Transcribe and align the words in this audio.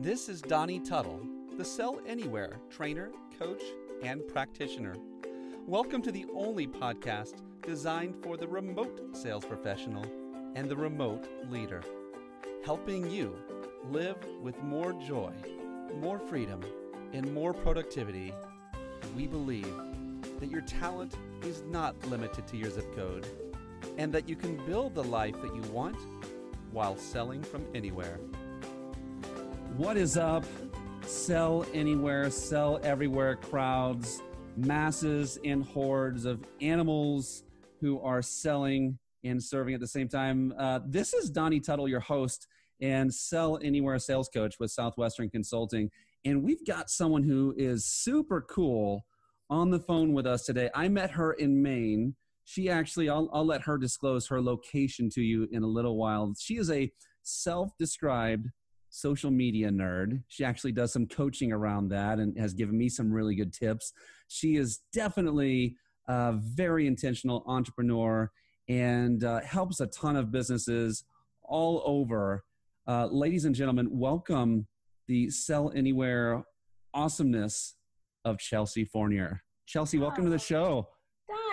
This 0.00 0.28
is 0.28 0.40
Donnie 0.40 0.78
Tuttle, 0.78 1.26
the 1.56 1.64
Sell 1.64 2.00
Anywhere 2.06 2.60
trainer, 2.70 3.10
coach, 3.36 3.60
and 4.00 4.24
practitioner. 4.28 4.94
Welcome 5.66 6.02
to 6.02 6.12
the 6.12 6.24
only 6.32 6.68
podcast 6.68 7.42
designed 7.66 8.14
for 8.22 8.36
the 8.36 8.46
remote 8.46 9.16
sales 9.16 9.44
professional 9.44 10.04
and 10.54 10.68
the 10.68 10.76
remote 10.76 11.26
leader, 11.50 11.82
helping 12.64 13.10
you 13.10 13.36
live 13.90 14.18
with 14.40 14.56
more 14.62 14.92
joy, 14.92 15.32
more 15.96 16.20
freedom, 16.20 16.60
and 17.12 17.34
more 17.34 17.52
productivity. 17.52 18.32
We 19.16 19.26
believe 19.26 19.74
that 20.38 20.48
your 20.48 20.62
talent 20.62 21.16
is 21.42 21.64
not 21.66 21.96
limited 22.06 22.46
to 22.46 22.56
your 22.56 22.70
zip 22.70 22.94
code 22.94 23.26
and 23.96 24.12
that 24.12 24.28
you 24.28 24.36
can 24.36 24.64
build 24.64 24.94
the 24.94 25.02
life 25.02 25.42
that 25.42 25.56
you 25.56 25.62
want 25.72 25.98
while 26.70 26.96
selling 26.96 27.42
from 27.42 27.66
anywhere. 27.74 28.20
What 29.78 29.96
is 29.96 30.16
up? 30.16 30.44
Sell 31.02 31.64
anywhere, 31.72 32.32
sell 32.32 32.80
everywhere 32.82 33.36
crowds, 33.36 34.20
masses 34.56 35.38
and 35.44 35.62
hordes 35.62 36.24
of 36.24 36.44
animals 36.60 37.44
who 37.80 38.00
are 38.00 38.20
selling 38.20 38.98
and 39.22 39.40
serving 39.40 39.74
at 39.74 39.80
the 39.80 39.86
same 39.86 40.08
time. 40.08 40.52
Uh, 40.58 40.80
this 40.84 41.14
is 41.14 41.30
Donnie 41.30 41.60
Tuttle, 41.60 41.86
your 41.86 42.00
host 42.00 42.48
and 42.80 43.14
Sell 43.14 43.60
Anywhere 43.62 44.00
sales 44.00 44.28
coach 44.28 44.56
with 44.58 44.72
Southwestern 44.72 45.30
Consulting. 45.30 45.92
And 46.24 46.42
we've 46.42 46.66
got 46.66 46.90
someone 46.90 47.22
who 47.22 47.54
is 47.56 47.84
super 47.84 48.40
cool 48.50 49.04
on 49.48 49.70
the 49.70 49.78
phone 49.78 50.12
with 50.12 50.26
us 50.26 50.44
today. 50.44 50.70
I 50.74 50.88
met 50.88 51.12
her 51.12 51.34
in 51.34 51.62
Maine. 51.62 52.16
She 52.44 52.68
actually, 52.68 53.08
I'll, 53.08 53.30
I'll 53.32 53.46
let 53.46 53.62
her 53.62 53.78
disclose 53.78 54.26
her 54.26 54.42
location 54.42 55.08
to 55.10 55.22
you 55.22 55.46
in 55.52 55.62
a 55.62 55.68
little 55.68 55.96
while. 55.96 56.34
She 56.36 56.56
is 56.56 56.68
a 56.68 56.90
self 57.22 57.70
described 57.78 58.48
social 58.98 59.30
media 59.30 59.70
nerd. 59.70 60.22
She 60.26 60.44
actually 60.44 60.72
does 60.72 60.92
some 60.92 61.06
coaching 61.06 61.52
around 61.52 61.88
that 61.90 62.18
and 62.18 62.36
has 62.38 62.52
given 62.52 62.76
me 62.76 62.88
some 62.88 63.12
really 63.12 63.36
good 63.36 63.52
tips. 63.52 63.92
She 64.26 64.56
is 64.56 64.80
definitely 64.92 65.76
a 66.08 66.34
very 66.36 66.86
intentional 66.86 67.44
entrepreneur 67.46 68.30
and 68.68 69.22
uh, 69.22 69.40
helps 69.40 69.80
a 69.80 69.86
ton 69.86 70.16
of 70.16 70.32
businesses 70.32 71.04
all 71.42 71.82
over. 71.86 72.44
Uh, 72.88 73.06
ladies 73.06 73.44
and 73.44 73.54
gentlemen, 73.54 73.88
welcome 73.90 74.66
the 75.06 75.30
Sell 75.30 75.72
Anywhere 75.76 76.42
awesomeness 76.92 77.76
of 78.24 78.38
Chelsea 78.38 78.84
Fournier. 78.84 79.42
Chelsea, 79.66 79.98
welcome 79.98 80.24
to 80.24 80.30
the 80.30 80.38
show. 80.38 80.88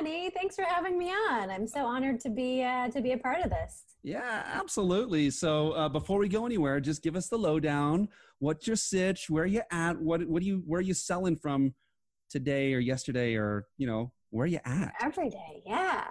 Thanks 0.04 0.56
for 0.56 0.64
having 0.64 0.98
me 0.98 1.10
on. 1.10 1.50
I'm 1.50 1.68
so 1.68 1.86
honored 1.86 2.20
to 2.22 2.30
be 2.30 2.64
uh, 2.64 2.90
to 2.90 3.02
be 3.02 3.14
a 3.14 3.18
part 3.18 3.44
of 3.44 3.50
this. 3.50 3.84
Yeah, 4.04 4.44
absolutely. 4.54 5.30
So 5.30 5.72
uh, 5.72 5.90
before 5.90 6.20
we 6.20 6.28
go 6.28 6.46
anywhere, 6.46 6.80
just 6.80 7.02
give 7.02 7.16
us 7.16 7.30
the 7.30 7.38
lowdown. 7.38 8.10
What's 8.40 8.68
your 8.68 8.76
sitch? 8.76 9.30
Where 9.30 9.44
are 9.44 9.48
you 9.48 9.62
at? 9.72 10.00
What 10.00 10.28
what 10.28 10.42
do 10.42 10.48
you 10.48 10.64
where 10.68 10.80
are 10.80 10.84
you 10.84 10.94
selling 10.94 11.38
from 11.38 11.74
today 12.30 12.74
or 12.74 12.80
yesterday 12.80 13.36
or 13.36 13.68
you 13.78 13.88
know 13.88 14.12
where 14.32 14.44
are 14.44 14.48
you 14.48 14.60
at? 14.66 14.94
Every 15.02 15.30
day, 15.30 15.64
yeah. 15.66 16.08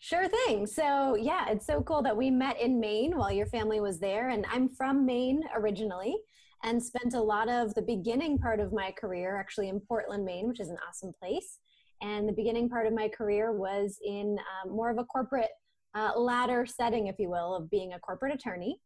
Sure 0.00 0.28
thing. 0.28 0.66
So, 0.66 1.16
yeah, 1.16 1.48
it's 1.48 1.66
so 1.66 1.82
cool 1.82 2.02
that 2.02 2.16
we 2.16 2.30
met 2.30 2.60
in 2.60 2.78
Maine 2.78 3.16
while 3.16 3.32
your 3.32 3.46
family 3.46 3.80
was 3.80 3.98
there. 3.98 4.28
And 4.28 4.44
I'm 4.52 4.68
from 4.68 5.04
Maine 5.06 5.42
originally 5.56 6.16
and 6.64 6.82
spent 6.82 7.14
a 7.14 7.20
lot 7.20 7.48
of 7.48 7.74
the 7.74 7.82
beginning 7.82 8.38
part 8.38 8.60
of 8.60 8.72
my 8.72 8.92
career 8.92 9.36
actually 9.36 9.68
in 9.68 9.80
Portland, 9.80 10.24
Maine, 10.24 10.46
which 10.46 10.60
is 10.60 10.68
an 10.68 10.76
awesome 10.88 11.12
place. 11.20 11.58
And 12.00 12.28
the 12.28 12.32
beginning 12.32 12.68
part 12.68 12.86
of 12.86 12.92
my 12.92 13.08
career 13.08 13.52
was 13.52 13.98
in 14.04 14.38
um, 14.38 14.70
more 14.70 14.90
of 14.90 14.98
a 14.98 15.04
corporate 15.04 15.50
uh, 15.94 16.18
ladder 16.18 16.66
setting, 16.66 17.06
if 17.06 17.16
you 17.18 17.30
will, 17.30 17.54
of 17.54 17.70
being 17.70 17.92
a 17.92 17.98
corporate 17.98 18.34
attorney. 18.34 18.80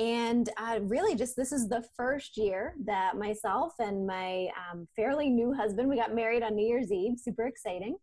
And 0.00 0.48
uh, 0.56 0.80
really, 0.82 1.14
just 1.14 1.36
this 1.36 1.52
is 1.52 1.68
the 1.68 1.84
first 1.96 2.36
year 2.36 2.74
that 2.84 3.16
myself 3.16 3.74
and 3.78 4.06
my 4.06 4.48
um, 4.70 4.88
fairly 4.96 5.28
new 5.28 5.52
husband, 5.52 5.88
we 5.88 5.96
got 5.96 6.14
married 6.14 6.42
on 6.42 6.56
New 6.56 6.66
Year's 6.66 6.90
Eve, 6.90 7.18
super 7.18 7.46
exciting. 7.46 7.96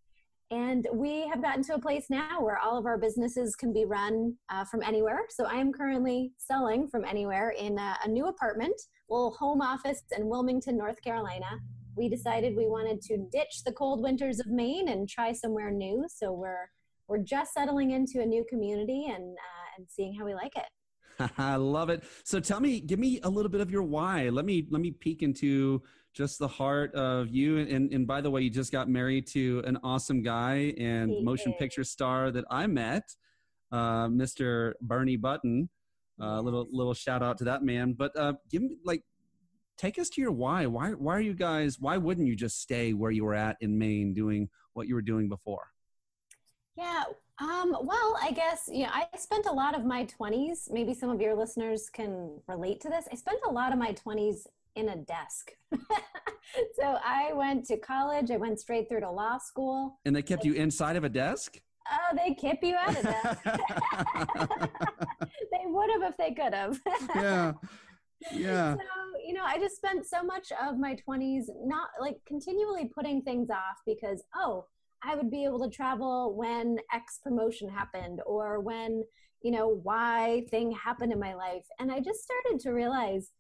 And 0.51 0.85
we 0.93 1.27
have 1.29 1.41
gotten 1.41 1.63
to 1.63 1.75
a 1.75 1.79
place 1.79 2.07
now 2.09 2.41
where 2.41 2.57
all 2.57 2.77
of 2.77 2.85
our 2.85 2.97
businesses 2.97 3.55
can 3.55 3.71
be 3.71 3.85
run 3.85 4.35
uh, 4.49 4.65
from 4.65 4.83
anywhere. 4.83 5.21
So 5.29 5.45
I 5.45 5.55
am 5.55 5.71
currently 5.71 6.33
selling 6.37 6.89
from 6.89 7.05
anywhere 7.05 7.51
in 7.51 7.77
a, 7.77 7.97
a 8.03 8.09
new 8.09 8.27
apartment, 8.27 8.79
little 9.09 9.31
home 9.31 9.61
office 9.61 10.03
in 10.15 10.27
Wilmington, 10.27 10.77
North 10.77 11.01
Carolina 11.01 11.59
we 12.01 12.09
decided 12.09 12.55
we 12.55 12.67
wanted 12.67 12.99
to 12.99 13.29
ditch 13.31 13.63
the 13.63 13.71
cold 13.71 14.01
winters 14.01 14.39
of 14.39 14.47
Maine 14.47 14.89
and 14.89 15.07
try 15.07 15.31
somewhere 15.31 15.69
new. 15.69 16.03
So 16.09 16.33
we're 16.33 16.67
we're 17.07 17.19
just 17.19 17.53
settling 17.53 17.91
into 17.91 18.21
a 18.21 18.25
new 18.25 18.43
community 18.49 19.05
and 19.07 19.37
uh, 19.37 19.67
and 19.77 19.85
seeing 19.87 20.15
how 20.15 20.25
we 20.25 20.33
like 20.33 20.53
it. 20.55 21.31
I 21.37 21.57
love 21.57 21.91
it. 21.91 22.03
So 22.23 22.39
tell 22.39 22.59
me, 22.59 22.79
give 22.79 22.97
me 22.97 23.19
a 23.21 23.29
little 23.29 23.51
bit 23.51 23.61
of 23.61 23.69
your 23.69 23.83
why. 23.83 24.29
Let 24.29 24.45
me 24.45 24.65
let 24.71 24.81
me 24.81 24.89
peek 24.89 25.21
into 25.21 25.83
just 26.11 26.39
the 26.39 26.47
heart 26.47 26.91
of 26.95 27.29
you. 27.29 27.59
And 27.59 27.93
and 27.93 28.07
by 28.07 28.19
the 28.19 28.31
way, 28.31 28.41
you 28.41 28.49
just 28.49 28.71
got 28.71 28.89
married 28.89 29.27
to 29.27 29.61
an 29.67 29.77
awesome 29.83 30.23
guy 30.23 30.73
and 30.79 31.11
he 31.11 31.23
motion 31.23 31.51
is. 31.51 31.59
picture 31.59 31.83
star 31.83 32.31
that 32.31 32.45
I 32.49 32.65
met, 32.65 33.15
uh, 33.71 34.07
Mr. 34.07 34.73
Bernie 34.81 35.17
Button. 35.17 35.69
A 36.19 36.23
uh, 36.23 36.41
little 36.41 36.67
little 36.71 36.95
shout 36.95 37.21
out 37.21 37.37
to 37.39 37.43
that 37.43 37.61
man. 37.61 37.93
But 37.93 38.15
uh, 38.17 38.33
give 38.49 38.63
me 38.63 38.77
like 38.83 39.03
take 39.81 39.97
us 39.97 40.09
to 40.09 40.21
your 40.21 40.31
why. 40.31 40.65
Why 40.67 40.91
why 40.91 41.15
are 41.15 41.21
you 41.21 41.33
guys? 41.33 41.79
Why 41.79 41.97
wouldn't 41.97 42.27
you 42.27 42.35
just 42.35 42.61
stay 42.61 42.93
where 42.93 43.11
you 43.11 43.25
were 43.25 43.33
at 43.33 43.57
in 43.61 43.77
Maine 43.77 44.13
doing 44.13 44.49
what 44.73 44.87
you 44.87 44.95
were 44.95 45.01
doing 45.01 45.27
before? 45.27 45.67
Yeah. 46.77 47.03
Um, 47.39 47.75
well, 47.81 48.17
I 48.21 48.31
guess 48.31 48.69
you 48.71 48.83
know 48.83 48.91
I 48.93 49.07
spent 49.17 49.47
a 49.47 49.51
lot 49.51 49.75
of 49.75 49.83
my 49.83 50.05
twenties. 50.05 50.69
Maybe 50.71 50.93
some 50.93 51.09
of 51.09 51.19
your 51.19 51.35
listeners 51.35 51.89
can 51.89 52.39
relate 52.47 52.79
to 52.81 52.89
this. 52.89 53.07
I 53.11 53.15
spent 53.15 53.39
a 53.47 53.51
lot 53.51 53.73
of 53.73 53.79
my 53.79 53.93
twenties 53.93 54.47
in 54.75 54.89
a 54.89 54.95
desk. 54.95 55.51
so 55.73 56.97
I 57.03 57.33
went 57.33 57.65
to 57.65 57.77
college. 57.77 58.29
I 58.31 58.37
went 58.37 58.59
straight 58.59 58.87
through 58.87 59.01
to 59.01 59.11
law 59.11 59.37
school. 59.37 59.99
And 60.05 60.15
they 60.15 60.21
kept 60.21 60.45
I, 60.45 60.49
you 60.49 60.53
inside 60.53 60.95
of 60.95 61.03
a 61.03 61.09
desk. 61.09 61.59
Oh, 61.91 62.15
they 62.15 62.35
kept 62.35 62.63
you 62.63 62.75
out 62.75 62.95
of 62.95 63.03
desk. 63.03 63.43
they 65.51 65.65
would 65.65 65.89
have 65.91 66.03
if 66.03 66.17
they 66.17 66.31
could 66.31 66.53
have. 66.53 66.79
yeah 67.15 67.53
yeah. 68.31 68.75
So 68.75 68.81
you 69.23 69.33
know 69.33 69.43
i 69.45 69.57
just 69.57 69.75
spent 69.75 70.05
so 70.05 70.23
much 70.23 70.51
of 70.61 70.77
my 70.77 70.95
20s 71.07 71.45
not 71.63 71.89
like 71.99 72.17
continually 72.25 72.85
putting 72.85 73.21
things 73.21 73.49
off 73.49 73.79
because 73.85 74.23
oh 74.35 74.65
i 75.03 75.15
would 75.15 75.29
be 75.29 75.43
able 75.45 75.59
to 75.59 75.69
travel 75.69 76.35
when 76.35 76.77
x 76.93 77.19
promotion 77.23 77.69
happened 77.69 78.21
or 78.25 78.59
when 78.59 79.03
you 79.41 79.51
know 79.51 79.81
y 79.83 80.45
thing 80.49 80.71
happened 80.71 81.11
in 81.11 81.19
my 81.19 81.33
life. 81.33 81.65
And 81.79 81.91
i 81.91 81.99
just 81.99 82.23
started 82.23 82.59
to 82.61 82.71
realize 82.71 83.31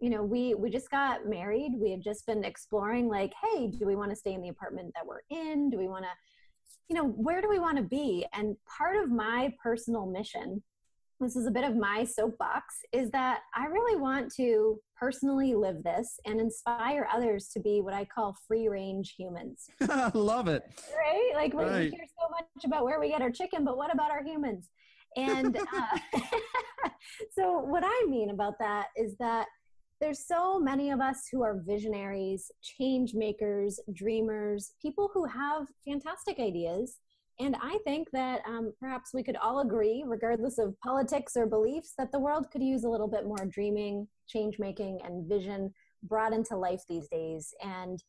you 0.00 0.10
know 0.10 0.22
we 0.22 0.54
we 0.54 0.70
just 0.70 0.90
got 0.90 1.26
married. 1.26 1.72
We 1.76 1.90
had 1.90 2.02
just 2.02 2.26
been 2.26 2.44
exploring 2.44 3.08
like 3.08 3.32
hey 3.42 3.68
do 3.68 3.86
we 3.86 3.96
want 3.96 4.10
to 4.10 4.16
stay 4.16 4.32
in 4.32 4.42
the 4.42 4.48
apartment 4.48 4.92
that 4.94 5.06
we're 5.06 5.22
in? 5.30 5.70
Do 5.70 5.78
we 5.78 5.88
want 5.88 6.04
to 6.04 6.10
you 6.88 6.96
know 6.96 7.04
where 7.04 7.40
do 7.40 7.48
we 7.48 7.58
want 7.58 7.76
to 7.78 7.82
be? 7.82 8.26
And 8.32 8.56
part 8.66 9.02
of 9.02 9.10
my 9.10 9.52
personal 9.62 10.06
mission 10.06 10.62
this 11.20 11.36
is 11.36 11.46
a 11.46 11.50
bit 11.50 11.64
of 11.64 11.76
my 11.76 12.04
soapbox 12.04 12.76
is 12.92 13.10
that 13.10 13.40
I 13.54 13.66
really 13.66 14.00
want 14.00 14.32
to 14.36 14.78
personally 14.98 15.54
live 15.54 15.82
this 15.82 16.18
and 16.26 16.40
inspire 16.40 17.08
others 17.12 17.48
to 17.54 17.60
be 17.60 17.80
what 17.80 17.94
I 17.94 18.04
call 18.04 18.36
free 18.46 18.68
range 18.68 19.14
humans. 19.18 19.66
I 19.80 20.10
love 20.14 20.48
it. 20.48 20.62
Right? 20.96 21.32
Like 21.34 21.54
right. 21.54 21.90
we 21.90 21.90
hear 21.90 22.06
so 22.20 22.28
much 22.30 22.64
about 22.64 22.84
where 22.84 23.00
we 23.00 23.08
get 23.08 23.22
our 23.22 23.30
chicken, 23.30 23.64
but 23.64 23.76
what 23.76 23.92
about 23.92 24.10
our 24.10 24.22
humans? 24.22 24.68
And 25.16 25.56
uh, 25.56 26.20
so, 27.32 27.58
what 27.58 27.82
I 27.84 28.06
mean 28.08 28.30
about 28.30 28.54
that 28.60 28.88
is 28.96 29.16
that 29.18 29.46
there's 30.00 30.26
so 30.26 30.60
many 30.60 30.90
of 30.90 31.00
us 31.00 31.26
who 31.32 31.42
are 31.42 31.60
visionaries, 31.66 32.52
change 32.62 33.14
makers, 33.14 33.80
dreamers, 33.94 34.72
people 34.80 35.10
who 35.12 35.24
have 35.24 35.66
fantastic 35.84 36.38
ideas 36.38 36.98
and 37.40 37.56
I 37.62 37.78
think 37.84 38.08
that 38.12 38.42
um, 38.46 38.72
perhaps 38.80 39.14
we 39.14 39.22
could 39.22 39.36
all 39.36 39.60
agree, 39.60 40.04
regardless 40.06 40.58
of 40.58 40.78
politics 40.80 41.36
or 41.36 41.46
beliefs, 41.46 41.94
that 41.96 42.10
the 42.10 42.18
world 42.18 42.50
could 42.50 42.62
use 42.62 42.84
a 42.84 42.88
little 42.88 43.06
bit 43.06 43.26
more 43.26 43.46
dreaming, 43.48 44.08
change 44.26 44.58
making, 44.58 45.00
and 45.04 45.28
vision 45.28 45.72
brought 46.02 46.32
into 46.32 46.56
life 46.56 46.82
these 46.88 47.08
days. 47.08 47.54
And 47.62 48.02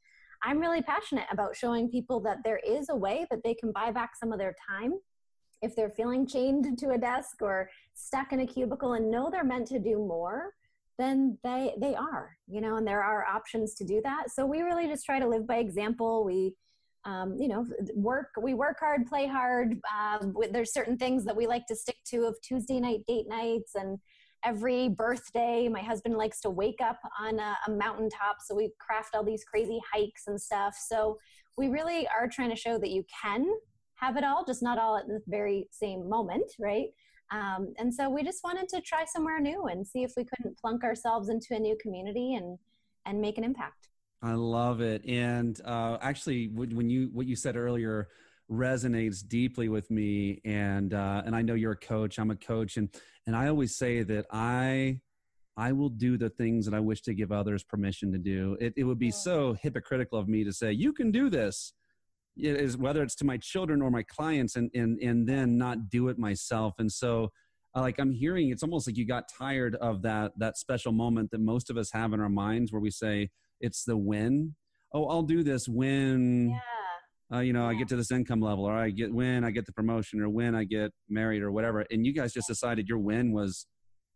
I'm 0.43 0.59
really 0.59 0.81
passionate 0.81 1.27
about 1.31 1.55
showing 1.55 1.89
people 1.89 2.19
that 2.21 2.39
there 2.43 2.59
is 2.65 2.89
a 2.89 2.95
way 2.95 3.27
that 3.29 3.43
they 3.43 3.53
can 3.53 3.71
buy 3.71 3.91
back 3.91 4.15
some 4.15 4.31
of 4.31 4.39
their 4.39 4.55
time 4.67 4.93
if 5.61 5.75
they're 5.75 5.89
feeling 5.89 6.25
chained 6.25 6.77
to 6.79 6.91
a 6.91 6.97
desk 6.97 7.41
or 7.41 7.69
stuck 7.93 8.31
in 8.31 8.39
a 8.39 8.47
cubicle 8.47 8.93
and 8.93 9.11
know 9.11 9.29
they're 9.29 9.43
meant 9.43 9.67
to 9.67 9.79
do 9.79 9.97
more 9.97 10.53
then 10.97 11.37
they 11.43 11.73
they 11.79 11.95
are 11.95 12.37
you 12.47 12.61
know 12.61 12.77
and 12.77 12.87
there 12.87 13.03
are 13.03 13.25
options 13.25 13.73
to 13.73 13.83
do 13.83 14.01
that 14.03 14.29
so 14.29 14.45
we 14.45 14.61
really 14.61 14.87
just 14.87 15.05
try 15.05 15.19
to 15.19 15.27
live 15.27 15.45
by 15.45 15.57
example 15.57 16.23
we 16.23 16.53
um, 17.05 17.35
you 17.39 17.47
know 17.47 17.65
work 17.95 18.29
we 18.41 18.53
work 18.53 18.77
hard 18.79 19.05
play 19.07 19.27
hard 19.27 19.79
um, 19.97 20.35
there's 20.51 20.73
certain 20.73 20.97
things 20.97 21.23
that 21.25 21.35
we 21.35 21.47
like 21.47 21.65
to 21.67 21.75
stick 21.75 21.97
to 22.05 22.25
of 22.25 22.35
tuesday 22.41 22.79
night 22.79 22.99
date 23.07 23.27
nights 23.27 23.75
and 23.75 23.97
every 24.43 24.89
birthday 24.89 25.67
my 25.67 25.81
husband 25.81 26.15
likes 26.15 26.39
to 26.41 26.49
wake 26.49 26.79
up 26.81 26.99
on 27.19 27.39
a, 27.39 27.57
a 27.67 27.71
mountaintop 27.71 28.37
so 28.45 28.55
we 28.55 28.71
craft 28.79 29.15
all 29.15 29.23
these 29.23 29.43
crazy 29.43 29.79
hikes 29.93 30.23
and 30.27 30.39
stuff 30.39 30.75
so 30.77 31.17
we 31.57 31.67
really 31.67 32.07
are 32.07 32.27
trying 32.27 32.49
to 32.49 32.55
show 32.55 32.77
that 32.77 32.89
you 32.89 33.03
can 33.23 33.45
have 33.95 34.17
it 34.17 34.23
all 34.23 34.45
just 34.45 34.63
not 34.63 34.77
all 34.77 34.97
at 34.97 35.07
the 35.07 35.21
very 35.27 35.67
same 35.71 36.09
moment 36.09 36.51
right 36.59 36.87
Um, 37.31 37.73
and 37.77 37.93
so 37.93 38.09
we 38.09 38.23
just 38.23 38.43
wanted 38.43 38.67
to 38.69 38.81
try 38.81 39.05
somewhere 39.05 39.39
new 39.39 39.67
and 39.67 39.85
see 39.85 40.03
if 40.03 40.13
we 40.17 40.25
couldn't 40.25 40.57
plunk 40.57 40.83
ourselves 40.83 41.29
into 41.29 41.53
a 41.55 41.59
new 41.59 41.77
community 41.81 42.35
and 42.35 42.57
and 43.05 43.21
make 43.21 43.37
an 43.37 43.43
impact. 43.43 43.88
I 44.21 44.33
love 44.33 44.81
it. 44.81 45.05
And 45.07 45.59
uh, 45.65 45.97
actually, 46.01 46.47
when 46.47 46.89
you 46.89 47.09
what 47.13 47.25
you 47.25 47.35
said 47.35 47.55
earlier 47.55 48.09
resonates 48.51 49.25
deeply 49.25 49.69
with 49.69 49.89
me. 49.91 50.41
And 50.43 50.93
uh, 50.93 51.21
and 51.25 51.35
I 51.35 51.41
know 51.41 51.53
you're 51.53 51.73
a 51.73 51.77
coach. 51.77 52.19
I'm 52.19 52.31
a 52.31 52.35
coach, 52.35 52.77
and 52.77 52.89
and 53.27 53.35
I 53.35 53.47
always 53.47 53.75
say 53.77 54.03
that 54.03 54.25
I 54.31 54.99
I 55.55 55.71
will 55.71 55.89
do 55.89 56.17
the 56.17 56.29
things 56.29 56.65
that 56.65 56.73
I 56.73 56.79
wish 56.79 57.01
to 57.03 57.13
give 57.13 57.31
others 57.31 57.63
permission 57.63 58.11
to 58.13 58.17
do. 58.17 58.57
It, 58.59 58.73
it 58.77 58.83
would 58.85 58.99
be 58.99 59.11
so 59.11 59.57
hypocritical 59.61 60.17
of 60.17 60.27
me 60.27 60.43
to 60.43 60.53
say 60.53 60.71
you 60.71 60.93
can 60.93 61.11
do 61.11 61.29
this 61.29 61.73
it 62.41 62.55
is 62.55 62.77
whether 62.77 63.03
it's 63.03 63.15
to 63.15 63.25
my 63.25 63.37
children 63.37 63.81
or 63.81 63.91
my 63.91 64.03
clients 64.03 64.55
and 64.55 64.69
and 64.73 64.99
and 64.99 65.27
then 65.27 65.57
not 65.57 65.89
do 65.89 66.07
it 66.07 66.17
myself 66.17 66.73
and 66.79 66.91
so 66.91 67.31
uh, 67.75 67.81
like 67.81 67.99
i'm 67.99 68.11
hearing 68.11 68.49
it's 68.49 68.63
almost 68.63 68.87
like 68.87 68.97
you 68.97 69.05
got 69.05 69.25
tired 69.37 69.75
of 69.75 70.01
that 70.01 70.31
that 70.37 70.57
special 70.57 70.91
moment 70.91 71.29
that 71.31 71.41
most 71.41 71.69
of 71.69 71.77
us 71.77 71.91
have 71.91 72.13
in 72.13 72.19
our 72.19 72.29
minds 72.29 72.71
where 72.71 72.81
we 72.81 72.91
say 72.91 73.29
it's 73.61 73.83
the 73.83 73.97
win 73.97 74.55
oh 74.93 75.07
i'll 75.07 75.23
do 75.23 75.43
this 75.43 75.67
when 75.67 76.49
yeah. 76.49 77.37
uh, 77.37 77.41
you 77.41 77.53
know 77.53 77.63
yeah. 77.63 77.69
i 77.69 77.73
get 77.73 77.87
to 77.87 77.95
this 77.95 78.11
income 78.11 78.41
level 78.41 78.65
or 78.65 78.73
i 78.73 78.89
get 78.89 79.13
when 79.13 79.43
i 79.43 79.51
get 79.51 79.65
the 79.65 79.73
promotion 79.73 80.21
or 80.21 80.29
when 80.29 80.55
i 80.55 80.63
get 80.63 80.91
married 81.09 81.41
or 81.41 81.51
whatever 81.51 81.85
and 81.91 82.05
you 82.05 82.13
guys 82.13 82.33
just 82.33 82.47
decided 82.47 82.87
your 82.87 82.99
win 82.99 83.31
was 83.31 83.65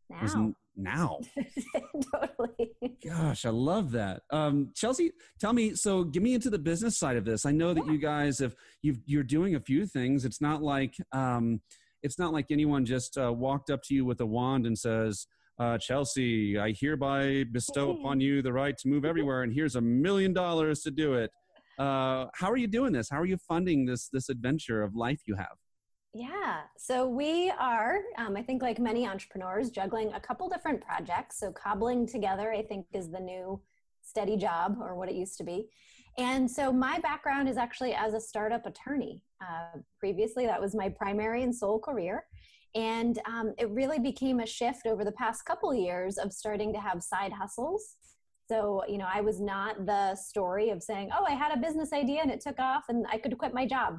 now. 0.09 0.21
was 0.21 0.35
now. 0.75 1.19
totally. 2.13 2.71
Gosh, 3.05 3.45
I 3.45 3.49
love 3.49 3.91
that. 3.91 4.21
Um, 4.31 4.71
Chelsea, 4.75 5.11
tell 5.39 5.53
me. 5.53 5.75
So, 5.75 6.03
give 6.03 6.23
me 6.23 6.33
into 6.33 6.49
the 6.49 6.59
business 6.59 6.97
side 6.97 7.17
of 7.17 7.25
this. 7.25 7.45
I 7.45 7.51
know 7.51 7.73
that 7.73 7.85
yeah. 7.85 7.91
you 7.91 7.97
guys 7.97 8.39
have 8.39 8.55
you 8.81 8.95
you're 9.05 9.23
doing 9.23 9.55
a 9.55 9.59
few 9.59 9.85
things. 9.85 10.25
It's 10.25 10.41
not 10.41 10.61
like 10.61 10.95
um, 11.11 11.61
it's 12.01 12.19
not 12.19 12.33
like 12.33 12.47
anyone 12.49 12.85
just 12.85 13.17
uh, 13.17 13.31
walked 13.31 13.69
up 13.69 13.81
to 13.83 13.93
you 13.93 14.05
with 14.05 14.19
a 14.21 14.25
wand 14.25 14.65
and 14.65 14.77
says. 14.77 15.27
Uh, 15.59 15.77
Chelsea, 15.77 16.57
I 16.57 16.73
hereby 16.77 17.43
bestow 17.51 17.91
upon 17.91 18.19
you 18.19 18.41
the 18.41 18.51
right 18.51 18.75
to 18.77 18.87
move 18.87 19.05
everywhere, 19.05 19.43
and 19.43 19.53
here's 19.53 19.75
a 19.75 19.81
million 19.81 20.33
dollars 20.33 20.81
to 20.81 20.91
do 20.91 21.13
it. 21.13 21.31
Uh, 21.77 22.25
how 22.33 22.49
are 22.49 22.57
you 22.57 22.67
doing 22.67 22.91
this? 22.91 23.09
How 23.09 23.19
are 23.19 23.25
you 23.25 23.37
funding 23.37 23.85
this 23.85 24.09
this 24.09 24.29
adventure 24.29 24.81
of 24.81 24.95
life 24.95 25.21
you 25.25 25.35
have? 25.35 25.57
Yeah, 26.15 26.61
so 26.77 27.07
we 27.07 27.51
are, 27.59 28.01
um, 28.19 28.37
I 28.37 28.43
think, 28.43 28.61
like 28.61 28.79
many 28.79 29.07
entrepreneurs, 29.07 29.71
juggling 29.71 30.13
a 30.13 30.19
couple 30.19 30.47
different 30.47 30.79
projects. 30.81 31.39
So, 31.39 31.51
cobbling 31.51 32.05
together, 32.05 32.51
I 32.51 32.61
think, 32.61 32.85
is 32.93 33.09
the 33.09 33.19
new 33.19 33.59
steady 34.03 34.37
job 34.37 34.77
or 34.79 34.95
what 34.95 35.09
it 35.09 35.15
used 35.15 35.37
to 35.39 35.43
be. 35.43 35.69
And 36.19 36.49
so, 36.49 36.71
my 36.71 36.99
background 36.99 37.49
is 37.49 37.57
actually 37.57 37.95
as 37.95 38.13
a 38.13 38.21
startup 38.21 38.67
attorney. 38.67 39.23
Uh, 39.41 39.79
previously, 39.99 40.45
that 40.45 40.61
was 40.61 40.75
my 40.75 40.89
primary 40.89 41.41
and 41.41 41.55
sole 41.55 41.79
career. 41.79 42.25
And 42.75 43.19
um, 43.25 43.53
it 43.57 43.69
really 43.69 43.99
became 43.99 44.39
a 44.39 44.47
shift 44.47 44.87
over 44.87 45.05
the 45.05 45.11
past 45.11 45.45
couple 45.45 45.73
years 45.73 46.17
of 46.17 46.33
starting 46.33 46.73
to 46.73 46.79
have 46.79 47.03
side 47.03 47.31
hustles 47.31 47.97
so, 48.49 48.83
you 48.87 48.97
know, 48.97 49.07
I 49.11 49.21
was 49.21 49.39
not 49.39 49.85
the 49.85 50.15
story 50.15 50.69
of 50.69 50.83
saying, 50.83 51.09
oh, 51.17 51.25
I 51.25 51.31
had 51.31 51.57
a 51.57 51.61
business 51.61 51.93
idea 51.93 52.21
and 52.21 52.31
it 52.31 52.41
took 52.41 52.59
off 52.59 52.83
and 52.89 53.05
I 53.09 53.17
could 53.17 53.37
quit 53.37 53.53
my 53.53 53.65
job. 53.65 53.97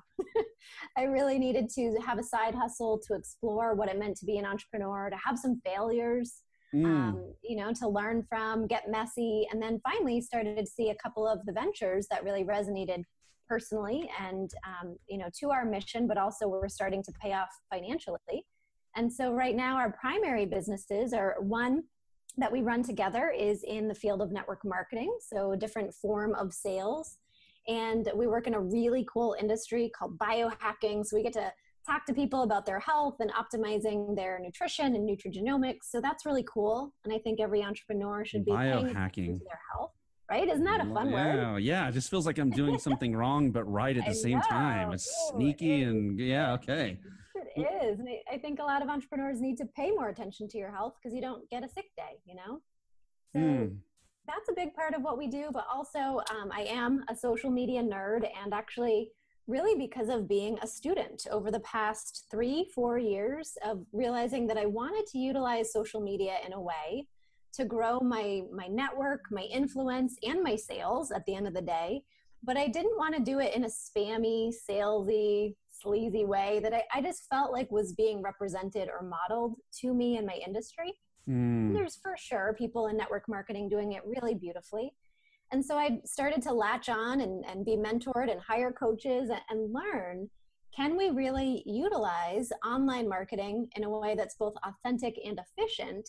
I 0.99 1.05
really 1.05 1.39
needed 1.39 1.71
to 1.71 1.97
have 2.05 2.19
a 2.19 2.23
side 2.23 2.55
hustle 2.55 3.01
to 3.07 3.15
explore 3.15 3.75
what 3.75 3.89
it 3.89 3.99
meant 3.99 4.17
to 4.19 4.27
be 4.27 4.37
an 4.37 4.45
entrepreneur, 4.45 5.09
to 5.09 5.17
have 5.17 5.39
some 5.39 5.61
failures, 5.65 6.43
mm. 6.75 6.85
um, 6.85 7.33
you 7.43 7.57
know, 7.57 7.73
to 7.73 7.89
learn 7.89 8.23
from, 8.29 8.67
get 8.67 8.91
messy. 8.91 9.47
And 9.51 9.63
then 9.63 9.81
finally 9.83 10.21
started 10.21 10.59
to 10.59 10.67
see 10.67 10.91
a 10.91 10.97
couple 10.97 11.27
of 11.27 11.45
the 11.47 11.53
ventures 11.53 12.07
that 12.11 12.23
really 12.23 12.45
resonated 12.45 13.03
personally 13.49 14.11
and, 14.21 14.51
um, 14.67 14.97
you 15.09 15.17
know, 15.17 15.29
to 15.41 15.51
our 15.51 15.65
mission, 15.65 16.07
but 16.07 16.19
also 16.19 16.49
we're 16.49 16.69
starting 16.69 17.03
to 17.03 17.13
pay 17.13 17.33
off 17.33 17.51
financially. 17.73 18.45
And 18.97 19.13
so 19.13 19.33
right 19.33 19.57
now 19.57 19.77
our 19.77 19.93
primary 19.93 20.47
businesses 20.47 21.13
are 21.13 21.37
one, 21.41 21.83
that 22.37 22.51
we 22.51 22.63
run 22.63 22.83
together 22.83 23.31
is 23.31 23.63
in 23.63 23.89
the 23.89 23.95
field 23.95 24.21
of 24.21 24.33
network 24.33 24.65
marketing, 24.65 25.17
so 25.21 25.53
a 25.53 25.57
different 25.57 25.95
form 25.95 26.35
of 26.35 26.53
sales. 26.53 27.19
And 27.69 28.11
we 28.15 28.27
work 28.27 28.47
in 28.47 28.55
a 28.55 28.61
really 28.61 29.07
cool 29.11 29.37
industry 29.41 29.91
called 29.97 30.19
biohacking. 30.19 31.07
So 31.07 31.17
we 31.17 31.23
get 31.23 31.33
to 31.35 31.53
talk 31.87 32.05
to 32.07 32.15
people 32.15 32.43
about 32.43 32.67
their 32.67 32.81
health 32.81 33.17
and 33.21 33.31
optimizing 33.33 34.17
their 34.17 34.39
nutrition 34.43 34.95
and 34.95 35.09
nutrigenomics. 35.09 35.85
So 35.85 36.01
that's 36.01 36.27
really 36.27 36.45
cool. 36.53 36.93
And 37.05 37.15
I 37.15 37.19
think 37.19 37.41
every 37.41 37.63
entrepreneur 37.63 38.25
should 38.25 38.45
be 38.45 38.53
biohacking 38.53 39.39
their 39.39 39.61
health. 39.73 39.93
Right? 40.31 40.49
Isn't 40.49 40.65
that 40.65 40.81
a 40.81 40.93
fun 40.93 41.11
yeah, 41.11 41.53
word? 41.53 41.63
Yeah, 41.63 41.89
it 41.89 41.93
just 41.93 42.11
feels 42.11 42.27
like 42.27 42.39
I'm 42.39 42.51
doing 42.51 42.79
something 42.79 43.15
wrong, 43.15 43.51
but 43.51 43.65
right 43.65 43.97
at 43.97 44.05
the 44.05 44.11
I 44.11 44.15
same 44.15 44.39
know. 44.39 44.45
time. 44.49 44.93
It's 44.93 45.07
Ooh, 45.07 45.37
sneaky 45.37 45.83
it 45.83 45.89
and 45.89 46.19
yeah, 46.19 46.55
okay 46.55 46.99
is. 47.61 48.01
And 48.01 48.09
I, 48.09 48.35
I 48.35 48.39
think 48.39 48.59
a 48.59 48.65
lot 48.65 48.83
of 48.83 48.89
entrepreneurs 48.89 49.41
need 49.41 49.57
to 49.59 49.67
pay 49.67 49.91
more 49.91 50.09
attention 50.09 50.49
to 50.49 50.59
your 50.59 50.71
health 50.71 50.95
because 51.01 51.15
you 51.15 51.21
don't 51.21 51.49
get 51.51 51.65
a 51.65 51.69
sick 51.69 51.87
day, 51.97 52.19
you 52.25 52.35
know? 52.35 52.61
So 53.33 53.39
mm. 53.39 53.77
that's 54.27 54.49
a 54.49 54.55
big 54.55 54.75
part 54.75 54.95
of 54.95 55.03
what 55.03 55.19
we 55.19 55.27
do. 55.27 55.49
But 55.53 55.67
also, 55.73 56.21
um, 56.31 56.51
I 56.53 56.63
am 56.63 57.05
a 57.09 57.17
social 57.17 57.51
media 57.51 57.83
nerd 57.83 58.29
and 58.43 58.53
actually 58.53 59.11
really 59.47 59.79
because 59.79 60.09
of 60.09 60.29
being 60.29 60.59
a 60.63 60.67
student 60.67 61.27
over 61.31 61.51
the 61.51 61.61
past 61.61 62.27
three, 62.31 62.71
four 62.75 62.99
years 62.99 63.53
of 63.65 63.85
realizing 63.93 64.47
that 64.47 64.57
I 64.57 64.67
wanted 64.67 65.07
to 65.09 65.19
utilize 65.19 65.73
social 65.73 66.01
media 66.01 66.37
in 66.47 66.55
a 66.55 66.61
way 66.61 67.07
to 67.53 67.65
grow 67.65 68.01
my 68.01 68.43
my 68.53 68.67
network, 68.67 69.21
my 69.31 69.43
influence, 69.43 70.17
and 70.25 70.43
my 70.43 70.57
sales 70.57 71.13
at 71.13 71.25
the 71.27 71.35
end 71.35 71.47
of 71.47 71.55
the 71.55 71.63
day. 71.63 72.03
But 72.43 72.57
I 72.57 72.69
didn't 72.69 72.99
want 72.99 73.15
to 73.15 73.23
do 73.23 73.39
it 73.39 73.55
in 73.55 73.65
a 73.65 73.69
spammy, 73.69 74.53
salesy, 74.69 75.55
sleazy 75.85 76.25
way 76.25 76.61
that 76.63 76.75
I, 76.75 76.83
I 76.93 77.03
just 77.03 77.29
felt 77.31 77.53
like 77.53 77.71
was 77.71 77.93
being 77.93 78.23
represented 78.23 78.89
or 78.89 79.07
modeled 79.07 79.55
to 79.81 79.95
me 79.95 80.17
in 80.17 80.27
my 80.27 80.39
industry. 80.45 80.95
Mm. 81.29 81.73
There's 81.73 81.97
for 82.03 82.17
sure 82.19 82.55
people 82.59 82.89
in 82.89 82.97
network 82.97 83.29
marketing 83.29 83.69
doing 83.69 83.93
it 83.93 84.03
really 84.05 84.35
beautifully. 84.35 84.93
And 85.53 85.65
so 85.65 85.77
I 85.77 86.01
started 86.05 86.43
to 86.43 86.53
latch 86.53 86.89
on 86.89 87.21
and, 87.21 87.45
and 87.47 87.65
be 87.65 87.77
mentored 87.77 88.31
and 88.31 88.41
hire 88.41 88.73
coaches 88.73 89.31
and, 89.31 89.41
and 89.51 89.73
learn 89.73 90.29
can 90.75 90.97
we 90.97 91.11
really 91.11 91.63
utilize 91.67 92.51
online 92.67 93.09
marketing 93.09 93.69
in 93.77 93.85
a 93.85 93.91
way 93.91 94.15
that's 94.17 94.35
both 94.35 94.55
authentic 94.65 95.15
and 95.25 95.39
efficient 95.39 96.09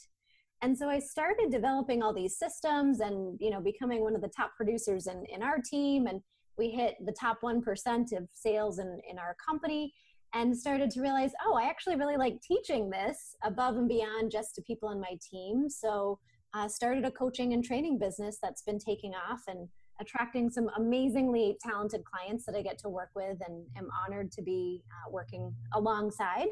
and 0.62 0.78
so 0.78 0.90
i 0.90 1.00
started 1.00 1.52
developing 1.52 2.02
all 2.02 2.14
these 2.14 2.38
systems 2.38 3.00
and 3.00 3.38
you 3.40 3.50
know 3.50 3.62
becoming 3.62 4.02
one 4.02 4.16
of 4.16 4.22
the 4.22 4.32
top 4.36 4.52
producers 4.56 5.08
in, 5.08 5.24
in 5.34 5.44
our 5.44 5.58
team 5.60 6.08
and 6.08 6.22
we 6.58 6.70
hit 6.70 6.96
the 7.06 7.12
top 7.12 7.42
1% 7.42 8.18
of 8.18 8.28
sales 8.34 8.80
in, 8.80 9.00
in 9.10 9.18
our 9.20 9.36
company 9.46 9.94
and 10.34 10.56
started 10.56 10.92
to 10.92 11.02
realize, 11.02 11.32
oh, 11.46 11.56
I 11.56 11.64
actually 11.64 11.96
really 11.96 12.18
like 12.18 12.42
teaching 12.42 12.90
this 12.90 13.36
above 13.44 13.78
and 13.78 13.88
beyond 13.88 14.32
just 14.32 14.56
to 14.56 14.62
people 14.62 14.90
in 14.92 15.00
my 15.00 15.18
team. 15.32 15.70
So 15.70 16.20
uh, 16.54 16.68
started 16.68 17.06
a 17.06 17.12
coaching 17.12 17.54
and 17.54 17.64
training 17.64 18.00
business 18.00 18.38
that's 18.42 18.62
been 18.62 18.80
taking 18.80 19.14
off 19.14 19.42
and 19.48 19.68
attracting 20.02 20.50
some 20.50 20.70
amazingly 20.78 21.58
talented 21.62 22.04
clients 22.04 22.46
that 22.46 22.56
I 22.56 22.62
get 22.62 22.78
to 22.80 22.90
work 22.90 23.12
with 23.16 23.38
and 23.48 23.66
am 23.78 23.88
honored 24.06 24.32
to 24.34 24.42
be 24.42 24.84
uh, 24.92 25.12
working 25.12 25.54
alongside. 25.74 26.48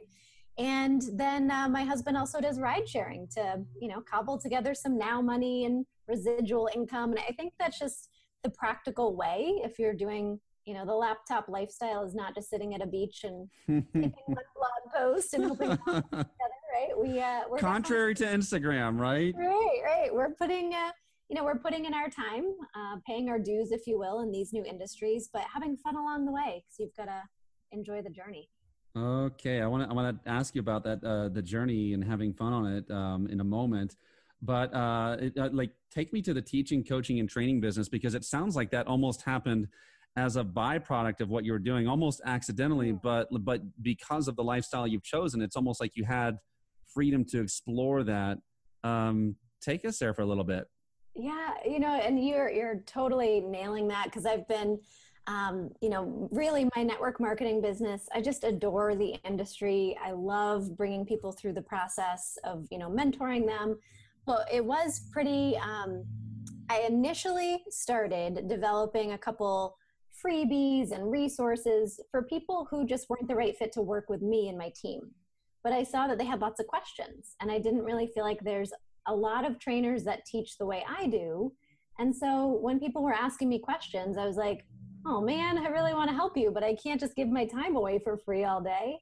And 0.57 1.01
then 1.13 1.49
uh, 1.49 1.67
my 1.67 1.83
husband 1.83 2.15
also 2.15 2.39
does 2.39 2.59
ride 2.59 2.87
sharing 2.87 3.27
to, 3.35 3.61
you 3.81 3.87
know, 3.87 4.01
cobble 4.01 4.37
together 4.37 4.73
some 4.73 4.97
now 4.97 5.21
money 5.21 5.65
and 5.65 5.85
residual 6.07 6.69
income. 6.75 7.11
And 7.11 7.19
I 7.19 7.33
think 7.33 7.53
that's 7.59 7.79
just 7.79 8.09
the 8.43 8.49
practical 8.49 9.15
way 9.15 9.61
if 9.63 9.79
you're 9.79 9.93
doing 9.93 10.39
you 10.65 10.73
know 10.73 10.85
the 10.85 10.93
laptop 10.93 11.47
lifestyle 11.47 12.03
is 12.03 12.13
not 12.13 12.35
just 12.35 12.49
sitting 12.49 12.73
at 12.73 12.81
a 12.81 12.85
beach 12.85 13.23
and 13.23 13.49
typing 13.67 14.11
one 14.25 14.35
blog 14.55 14.93
post 14.95 15.33
and 15.33 15.45
hoping 15.45 15.69
together 15.85 16.05
right? 16.73 16.97
We 16.97 17.19
uh 17.19 17.41
we're 17.49 17.57
contrary 17.57 18.15
to 18.15 18.25
instagram 18.25 18.99
right? 18.99 19.33
Right 19.37 19.79
right. 19.83 20.13
We're 20.13 20.33
putting 20.33 20.73
uh 20.73 20.91
you 21.29 21.37
know 21.37 21.43
we're 21.43 21.59
putting 21.59 21.85
in 21.85 21.93
our 21.93 22.09
time 22.09 22.45
uh, 22.75 22.97
paying 23.07 23.29
our 23.29 23.39
dues 23.39 23.71
if 23.71 23.87
you 23.87 23.97
will 23.97 24.21
in 24.21 24.31
these 24.31 24.53
new 24.53 24.63
industries 24.63 25.29
but 25.33 25.43
having 25.53 25.77
fun 25.77 25.95
along 25.95 26.25
the 26.25 26.31
way 26.31 26.63
because 26.63 26.79
you've 26.79 26.95
got 26.95 27.05
to 27.05 27.21
enjoy 27.71 28.01
the 28.01 28.09
journey. 28.09 28.49
Okay 28.95 29.61
i 29.61 29.65
want 29.65 29.83
to 29.83 29.89
i 29.89 29.93
want 29.93 30.23
to 30.23 30.29
ask 30.29 30.53
you 30.53 30.61
about 30.61 30.83
that 30.83 31.03
uh, 31.03 31.27
the 31.29 31.41
journey 31.41 31.93
and 31.93 32.03
having 32.03 32.31
fun 32.33 32.53
on 32.53 32.65
it 32.67 32.91
um, 32.91 33.27
in 33.27 33.39
a 33.39 33.43
moment 33.43 33.95
but 34.43 34.73
uh, 34.73 35.17
it, 35.19 35.37
uh, 35.37 35.49
like 35.51 35.71
take 35.89 36.11
me 36.13 36.21
to 36.21 36.33
the 36.33 36.41
teaching 36.41 36.83
coaching 36.83 37.19
and 37.19 37.29
training 37.29 37.61
business 37.61 37.89
because 37.89 38.13
it 38.13 38.23
sounds 38.23 38.55
like 38.55 38.69
that 38.71 38.87
almost 38.87 39.21
happened 39.21 39.67
as 40.15 40.35
a 40.35 40.43
byproduct 40.43 41.21
of 41.21 41.29
what 41.29 41.43
you 41.43 41.51
were 41.51 41.59
doing 41.59 41.87
almost 41.87 42.21
accidentally 42.25 42.91
but 42.91 43.27
but 43.43 43.61
because 43.81 44.27
of 44.27 44.35
the 44.35 44.43
lifestyle 44.43 44.85
you've 44.85 45.03
chosen 45.03 45.41
it's 45.41 45.55
almost 45.55 45.81
like 45.81 45.95
you 45.95 46.03
had 46.03 46.37
freedom 46.93 47.25
to 47.25 47.41
explore 47.41 48.03
that. 48.03 48.37
Um, 48.83 49.35
take 49.61 49.85
us 49.85 49.97
there 49.97 50.13
for 50.13 50.21
a 50.21 50.25
little 50.25 50.43
bit. 50.43 50.65
Yeah 51.15 51.53
you 51.65 51.79
know 51.79 51.93
and 51.93 52.25
you're 52.25 52.49
you're 52.49 52.81
totally 52.87 53.39
nailing 53.39 53.87
that 53.89 54.05
because 54.05 54.25
i've 54.25 54.47
been 54.47 54.79
um, 55.27 55.69
you 55.79 55.89
know 55.89 56.27
really 56.31 56.67
my 56.75 56.81
network 56.81 57.19
marketing 57.19 57.61
business 57.61 58.09
i 58.15 58.19
just 58.19 58.43
adore 58.43 58.95
the 58.95 59.15
industry. 59.23 59.95
I 60.03 60.11
love 60.11 60.75
bringing 60.75 61.05
people 61.05 61.31
through 61.31 61.53
the 61.53 61.61
process 61.61 62.37
of 62.43 62.67
you 62.71 62.79
know 62.79 62.89
mentoring 62.89 63.45
them 63.45 63.77
well, 64.25 64.45
it 64.51 64.63
was 64.63 65.07
pretty. 65.11 65.57
Um, 65.57 66.05
I 66.69 66.85
initially 66.87 67.63
started 67.69 68.47
developing 68.47 69.11
a 69.11 69.17
couple 69.17 69.77
freebies 70.25 70.91
and 70.91 71.11
resources 71.11 71.99
for 72.09 72.23
people 72.23 72.67
who 72.69 72.85
just 72.85 73.09
weren't 73.09 73.27
the 73.27 73.35
right 73.35 73.55
fit 73.57 73.71
to 73.73 73.81
work 73.81 74.05
with 74.09 74.21
me 74.21 74.47
and 74.47 74.57
my 74.57 74.71
team. 74.79 75.11
but 75.63 75.73
I 75.73 75.83
saw 75.83 76.07
that 76.07 76.17
they 76.17 76.25
had 76.25 76.41
lots 76.41 76.59
of 76.59 76.67
questions. 76.67 77.35
And 77.39 77.49
I 77.49 77.57
didn't 77.57 77.83
really 77.83 78.07
feel 78.07 78.23
like 78.23 78.39
there's 78.41 78.73
a 79.07 79.15
lot 79.15 79.45
of 79.45 79.59
trainers 79.59 80.03
that 80.03 80.25
teach 80.25 80.57
the 80.57 80.65
way 80.65 80.83
I 80.87 81.07
do. 81.07 81.53
And 81.99 82.15
so 82.15 82.57
when 82.61 82.79
people 82.79 83.03
were 83.03 83.13
asking 83.13 83.49
me 83.49 83.59
questions, 83.59 84.17
I 84.17 84.25
was 84.25 84.35
like, 84.35 84.65
oh 85.05 85.21
man, 85.21 85.57
I 85.57 85.67
really 85.67 85.93
want 85.93 86.09
to 86.09 86.15
help 86.15 86.37
you, 86.37 86.51
but 86.51 86.63
I 86.63 86.75
can't 86.75 86.99
just 86.99 87.15
give 87.15 87.29
my 87.29 87.45
time 87.45 87.75
away 87.75 87.99
for 87.99 88.17
free 88.17 88.43
all 88.43 88.61
day. 88.61 88.97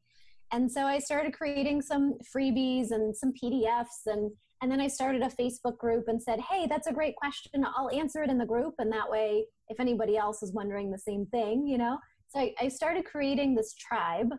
And 0.51 0.72
so 0.72 0.82
I 0.86 1.00
started 1.00 1.34
creating 1.34 1.82
some 1.82 2.18
freebies 2.36 2.92
and 2.92 3.16
some 3.16 3.34
PDFs 3.42 4.06
and 4.08 4.32
and 4.62 4.72
then 4.72 4.80
I 4.80 4.88
started 4.88 5.22
a 5.22 5.30
Facebook 5.30 5.77
group 5.77 6.08
and 6.08 6.22
said, 6.22 6.39
"Hey, 6.39 6.68
that's 6.68 6.88
a 6.88 6.94
great 6.94 7.15
question. 7.15 7.65
I'll 7.75 7.89
answer 7.89 8.24
it 8.24 8.30
in 8.30 8.38
the 8.38 8.46
group 8.46 8.75
and 8.80 8.91
that 8.91 9.10
way 9.10 9.46
if 9.70 9.80
anybody 9.80 10.18
else 10.18 10.44
is 10.44 10.53
wondering 10.53 10.91
the 10.91 10.98
same 10.98 11.25
thing, 11.27 11.68
you 11.68 11.77
know." 11.77 11.98
So 12.30 12.39
I, 12.39 12.53
I 12.60 12.68
started 12.68 13.06
creating 13.06 13.56
this 13.56 13.74
tribe 13.74 14.34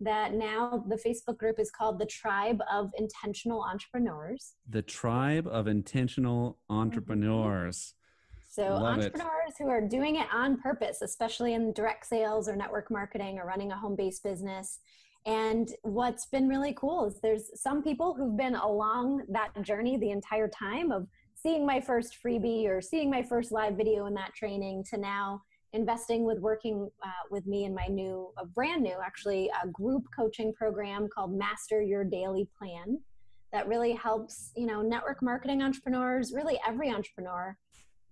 that 0.00 0.34
now 0.34 0.84
the 0.88 0.96
Facebook 0.96 1.38
group 1.38 1.58
is 1.58 1.70
called 1.70 1.98
the 1.98 2.06
Tribe 2.06 2.60
of 2.70 2.90
Intentional 2.98 3.62
Entrepreneurs. 3.62 4.54
The 4.68 4.82
Tribe 4.82 5.46
of 5.46 5.68
Intentional 5.68 6.58
Entrepreneurs. 6.68 7.76
Mm-hmm. 7.78 8.62
So 8.62 8.74
Love 8.74 8.98
entrepreneurs 8.98 9.52
it. 9.58 9.62
who 9.62 9.70
are 9.70 9.80
doing 9.80 10.16
it 10.16 10.26
on 10.32 10.60
purpose, 10.60 11.00
especially 11.00 11.54
in 11.54 11.72
direct 11.72 12.06
sales 12.06 12.48
or 12.48 12.56
network 12.56 12.90
marketing 12.90 13.38
or 13.38 13.46
running 13.46 13.72
a 13.72 13.76
home-based 13.76 14.22
business. 14.22 14.80
And 15.24 15.70
what's 15.82 16.26
been 16.26 16.48
really 16.48 16.74
cool 16.74 17.06
is 17.06 17.20
there's 17.20 17.50
some 17.60 17.82
people 17.82 18.14
who've 18.14 18.36
been 18.36 18.56
along 18.56 19.22
that 19.28 19.50
journey 19.62 19.96
the 19.96 20.10
entire 20.10 20.48
time 20.48 20.90
of 20.90 21.06
seeing 21.34 21.64
my 21.64 21.80
first 21.80 22.18
freebie 22.24 22.66
or 22.68 22.80
seeing 22.80 23.10
my 23.10 23.22
first 23.22 23.52
live 23.52 23.76
video 23.76 24.06
in 24.06 24.14
that 24.14 24.34
training 24.34 24.84
to 24.90 24.96
now 24.96 25.42
investing 25.72 26.24
with 26.24 26.38
working 26.38 26.90
uh, 27.02 27.08
with 27.30 27.46
me 27.46 27.64
in 27.64 27.74
my 27.74 27.86
new, 27.86 28.30
a 28.38 28.44
brand 28.44 28.82
new 28.82 28.96
actually, 29.04 29.50
a 29.62 29.68
group 29.68 30.04
coaching 30.14 30.52
program 30.52 31.08
called 31.08 31.32
Master 31.32 31.80
Your 31.80 32.04
Daily 32.04 32.48
Plan 32.58 32.98
that 33.52 33.68
really 33.68 33.92
helps, 33.92 34.50
you 34.56 34.66
know, 34.66 34.82
network 34.82 35.22
marketing 35.22 35.62
entrepreneurs, 35.62 36.32
really 36.34 36.58
every 36.66 36.90
entrepreneur 36.90 37.56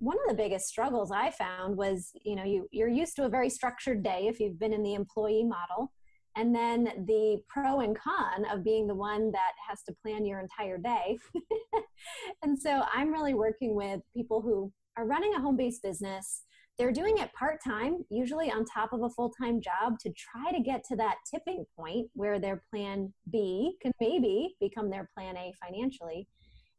one 0.00 0.16
of 0.24 0.34
the 0.34 0.42
biggest 0.42 0.66
struggles 0.66 1.12
I 1.12 1.30
found 1.30 1.76
was, 1.76 2.12
you 2.24 2.34
know, 2.34 2.42
you, 2.42 2.66
you're 2.72 2.88
used 2.88 3.16
to 3.16 3.24
a 3.24 3.28
very 3.28 3.50
structured 3.50 4.02
day 4.02 4.26
if 4.28 4.40
you've 4.40 4.58
been 4.58 4.72
in 4.72 4.82
the 4.82 4.94
employee 4.94 5.44
model. 5.44 5.92
And 6.36 6.54
then 6.54 7.04
the 7.06 7.42
pro 7.48 7.80
and 7.80 7.96
con 7.98 8.44
of 8.50 8.64
being 8.64 8.86
the 8.86 8.94
one 8.94 9.32
that 9.32 9.52
has 9.68 9.82
to 9.84 9.94
plan 10.02 10.24
your 10.24 10.40
entire 10.40 10.78
day. 10.78 11.18
and 12.42 12.58
so 12.58 12.82
I'm 12.92 13.12
really 13.12 13.34
working 13.34 13.74
with 13.74 14.00
people 14.14 14.40
who 14.40 14.72
are 14.96 15.06
running 15.06 15.34
a 15.34 15.40
home 15.40 15.56
based 15.56 15.82
business. 15.82 16.42
They're 16.78 16.92
doing 16.92 17.18
it 17.18 17.32
part 17.34 17.58
time, 17.62 18.04
usually 18.10 18.50
on 18.50 18.64
top 18.64 18.92
of 18.92 19.02
a 19.02 19.10
full 19.10 19.30
time 19.30 19.60
job, 19.60 19.98
to 20.00 20.12
try 20.12 20.50
to 20.52 20.62
get 20.62 20.82
to 20.84 20.96
that 20.96 21.16
tipping 21.30 21.66
point 21.76 22.08
where 22.14 22.38
their 22.38 22.62
plan 22.70 23.12
B 23.30 23.76
can 23.82 23.92
maybe 24.00 24.56
become 24.60 24.88
their 24.88 25.10
plan 25.14 25.36
A 25.36 25.52
financially. 25.62 26.26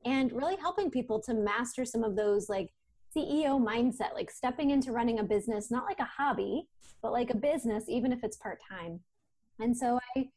And 0.05 0.31
really 0.31 0.55
helping 0.55 0.89
people 0.89 1.21
to 1.23 1.35
master 1.35 1.85
some 1.85 2.03
of 2.03 2.15
those 2.15 2.49
like 2.49 2.71
CEO 3.15 3.61
mindset, 3.61 4.13
like 4.13 4.31
stepping 4.31 4.71
into 4.71 4.91
running 4.91 5.19
a 5.19 5.23
business, 5.23 5.69
not 5.69 5.85
like 5.85 5.99
a 5.99 6.05
hobby, 6.05 6.63
but 7.01 7.11
like 7.11 7.29
a 7.29 7.35
business, 7.35 7.85
even 7.87 8.11
if 8.11 8.23
it's 8.23 8.37
part 8.37 8.59
time. 8.69 9.01
And 9.61 9.77
so 9.77 9.99
I, 10.15 10.27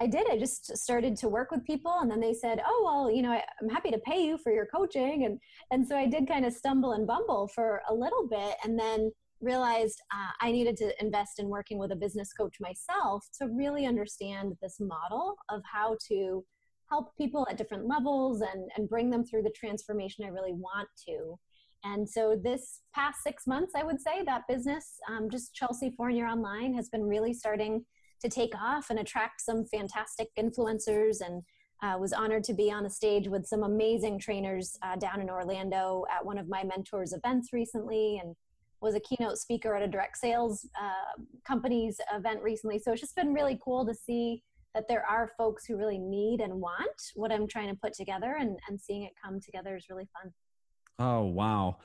I 0.00 0.06
did. 0.06 0.30
I 0.30 0.38
just 0.38 0.76
started 0.78 1.16
to 1.16 1.28
work 1.28 1.50
with 1.50 1.64
people, 1.64 1.98
and 2.00 2.10
then 2.10 2.20
they 2.20 2.32
said, 2.32 2.62
"Oh, 2.66 2.82
well, 2.84 3.10
you 3.10 3.22
know, 3.22 3.32
I, 3.32 3.44
am 3.60 3.68
happy 3.68 3.90
to 3.90 3.98
pay 3.98 4.24
you 4.24 4.38
for 4.38 4.52
your 4.52 4.66
coaching." 4.66 5.26
And 5.26 5.38
and 5.70 5.86
so 5.86 5.96
I 5.96 6.06
did 6.06 6.26
kind 6.28 6.46
of 6.46 6.54
stumble 6.54 6.92
and 6.92 7.06
bumble 7.06 7.48
for 7.48 7.82
a 7.88 7.94
little 7.94 8.26
bit, 8.28 8.56
and 8.64 8.78
then 8.78 9.10
realized 9.40 10.00
uh, 10.14 10.32
I 10.40 10.52
needed 10.52 10.76
to 10.78 11.02
invest 11.02 11.38
in 11.38 11.48
working 11.48 11.78
with 11.78 11.92
a 11.92 11.96
business 11.96 12.32
coach 12.32 12.56
myself 12.60 13.26
to 13.40 13.48
really 13.48 13.86
understand 13.86 14.54
this 14.62 14.78
model 14.78 15.34
of 15.48 15.62
how 15.70 15.96
to 16.08 16.44
help 16.90 17.16
people 17.16 17.46
at 17.50 17.56
different 17.56 17.86
levels 17.86 18.40
and 18.40 18.70
and 18.76 18.88
bring 18.88 19.10
them 19.10 19.24
through 19.24 19.42
the 19.42 19.50
transformation 19.50 20.24
I 20.24 20.28
really 20.28 20.54
want 20.54 20.88
to. 21.08 21.38
And 21.84 22.08
so 22.08 22.38
this 22.42 22.80
past 22.94 23.22
six 23.22 23.46
months, 23.46 23.72
I 23.74 23.82
would 23.82 24.00
say 24.00 24.22
that 24.24 24.42
business, 24.48 24.98
um, 25.08 25.30
just 25.30 25.54
Chelsea 25.54 25.90
Fournier 25.96 26.26
Online, 26.26 26.74
has 26.74 26.88
been 26.90 27.02
really 27.02 27.32
starting 27.32 27.84
to 28.20 28.28
take 28.28 28.54
off 28.60 28.90
and 28.90 28.98
attract 28.98 29.40
some 29.40 29.64
fantastic 29.64 30.28
influencers 30.38 31.20
and 31.20 31.42
uh, 31.82 31.96
was 31.98 32.12
honored 32.12 32.44
to 32.44 32.52
be 32.52 32.70
on 32.70 32.82
the 32.82 32.90
stage 32.90 33.28
with 33.28 33.46
some 33.46 33.62
amazing 33.62 34.18
trainers 34.18 34.76
uh, 34.82 34.96
down 34.96 35.20
in 35.20 35.30
Orlando 35.30 36.04
at 36.14 36.24
one 36.24 36.36
of 36.38 36.48
my 36.48 36.62
mentors 36.62 37.12
events 37.12 37.52
recently 37.52 38.20
and 38.22 38.36
was 38.82 38.94
a 38.94 39.00
keynote 39.00 39.38
speaker 39.38 39.74
at 39.74 39.82
a 39.82 39.88
direct 39.88 40.16
sales 40.16 40.66
uh, 40.80 41.22
company's 41.46 42.00
event 42.14 42.42
recently. 42.42 42.78
So 42.78 42.92
it's 42.92 43.00
just 43.00 43.16
been 43.16 43.32
really 43.32 43.58
cool 43.62 43.86
to 43.86 43.94
see 43.94 44.42
that 44.74 44.88
there 44.88 45.04
are 45.04 45.32
folks 45.36 45.66
who 45.66 45.76
really 45.76 45.98
need 45.98 46.40
and 46.40 46.54
want 46.54 47.12
what 47.14 47.32
I'm 47.32 47.48
trying 47.48 47.68
to 47.68 47.74
put 47.74 47.92
together 47.92 48.36
and, 48.38 48.58
and 48.68 48.80
seeing 48.80 49.02
it 49.02 49.12
come 49.22 49.40
together 49.40 49.76
is 49.76 49.86
really 49.90 50.08
fun. 50.12 50.32
Oh, 50.98 51.24
wow. 51.24 51.78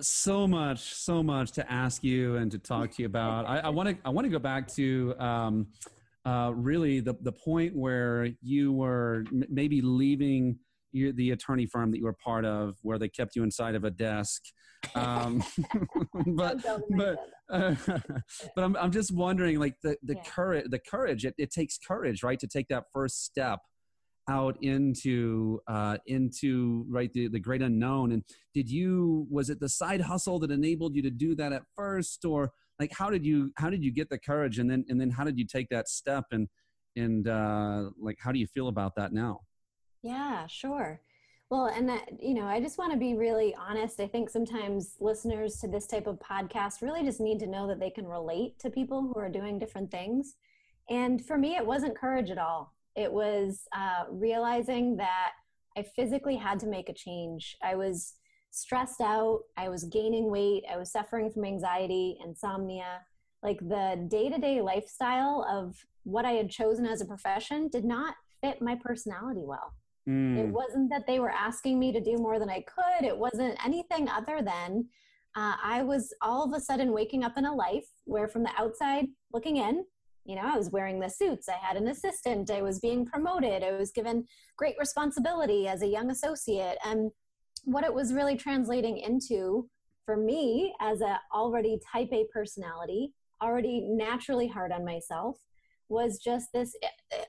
So 0.00 0.46
much, 0.46 0.94
so 0.94 1.20
much 1.20 1.50
to 1.52 1.70
ask 1.70 2.04
you 2.04 2.36
and 2.36 2.50
to 2.52 2.58
talk 2.58 2.92
to 2.92 3.02
you 3.02 3.06
about. 3.06 3.44
I 3.46 3.68
want 3.70 3.88
to, 3.88 3.96
I 4.04 4.10
want 4.10 4.24
to 4.24 4.30
go 4.30 4.38
back 4.38 4.68
to 4.74 5.14
um, 5.18 5.66
uh, 6.24 6.52
really 6.54 7.00
the 7.00 7.14
the 7.22 7.32
point 7.32 7.74
where 7.74 8.28
you 8.40 8.72
were 8.72 9.24
m- 9.32 9.44
maybe 9.48 9.80
leaving 9.80 10.58
your, 10.92 11.12
the 11.12 11.32
attorney 11.32 11.66
firm 11.66 11.90
that 11.90 11.98
you 11.98 12.04
were 12.04 12.16
part 12.24 12.44
of, 12.44 12.76
where 12.82 12.98
they 12.98 13.08
kept 13.08 13.34
you 13.34 13.42
inside 13.42 13.74
of 13.74 13.84
a 13.84 13.90
desk. 13.90 14.42
Um, 14.94 15.42
but 16.26 16.64
but 16.90 17.18
uh, 17.48 17.74
but 18.54 18.64
I'm 18.64 18.76
I'm 18.76 18.92
just 18.92 19.12
wondering, 19.12 19.58
like 19.58 19.74
the 19.82 19.96
the 20.04 20.14
yeah. 20.14 20.22
courage, 20.22 20.66
the 20.70 20.78
courage. 20.78 21.24
It, 21.24 21.34
it 21.36 21.50
takes 21.50 21.78
courage, 21.78 22.22
right, 22.22 22.38
to 22.38 22.46
take 22.46 22.68
that 22.68 22.84
first 22.92 23.24
step 23.24 23.58
out 24.30 24.56
into 24.62 25.60
uh, 25.66 25.98
into 26.06 26.86
right 26.88 27.12
the, 27.12 27.28
the 27.28 27.40
great 27.40 27.60
unknown. 27.60 28.12
And 28.12 28.22
did 28.54 28.70
you 28.70 29.26
was 29.30 29.50
it 29.50 29.60
the 29.60 29.68
side 29.68 30.00
hustle 30.00 30.38
that 30.38 30.50
enabled 30.50 30.94
you 30.94 31.02
to 31.02 31.10
do 31.10 31.34
that 31.34 31.52
at 31.52 31.64
first? 31.76 32.24
Or 32.24 32.52
like 32.78 32.92
how 32.96 33.10
did 33.10 33.26
you 33.26 33.52
how 33.56 33.68
did 33.68 33.84
you 33.84 33.92
get 33.92 34.08
the 34.08 34.18
courage? 34.18 34.58
And 34.58 34.70
then 34.70 34.84
and 34.88 35.00
then 35.00 35.10
how 35.10 35.24
did 35.24 35.38
you 35.38 35.46
take 35.46 35.68
that 35.70 35.88
step? 35.88 36.26
And 36.30 36.48
and 36.96 37.28
uh, 37.28 37.90
like 38.00 38.18
how 38.20 38.32
do 38.32 38.38
you 38.38 38.46
feel 38.46 38.68
about 38.68 38.94
that 38.96 39.12
now? 39.12 39.40
Yeah 40.02 40.46
sure. 40.46 41.00
Well 41.50 41.66
and 41.66 41.88
that 41.88 42.08
you 42.22 42.34
know 42.34 42.46
i 42.46 42.60
just 42.60 42.78
want 42.78 42.92
to 42.92 42.98
be 42.98 43.14
really 43.14 43.54
honest. 43.56 43.98
I 43.98 44.06
think 44.06 44.30
sometimes 44.30 44.94
listeners 45.00 45.56
to 45.56 45.66
this 45.68 45.88
type 45.88 46.06
of 46.06 46.20
podcast 46.20 46.80
really 46.80 47.02
just 47.02 47.20
need 47.20 47.40
to 47.40 47.48
know 47.48 47.66
that 47.66 47.80
they 47.80 47.90
can 47.90 48.06
relate 48.06 48.60
to 48.60 48.70
people 48.70 49.02
who 49.02 49.18
are 49.18 49.28
doing 49.28 49.58
different 49.58 49.90
things. 49.90 50.36
And 50.88 51.24
for 51.24 51.36
me 51.36 51.56
it 51.56 51.66
wasn't 51.66 51.98
courage 51.98 52.30
at 52.30 52.38
all 52.38 52.72
it 52.96 53.12
was 53.12 53.62
uh, 53.76 54.04
realizing 54.10 54.96
that 54.96 55.32
I 55.76 55.82
physically 55.82 56.36
had 56.36 56.58
to 56.60 56.66
make 56.66 56.88
a 56.88 56.94
change. 56.94 57.56
I 57.62 57.76
was 57.76 58.14
stressed 58.50 59.00
out. 59.00 59.40
I 59.56 59.68
was 59.68 59.84
gaining 59.84 60.30
weight. 60.30 60.64
I 60.70 60.76
was 60.76 60.90
suffering 60.90 61.30
from 61.30 61.44
anxiety, 61.44 62.18
insomnia. 62.24 63.00
Like 63.42 63.60
the 63.60 64.06
day 64.08 64.28
to 64.28 64.38
day 64.38 64.60
lifestyle 64.60 65.46
of 65.48 65.76
what 66.02 66.24
I 66.24 66.32
had 66.32 66.50
chosen 66.50 66.84
as 66.86 67.00
a 67.00 67.06
profession 67.06 67.68
did 67.68 67.84
not 67.84 68.14
fit 68.40 68.60
my 68.60 68.74
personality 68.74 69.42
well. 69.44 69.74
Mm. 70.08 70.38
It 70.38 70.48
wasn't 70.48 70.90
that 70.90 71.06
they 71.06 71.20
were 71.20 71.30
asking 71.30 71.78
me 71.78 71.92
to 71.92 72.00
do 72.00 72.16
more 72.16 72.38
than 72.38 72.50
I 72.50 72.64
could, 72.66 73.06
it 73.06 73.16
wasn't 73.16 73.64
anything 73.64 74.08
other 74.08 74.40
than 74.42 74.86
uh, 75.36 75.54
I 75.62 75.82
was 75.82 76.12
all 76.22 76.44
of 76.44 76.52
a 76.52 76.60
sudden 76.60 76.92
waking 76.92 77.22
up 77.22 77.38
in 77.38 77.44
a 77.44 77.54
life 77.54 77.86
where, 78.04 78.26
from 78.28 78.42
the 78.42 78.50
outside 78.58 79.06
looking 79.32 79.58
in, 79.58 79.84
you 80.24 80.36
know, 80.36 80.42
I 80.42 80.56
was 80.56 80.70
wearing 80.70 81.00
the 81.00 81.08
suits, 81.08 81.48
I 81.48 81.56
had 81.60 81.76
an 81.76 81.88
assistant, 81.88 82.50
I 82.50 82.62
was 82.62 82.78
being 82.78 83.06
promoted, 83.06 83.62
I 83.62 83.72
was 83.72 83.90
given 83.90 84.26
great 84.56 84.76
responsibility 84.78 85.66
as 85.66 85.82
a 85.82 85.86
young 85.86 86.10
associate. 86.10 86.78
And 86.84 87.10
what 87.64 87.84
it 87.84 87.92
was 87.92 88.12
really 88.12 88.36
translating 88.36 88.98
into 88.98 89.68
for 90.04 90.16
me 90.16 90.74
as 90.80 91.00
a 91.00 91.20
already 91.34 91.78
type 91.92 92.08
A 92.12 92.26
personality, 92.32 93.12
already 93.42 93.80
naturally 93.80 94.48
hard 94.48 94.72
on 94.72 94.84
myself, 94.84 95.38
was 95.88 96.18
just 96.18 96.52
this 96.52 96.74
eh, 96.82 96.88
eh, 97.12 97.24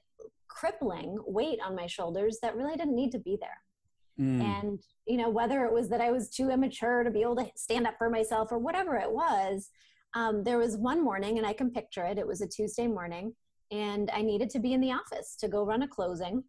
crippling 0.48 1.18
weight 1.26 1.60
on 1.66 1.76
my 1.76 1.88
shoulders 1.88 2.40
that 2.42 2.56
really 2.56 2.76
didn't 2.76 2.96
need 2.96 3.12
to 3.12 3.20
be 3.20 3.38
there. 3.40 3.58
Mm. 4.20 4.42
And, 4.42 4.80
you 5.08 5.18
know, 5.18 5.30
whether 5.30 5.66
it 5.66 5.74
was 5.74 5.90
that 5.90 6.02
I 6.02 6.12
was 6.12 6.30
too 6.30 6.50
immature 6.50 7.04
to 7.04 7.12
be 7.12 7.22
able 7.22 7.38
to 7.38 7.50
stand 7.56 7.88
up 7.88 7.96
for 7.98 8.10
myself 8.10 8.52
or 8.52 8.60
whatever 8.60 8.96
it 8.98 9.12
was, 9.12 9.70
um, 10.14 10.44
there 10.44 10.58
was 10.58 10.78
one 10.78 11.04
morning, 11.04 11.38
and 11.38 11.48
I 11.48 11.54
can 11.54 11.72
picture 11.72 12.06
it. 12.06 12.18
It 12.18 12.28
was 12.28 12.42
a 12.42 12.48
Tuesday 12.48 12.88
morning, 12.88 13.34
and 13.72 14.10
I 14.14 14.22
needed 14.22 14.50
to 14.52 14.60
be 14.60 14.74
in 14.74 14.82
the 14.82 14.92
office 14.92 15.36
to 15.38 15.48
go 15.48 15.66
run 15.66 15.84
a 15.84 15.88
closing. 15.88 16.44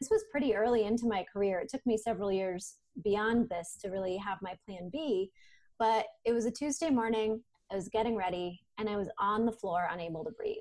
This 0.00 0.10
was 0.10 0.24
pretty 0.30 0.54
early 0.54 0.84
into 0.84 1.06
my 1.06 1.24
career. 1.32 1.58
It 1.60 1.68
took 1.68 1.84
me 1.84 1.96
several 1.96 2.32
years 2.32 2.76
beyond 3.04 3.48
this 3.48 3.76
to 3.82 3.90
really 3.90 4.16
have 4.16 4.38
my 4.42 4.54
plan 4.66 4.90
B, 4.92 5.30
but 5.78 6.06
it 6.24 6.32
was 6.32 6.46
a 6.46 6.50
Tuesday 6.50 6.90
morning. 6.90 7.42
I 7.70 7.74
was 7.74 7.88
getting 7.88 8.16
ready, 8.16 8.60
and 8.78 8.88
I 8.88 8.96
was 8.96 9.08
on 9.18 9.46
the 9.46 9.52
floor, 9.52 9.88
unable 9.90 10.24
to 10.24 10.30
breathe. 10.30 10.56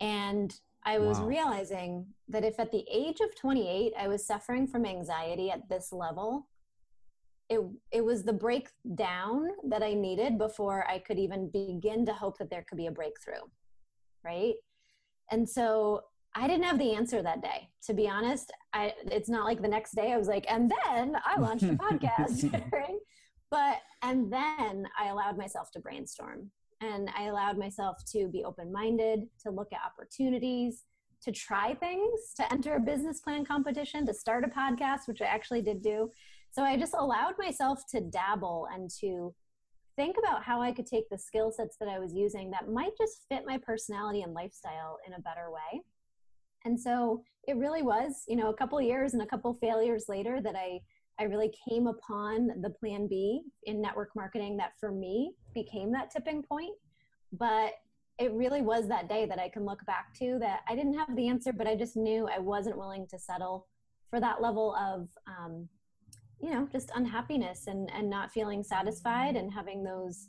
And 0.00 0.54
I 0.84 0.98
was 0.98 1.18
wow. 1.18 1.26
realizing 1.26 2.06
that 2.28 2.44
if 2.44 2.60
at 2.60 2.70
the 2.70 2.84
age 2.90 3.20
of 3.20 3.34
28 3.34 3.92
I 3.98 4.06
was 4.06 4.26
suffering 4.26 4.66
from 4.68 4.86
anxiety 4.86 5.50
at 5.50 5.68
this 5.68 5.92
level, 5.92 6.48
it 7.48 7.60
it 7.92 8.04
was 8.04 8.24
the 8.24 8.32
breakdown 8.32 9.48
that 9.68 9.82
I 9.82 9.94
needed 9.94 10.38
before 10.38 10.88
I 10.88 10.98
could 10.98 11.18
even 11.18 11.50
begin 11.50 12.04
to 12.06 12.12
hope 12.12 12.38
that 12.38 12.50
there 12.50 12.64
could 12.68 12.78
be 12.78 12.86
a 12.86 12.92
breakthrough. 12.92 13.44
Right? 14.24 14.54
And 15.30 15.48
so 15.48 16.02
I 16.34 16.46
didn't 16.46 16.64
have 16.64 16.78
the 16.78 16.94
answer 16.94 17.22
that 17.22 17.42
day. 17.42 17.68
To 17.86 17.94
be 17.94 18.08
honest, 18.08 18.52
I 18.72 18.92
it's 19.06 19.28
not 19.28 19.44
like 19.44 19.62
the 19.62 19.68
next 19.68 19.94
day 19.94 20.12
I 20.12 20.18
was 20.18 20.28
like, 20.28 20.44
and 20.48 20.70
then 20.70 21.16
I 21.24 21.40
launched 21.40 21.64
a 21.64 21.74
podcast, 21.74 22.52
right? 22.72 22.98
But 23.50 23.78
and 24.02 24.32
then 24.32 24.86
I 24.98 25.08
allowed 25.08 25.38
myself 25.38 25.70
to 25.72 25.80
brainstorm 25.80 26.50
and 26.82 27.08
I 27.16 27.24
allowed 27.24 27.58
myself 27.58 27.96
to 28.12 28.28
be 28.28 28.44
open-minded, 28.44 29.20
to 29.44 29.50
look 29.50 29.72
at 29.72 29.80
opportunities, 29.84 30.84
to 31.22 31.32
try 31.32 31.74
things, 31.74 32.34
to 32.36 32.52
enter 32.52 32.74
a 32.74 32.80
business 32.80 33.20
plan 33.20 33.44
competition, 33.44 34.04
to 34.06 34.14
start 34.14 34.44
a 34.44 34.48
podcast, 34.48 35.06
which 35.06 35.22
I 35.22 35.26
actually 35.26 35.62
did 35.62 35.82
do. 35.82 36.10
So 36.56 36.62
I 36.62 36.78
just 36.78 36.94
allowed 36.98 37.34
myself 37.38 37.82
to 37.90 38.00
dabble 38.00 38.66
and 38.72 38.88
to 39.00 39.34
think 39.94 40.16
about 40.18 40.42
how 40.42 40.62
I 40.62 40.72
could 40.72 40.86
take 40.86 41.06
the 41.10 41.18
skill 41.18 41.52
sets 41.52 41.76
that 41.80 41.88
I 41.90 41.98
was 41.98 42.14
using 42.14 42.50
that 42.50 42.70
might 42.70 42.96
just 42.98 43.26
fit 43.28 43.42
my 43.46 43.58
personality 43.58 44.22
and 44.22 44.32
lifestyle 44.32 44.96
in 45.06 45.12
a 45.12 45.20
better 45.20 45.50
way. 45.50 45.82
And 46.64 46.80
so 46.80 47.22
it 47.46 47.56
really 47.56 47.82
was, 47.82 48.22
you 48.26 48.36
know, 48.36 48.48
a 48.48 48.56
couple 48.56 48.80
years 48.80 49.12
and 49.12 49.20
a 49.20 49.26
couple 49.26 49.52
failures 49.52 50.06
later 50.08 50.40
that 50.42 50.56
I 50.56 50.80
I 51.18 51.24
really 51.24 51.52
came 51.68 51.88
upon 51.88 52.48
the 52.62 52.70
plan 52.70 53.06
B 53.06 53.42
in 53.64 53.82
network 53.82 54.10
marketing 54.16 54.56
that 54.56 54.72
for 54.80 54.90
me 54.90 55.32
became 55.54 55.92
that 55.92 56.10
tipping 56.10 56.42
point. 56.42 56.74
But 57.32 57.72
it 58.18 58.32
really 58.32 58.62
was 58.62 58.88
that 58.88 59.10
day 59.10 59.26
that 59.26 59.38
I 59.38 59.50
can 59.50 59.66
look 59.66 59.84
back 59.84 60.14
to 60.20 60.38
that 60.40 60.60
I 60.70 60.74
didn't 60.74 60.98
have 60.98 61.14
the 61.16 61.28
answer, 61.28 61.52
but 61.52 61.66
I 61.66 61.76
just 61.76 61.98
knew 61.98 62.26
I 62.26 62.38
wasn't 62.38 62.78
willing 62.78 63.06
to 63.10 63.18
settle 63.18 63.66
for 64.08 64.20
that 64.20 64.40
level 64.40 64.74
of, 64.74 65.08
um, 65.26 65.68
you 66.40 66.50
know, 66.50 66.68
just 66.70 66.90
unhappiness 66.94 67.66
and, 67.66 67.90
and 67.92 68.10
not 68.10 68.30
feeling 68.30 68.62
satisfied 68.62 69.36
and 69.36 69.52
having 69.52 69.82
those 69.82 70.28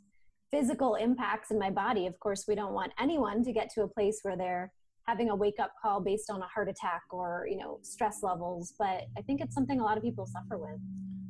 physical 0.52 0.96
impacts 0.96 1.52
in 1.52 1.60
my 1.60 1.70
body. 1.70 2.08
Of 2.08 2.20
course, 2.20 2.46
we 2.48 2.56
don't 2.56 2.74
want 2.74 2.94
anyone 3.00 3.44
to 3.44 3.52
get 3.52 3.70
to 3.72 3.84
a 3.84 3.88
place 3.88 4.20
where 4.24 4.38
they're 4.38 4.72
having 5.08 5.30
a 5.30 5.36
wake 5.36 5.60
up 5.60 5.72
call 5.82 6.02
based 6.02 6.30
on 6.30 6.42
a 6.42 6.48
heart 6.48 6.70
attack 6.70 7.04
or 7.12 7.48
you 7.50 7.58
know 7.58 7.80
stress 7.82 8.22
levels 8.24 8.74
but 8.78 9.06
i 9.18 9.22
think 9.26 9.42
it's 9.42 9.56
something 9.56 9.80
a 9.80 9.84
lot 9.84 9.98
of 9.98 10.04
people 10.04 10.26
suffer 10.26 10.58
with. 10.58 10.80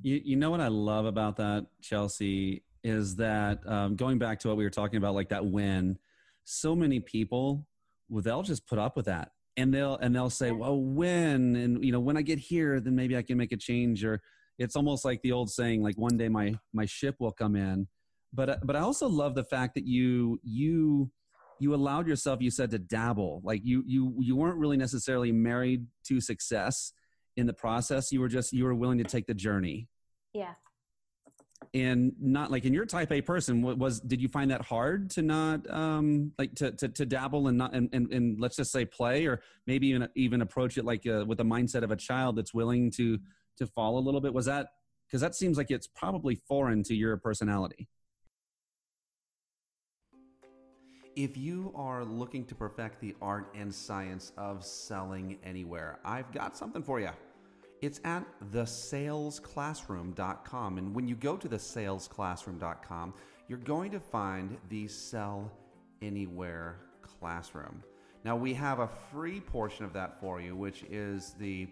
You, 0.01 0.19
you 0.23 0.35
know 0.35 0.49
what 0.49 0.61
i 0.61 0.67
love 0.67 1.05
about 1.05 1.37
that 1.37 1.67
chelsea 1.81 2.63
is 2.83 3.15
that 3.17 3.59
um, 3.67 3.95
going 3.95 4.17
back 4.17 4.39
to 4.39 4.47
what 4.47 4.57
we 4.57 4.63
were 4.63 4.69
talking 4.69 4.97
about 4.97 5.13
like 5.13 5.29
that 5.29 5.45
win 5.45 5.97
so 6.43 6.75
many 6.75 6.99
people 6.99 7.67
well 8.09 8.21
they'll 8.21 8.43
just 8.43 8.67
put 8.67 8.79
up 8.79 8.95
with 8.95 9.05
that 9.05 9.31
and 9.57 9.73
they'll 9.73 9.97
and 9.97 10.15
they'll 10.15 10.29
say 10.29 10.51
well 10.51 10.79
when? 10.79 11.55
And 11.55 11.83
you 11.83 11.91
know 11.91 11.99
when 11.99 12.17
i 12.17 12.21
get 12.21 12.39
here 12.39 12.79
then 12.79 12.95
maybe 12.95 13.15
i 13.15 13.21
can 13.21 13.37
make 13.37 13.51
a 13.51 13.57
change 13.57 14.03
or 14.03 14.21
it's 14.57 14.75
almost 14.75 15.05
like 15.05 15.21
the 15.21 15.31
old 15.31 15.49
saying 15.49 15.83
like 15.83 15.97
one 15.97 16.17
day 16.17 16.29
my 16.29 16.55
my 16.73 16.85
ship 16.85 17.15
will 17.19 17.31
come 17.31 17.55
in. 17.55 17.87
But 18.33 18.65
but 18.65 18.75
i 18.75 18.79
also 18.79 19.07
love 19.07 19.35
the 19.35 19.43
fact 19.43 19.75
that 19.75 19.85
you 19.85 20.39
you 20.43 21.11
you 21.59 21.73
allowed 21.73 22.07
yourself 22.07 22.41
you 22.41 22.51
said 22.51 22.71
to 22.71 22.79
dabble. 22.79 23.41
Like 23.43 23.61
you 23.63 23.83
you 23.85 24.15
you 24.19 24.35
weren't 24.35 24.57
really 24.57 24.77
necessarily 24.77 25.31
married 25.31 25.85
to 26.05 26.21
success 26.21 26.93
in 27.35 27.47
the 27.47 27.53
process. 27.53 28.11
You 28.11 28.21
were 28.21 28.27
just 28.27 28.53
you 28.53 28.65
were 28.65 28.75
willing 28.75 28.97
to 28.97 29.03
take 29.03 29.27
the 29.27 29.33
journey. 29.33 29.87
Yeah. 30.33 30.53
And 31.73 32.13
not 32.21 32.51
like 32.51 32.65
in 32.65 32.73
your 32.73 32.85
type 32.85 33.11
a 33.11 33.21
person. 33.21 33.61
What 33.61 33.77
was 33.77 33.99
did 33.99 34.21
you 34.21 34.27
find 34.27 34.51
that 34.51 34.61
hard 34.61 35.09
to 35.11 35.21
not 35.21 35.69
um 35.69 36.31
like 36.37 36.53
to 36.55 36.71
to, 36.71 36.87
to 36.89 37.05
dabble 37.05 37.47
and 37.47 37.57
not 37.57 37.73
and, 37.73 37.89
and, 37.93 38.11
and 38.11 38.39
let's 38.39 38.55
just 38.55 38.71
say 38.71 38.85
play 38.85 39.25
or 39.25 39.41
maybe 39.65 39.87
even 39.87 40.07
even 40.15 40.41
approach 40.41 40.77
it 40.77 40.85
like 40.85 41.05
uh, 41.07 41.25
with 41.25 41.39
the 41.39 41.45
mindset 41.45 41.83
of 41.83 41.91
a 41.91 41.95
child 41.95 42.35
that's 42.35 42.53
willing 42.53 42.91
to 42.91 43.17
to 43.57 43.67
fall 43.67 43.97
a 43.97 44.01
little 44.01 44.21
bit 44.21 44.33
was 44.33 44.45
that 44.45 44.69
because 45.07 45.21
that 45.21 45.35
seems 45.35 45.57
like 45.57 45.71
it's 45.71 45.87
probably 45.87 46.35
foreign 46.35 46.83
to 46.83 46.95
your 46.95 47.17
personality 47.17 47.87
If 51.17 51.35
you 51.35 51.73
are 51.75 52.05
looking 52.05 52.45
to 52.45 52.53
perfect 52.53 53.01
the 53.01 53.15
art 53.23 53.49
and 53.55 53.73
science 53.73 54.33
of 54.37 54.63
selling 54.63 55.39
anywhere, 55.43 55.97
I've 56.05 56.31
got 56.31 56.55
something 56.55 56.83
for 56.83 56.99
you. 56.99 57.09
It's 57.81 57.99
at 58.03 58.23
thesalesclassroom.com. 58.51 60.77
And 60.77 60.93
when 60.93 61.07
you 61.07 61.15
go 61.15 61.35
to 61.35 61.49
thesalesclassroom.com, 61.49 63.15
you're 63.47 63.57
going 63.57 63.89
to 63.93 63.99
find 63.99 64.57
the 64.69 64.87
Sell 64.87 65.51
Anywhere 66.03 66.81
classroom. 67.01 67.81
Now, 68.23 68.35
we 68.35 68.53
have 68.53 68.77
a 68.77 68.89
free 69.11 69.39
portion 69.39 69.85
of 69.85 69.93
that 69.93 70.19
for 70.19 70.39
you, 70.39 70.55
which 70.55 70.83
is 70.83 71.33
the 71.39 71.67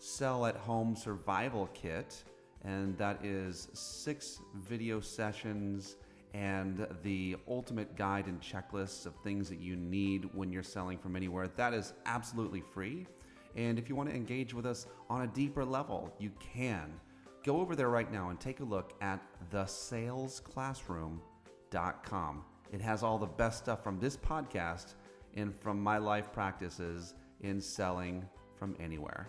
Sell 0.00 0.46
at 0.46 0.56
Home 0.56 0.96
Survival 0.96 1.68
Kit. 1.74 2.24
And 2.64 2.96
that 2.98 3.24
is 3.24 3.68
six 3.74 4.40
video 4.54 4.98
sessions 5.00 5.94
and 6.32 6.86
the 7.02 7.36
ultimate 7.48 7.96
guide 7.96 8.26
and 8.26 8.40
checklists 8.40 9.04
of 9.04 9.14
things 9.16 9.50
that 9.50 9.60
you 9.60 9.74
need 9.76 10.30
when 10.34 10.50
you're 10.50 10.62
selling 10.62 10.96
from 10.98 11.16
anywhere. 11.16 11.48
That 11.48 11.74
is 11.74 11.92
absolutely 12.06 12.62
free. 12.62 13.06
And 13.56 13.78
if 13.78 13.88
you 13.88 13.96
want 13.96 14.08
to 14.08 14.14
engage 14.14 14.54
with 14.54 14.64
us 14.64 14.86
on 15.08 15.22
a 15.22 15.26
deeper 15.26 15.64
level, 15.64 16.14
you 16.18 16.30
can. 16.54 16.92
Go 17.44 17.60
over 17.60 17.76
there 17.76 17.90
right 17.90 18.12
now 18.12 18.30
and 18.30 18.40
take 18.40 18.60
a 18.60 18.64
look 18.64 18.92
at 19.00 19.20
thesalesclassroom.com. 19.50 22.44
It 22.72 22.80
has 22.80 23.02
all 23.02 23.18
the 23.18 23.26
best 23.26 23.58
stuff 23.58 23.82
from 23.82 23.98
this 23.98 24.16
podcast 24.16 24.94
and 25.34 25.52
from 25.60 25.82
my 25.82 25.98
life 25.98 26.32
practices 26.32 27.14
in 27.40 27.60
selling 27.60 28.24
from 28.56 28.76
anywhere. 28.78 29.28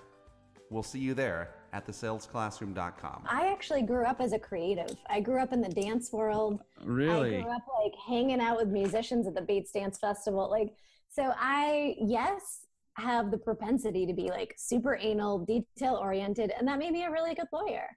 We'll 0.71 0.83
see 0.83 0.99
you 0.99 1.13
there 1.13 1.49
at 1.73 1.85
thesalesclassroom.com. 1.85 3.23
I 3.29 3.51
actually 3.51 3.81
grew 3.81 4.05
up 4.05 4.21
as 4.21 4.31
a 4.31 4.39
creative. 4.39 4.95
I 5.09 5.19
grew 5.19 5.41
up 5.41 5.51
in 5.51 5.61
the 5.61 5.69
dance 5.69 6.13
world. 6.13 6.61
Really? 6.81 7.39
I 7.39 7.41
grew 7.41 7.51
up 7.51 7.63
like 7.83 7.93
hanging 8.07 8.39
out 8.39 8.57
with 8.57 8.69
musicians 8.69 9.27
at 9.27 9.35
the 9.35 9.41
Bates 9.41 9.71
Dance 9.71 9.99
Festival. 9.99 10.49
Like, 10.49 10.73
so 11.09 11.33
I, 11.37 11.95
yes, 11.99 12.67
have 12.95 13.31
the 13.31 13.37
propensity 13.37 14.05
to 14.05 14.13
be 14.13 14.29
like 14.29 14.55
super 14.57 14.95
anal, 14.95 15.39
detail 15.39 15.95
oriented, 15.95 16.53
and 16.57 16.65
that 16.69 16.79
made 16.79 16.93
me 16.93 17.03
a 17.03 17.11
really 17.11 17.35
good 17.35 17.47
lawyer. 17.51 17.87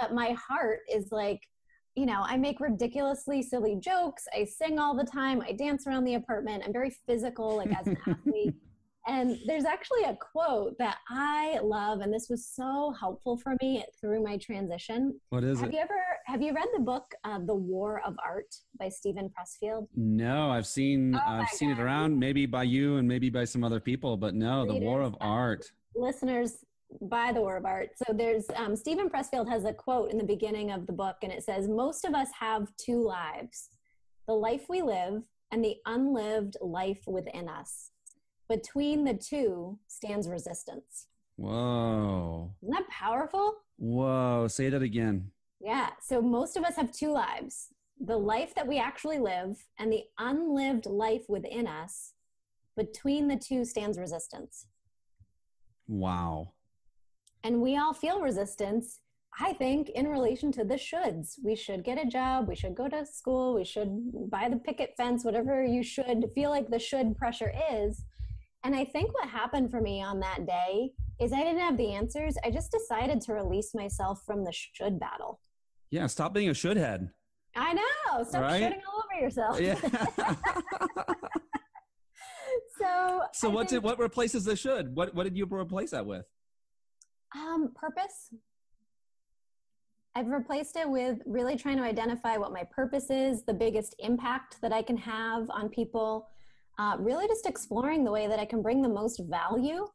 But 0.00 0.14
my 0.14 0.32
heart 0.32 0.80
is 0.92 1.12
like, 1.12 1.40
you 1.96 2.06
know, 2.06 2.22
I 2.24 2.38
make 2.38 2.60
ridiculously 2.60 3.42
silly 3.42 3.76
jokes. 3.76 4.24
I 4.34 4.44
sing 4.44 4.78
all 4.78 4.96
the 4.96 5.04
time. 5.04 5.42
I 5.42 5.52
dance 5.52 5.86
around 5.86 6.04
the 6.04 6.14
apartment. 6.14 6.62
I'm 6.64 6.72
very 6.72 6.94
physical, 7.06 7.56
like 7.56 7.72
as 7.78 7.86
an 7.86 7.98
athlete. 8.06 8.54
And 9.08 9.38
there's 9.46 9.64
actually 9.64 10.02
a 10.02 10.16
quote 10.16 10.76
that 10.78 10.96
I 11.08 11.60
love, 11.62 12.00
and 12.00 12.12
this 12.12 12.26
was 12.28 12.48
so 12.48 12.92
helpful 12.98 13.36
for 13.36 13.56
me 13.62 13.84
through 14.00 14.22
my 14.24 14.36
transition. 14.36 15.20
What 15.28 15.44
is 15.44 15.60
have 15.60 15.68
it? 15.68 15.74
you 15.74 15.80
ever 15.80 15.94
have 16.26 16.42
you 16.42 16.52
read 16.52 16.66
the 16.74 16.82
book 16.82 17.14
uh, 17.22 17.38
The 17.38 17.54
War 17.54 18.02
of 18.04 18.16
Art 18.24 18.52
by 18.78 18.88
Steven 18.88 19.30
Pressfield? 19.30 19.86
No, 19.94 20.50
I've 20.50 20.66
seen 20.66 21.14
Oh 21.14 21.20
I've 21.24 21.48
seen 21.50 21.70
it 21.70 21.78
around 21.78 22.18
maybe 22.18 22.46
by 22.46 22.64
you 22.64 22.96
and 22.96 23.06
maybe 23.06 23.30
by 23.30 23.44
some 23.44 23.62
other 23.62 23.78
people, 23.78 24.16
but 24.16 24.34
no, 24.34 24.66
the 24.66 24.78
War 24.80 25.02
of 25.02 25.16
Art. 25.20 25.70
Listeners, 25.94 26.64
by 27.02 27.32
The 27.32 27.40
War 27.40 27.56
of 27.56 27.64
Art. 27.64 27.90
So 27.96 28.12
there's 28.12 28.46
um, 28.56 28.74
Steven 28.74 29.08
Pressfield 29.08 29.48
has 29.48 29.64
a 29.64 29.72
quote 29.72 30.10
in 30.10 30.18
the 30.18 30.24
beginning 30.24 30.72
of 30.72 30.86
the 30.86 30.92
book, 30.92 31.16
and 31.22 31.32
it 31.32 31.44
says, 31.44 31.68
"Most 31.68 32.04
of 32.04 32.14
us 32.14 32.28
have 32.40 32.68
two 32.76 33.04
lives: 33.04 33.68
the 34.26 34.34
life 34.34 34.64
we 34.68 34.82
live 34.82 35.22
and 35.52 35.64
the 35.64 35.76
unlived 35.86 36.56
life 36.60 37.02
within 37.06 37.48
us. 37.48 37.92
Between 38.48 39.04
the 39.04 39.14
two 39.14 39.78
stands 39.88 40.28
resistance." 40.28 41.08
Whoa. 41.36 42.54
Isn't 42.62 42.74
that 42.74 42.88
powerful? 42.88 43.56
Whoa. 43.76 44.46
Say 44.48 44.70
that 44.70 44.82
again. 44.82 45.30
Yeah. 45.60 45.90
So 46.00 46.22
most 46.22 46.56
of 46.56 46.64
us 46.64 46.76
have 46.76 46.92
two 46.92 47.12
lives 47.12 47.68
the 47.98 48.16
life 48.16 48.54
that 48.54 48.66
we 48.66 48.78
actually 48.78 49.18
live 49.18 49.64
and 49.78 49.90
the 49.90 50.04
unlived 50.18 50.86
life 50.86 51.24
within 51.28 51.66
us. 51.66 52.12
Between 52.76 53.28
the 53.28 53.36
two 53.36 53.64
stands 53.64 53.98
resistance. 53.98 54.66
Wow. 55.88 56.52
And 57.42 57.62
we 57.62 57.78
all 57.78 57.94
feel 57.94 58.20
resistance, 58.20 59.00
I 59.40 59.54
think, 59.54 59.88
in 59.90 60.08
relation 60.08 60.52
to 60.52 60.64
the 60.64 60.74
shoulds. 60.74 61.36
We 61.42 61.56
should 61.56 61.84
get 61.84 61.98
a 61.98 62.06
job. 62.06 62.48
We 62.48 62.54
should 62.54 62.74
go 62.74 62.88
to 62.88 63.06
school. 63.06 63.54
We 63.54 63.64
should 63.64 64.30
buy 64.30 64.48
the 64.50 64.58
picket 64.58 64.94
fence, 64.96 65.24
whatever 65.24 65.64
you 65.64 65.82
should 65.82 66.30
feel 66.34 66.50
like 66.50 66.68
the 66.68 66.78
should 66.78 67.16
pressure 67.16 67.52
is. 67.72 68.04
And 68.66 68.74
I 68.74 68.84
think 68.84 69.14
what 69.14 69.28
happened 69.28 69.70
for 69.70 69.80
me 69.80 70.02
on 70.02 70.18
that 70.18 70.44
day 70.44 70.90
is 71.20 71.32
I 71.32 71.36
didn't 71.44 71.60
have 71.60 71.76
the 71.76 71.92
answers. 71.92 72.34
I 72.44 72.50
just 72.50 72.72
decided 72.72 73.20
to 73.20 73.32
release 73.32 73.76
myself 73.76 74.24
from 74.26 74.42
the 74.42 74.50
should 74.52 74.98
battle. 74.98 75.38
Yeah, 75.92 76.08
stop 76.08 76.34
being 76.34 76.48
a 76.48 76.54
should 76.54 76.76
head. 76.76 77.08
I 77.54 77.74
know. 77.74 78.24
Stop 78.24 78.42
Right? 78.42 78.60
shitting 78.60 78.80
all 78.92 79.04
over 79.04 79.22
yourself. 79.22 79.60
Yeah. 79.60 79.76
so 82.76 83.22
so 83.32 83.50
I 83.50 83.54
what's 83.54 83.70
think, 83.70 83.84
it 83.84 83.86
what 83.86 84.00
replaces 84.00 84.44
the 84.44 84.56
should? 84.56 84.96
What 84.96 85.14
what 85.14 85.22
did 85.22 85.36
you 85.36 85.46
replace 85.46 85.92
that 85.92 86.04
with? 86.04 86.26
Um, 87.36 87.70
purpose. 87.72 88.34
I've 90.16 90.26
replaced 90.26 90.74
it 90.76 90.90
with 90.90 91.20
really 91.24 91.54
trying 91.56 91.76
to 91.76 91.84
identify 91.84 92.36
what 92.36 92.52
my 92.52 92.64
purpose 92.64 93.10
is, 93.10 93.44
the 93.44 93.54
biggest 93.54 93.94
impact 94.00 94.60
that 94.60 94.72
I 94.72 94.82
can 94.82 94.96
have 94.96 95.48
on 95.50 95.68
people. 95.68 96.26
Uh, 96.78 96.96
really, 96.98 97.26
just 97.26 97.46
exploring 97.46 98.04
the 98.04 98.12
way 98.12 98.26
that 98.26 98.38
I 98.38 98.44
can 98.44 98.62
bring 98.62 98.82
the 98.82 98.88
most 98.88 99.20
value 99.28 99.86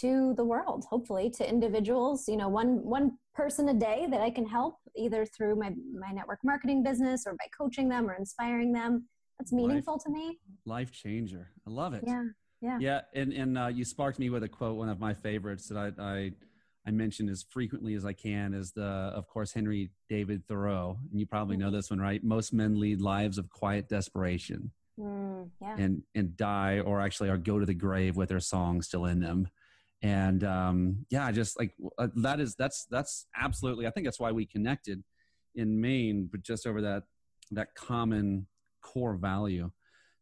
to 0.00 0.34
the 0.36 0.44
world. 0.44 0.84
Hopefully, 0.90 1.30
to 1.30 1.48
individuals. 1.48 2.28
You 2.28 2.36
know, 2.36 2.48
one 2.48 2.84
one 2.84 3.18
person 3.34 3.68
a 3.68 3.74
day 3.74 4.06
that 4.10 4.20
I 4.20 4.30
can 4.30 4.46
help 4.46 4.76
either 4.96 5.24
through 5.24 5.56
my 5.56 5.72
my 5.92 6.10
network 6.12 6.40
marketing 6.44 6.82
business 6.82 7.24
or 7.26 7.32
by 7.32 7.46
coaching 7.56 7.88
them 7.88 8.08
or 8.08 8.14
inspiring 8.14 8.72
them. 8.72 9.08
That's 9.38 9.52
meaningful 9.52 9.98
to 9.98 10.10
me. 10.10 10.38
Life 10.66 10.90
changer. 10.90 11.50
I 11.66 11.70
love 11.70 11.94
it. 11.94 12.02
Yeah. 12.06 12.24
Yeah. 12.60 12.78
Yeah. 12.80 13.00
And, 13.14 13.32
and 13.32 13.56
uh, 13.56 13.66
you 13.68 13.84
sparked 13.84 14.18
me 14.18 14.30
with 14.30 14.42
a 14.42 14.48
quote, 14.48 14.76
one 14.76 14.88
of 14.88 14.98
my 14.98 15.14
favorites 15.14 15.68
that 15.68 15.78
I, 15.78 16.02
I, 16.02 16.32
I 16.84 16.90
mention 16.90 17.28
as 17.28 17.44
frequently 17.48 17.94
as 17.94 18.04
I 18.04 18.14
can 18.14 18.52
is 18.52 18.72
the, 18.72 18.82
of 18.82 19.28
course, 19.28 19.52
Henry 19.52 19.90
David 20.08 20.44
Thoreau. 20.48 20.98
And 21.12 21.20
you 21.20 21.26
probably 21.26 21.56
know 21.56 21.66
mm-hmm. 21.66 21.76
this 21.76 21.88
one, 21.88 22.00
right? 22.00 22.22
Most 22.24 22.52
men 22.52 22.80
lead 22.80 23.00
lives 23.00 23.38
of 23.38 23.48
quiet 23.48 23.88
desperation. 23.88 24.72
Mm, 25.38 25.50
yeah. 25.60 25.76
and 25.78 26.02
and 26.14 26.36
die 26.36 26.80
or 26.80 27.00
actually 27.00 27.28
or 27.28 27.36
go 27.36 27.58
to 27.58 27.66
the 27.66 27.74
grave 27.74 28.16
with 28.16 28.28
their 28.28 28.40
song 28.40 28.82
still 28.82 29.04
in 29.04 29.20
them 29.20 29.48
and 30.02 30.44
um 30.44 31.06
yeah 31.10 31.30
just 31.30 31.58
like 31.58 31.74
uh, 31.98 32.08
that 32.16 32.40
is 32.40 32.54
that's 32.54 32.86
that's 32.90 33.26
absolutely 33.36 33.86
i 33.86 33.90
think 33.90 34.06
that's 34.06 34.20
why 34.20 34.32
we 34.32 34.46
connected 34.46 35.02
in 35.54 35.80
maine 35.80 36.28
but 36.30 36.42
just 36.42 36.66
over 36.66 36.80
that 36.80 37.04
that 37.50 37.74
common 37.74 38.46
core 38.82 39.16
value 39.16 39.70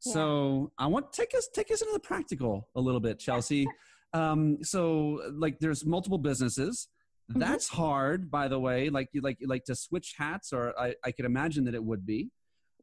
yeah. 0.04 0.12
so 0.12 0.72
i 0.78 0.86
want 0.86 1.12
take 1.12 1.34
us 1.36 1.48
take 1.54 1.70
us 1.70 1.82
into 1.82 1.92
the 1.92 2.00
practical 2.00 2.68
a 2.74 2.80
little 2.80 3.00
bit 3.00 3.18
chelsea 3.18 3.66
um 4.12 4.58
so 4.62 5.20
like 5.34 5.58
there's 5.60 5.84
multiple 5.84 6.18
businesses 6.18 6.88
mm-hmm. 7.30 7.40
that's 7.40 7.68
mm-hmm. 7.68 7.82
hard 7.82 8.30
by 8.30 8.48
the 8.48 8.58
way 8.58 8.88
like 8.88 9.08
you 9.12 9.20
like 9.20 9.36
you 9.40 9.46
like 9.46 9.64
to 9.64 9.74
switch 9.74 10.14
hats 10.16 10.52
or 10.52 10.78
i 10.78 10.94
i 11.04 11.10
could 11.10 11.26
imagine 11.26 11.64
that 11.64 11.74
it 11.74 11.84
would 11.84 12.06
be 12.06 12.30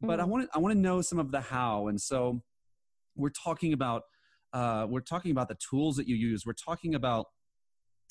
but 0.03 0.19
I 0.19 0.23
mm. 0.23 0.27
want 0.27 0.43
to 0.43 0.55
I 0.55 0.59
want 0.59 0.73
to 0.73 0.79
know 0.79 1.01
some 1.01 1.19
of 1.19 1.31
the 1.31 1.41
how. 1.41 1.87
And 1.87 1.99
so 1.99 2.41
we're 3.15 3.29
talking 3.29 3.73
about 3.73 4.03
uh, 4.53 4.85
we're 4.89 5.01
talking 5.01 5.31
about 5.31 5.47
the 5.47 5.57
tools 5.69 5.95
that 5.97 6.07
you 6.07 6.15
use. 6.15 6.45
We're 6.45 6.53
talking 6.53 6.95
about 6.95 7.27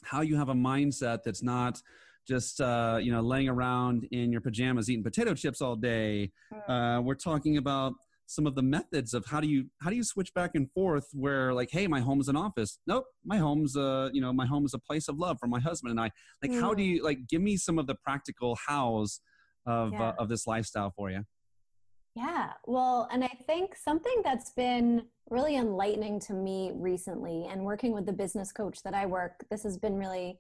how 0.03 0.23
you 0.23 0.37
have 0.37 0.49
a 0.49 0.55
mindset 0.55 1.23
that's 1.25 1.43
not 1.43 1.81
just 2.27 2.61
uh, 2.61 2.99
you 3.01 3.13
know 3.13 3.21
laying 3.21 3.49
around 3.49 4.09
in 4.11 4.33
your 4.33 4.41
pajamas 4.41 4.91
eating 4.91 5.05
potato 5.05 5.35
chips 5.35 5.61
all 5.61 5.77
day. 5.77 6.33
Mm. 6.53 6.99
Uh, 6.99 7.03
we're 7.03 7.15
talking 7.15 7.57
about 7.57 7.95
some 8.27 8.47
of 8.47 8.55
the 8.55 8.63
methods 8.63 9.13
of 9.13 9.27
how 9.27 9.41
do 9.41 9.49
you 9.49 9.67
how 9.83 9.91
do 9.91 9.97
you 9.97 10.05
switch 10.05 10.33
back 10.33 10.53
and 10.55 10.71
forth 10.73 11.09
where 11.13 11.53
like 11.53 11.71
hey 11.71 11.87
my 11.87 12.01
home's 12.01 12.29
an 12.29 12.37
office 12.37 12.79
nope 12.87 13.05
my 13.25 13.37
home's 13.37 13.77
uh 13.77 14.09
you 14.13 14.23
know 14.23 14.33
my 14.33 14.47
home 14.47 14.65
is 14.65 14.73
a 14.73 14.79
place 14.79 15.09
of 15.09 15.19
love 15.19 15.37
for 15.39 15.49
my 15.49 15.61
husband 15.61 15.91
and 15.91 16.01
i 16.01 16.11
like 16.41 16.51
mm. 16.51 16.61
how 16.61 16.73
do 16.73 16.83
you 16.83 17.05
like 17.05 17.27
give 17.29 17.43
me 17.43 17.57
some 17.57 17.79
of 17.79 17.87
the 17.87 17.95
practical 17.97 18.57
hows 18.67 19.21
of 19.67 19.93
yeah. 19.93 20.09
uh, 20.09 20.15
of 20.19 20.29
this 20.29 20.47
lifestyle 20.47 20.91
for 20.97 21.11
you 21.11 21.23
yeah, 22.15 22.53
well, 22.67 23.09
and 23.11 23.25
I 23.25 23.31
think 23.47 23.75
something 23.75 24.21
that's 24.23 24.51
been 24.51 25.07
really 25.31 25.57
enlightening 25.57 26.21
to 26.21 26.35
me 26.35 26.73
recently, 26.75 27.47
and 27.51 27.65
working 27.65 27.93
with 27.93 28.05
the 28.05 28.13
business 28.13 28.53
coach 28.53 28.83
that 28.83 28.95
I 28.95 29.07
work, 29.07 29.45
this 29.51 29.63
has 29.63 29.79
been 29.79 29.97
really 29.97 30.39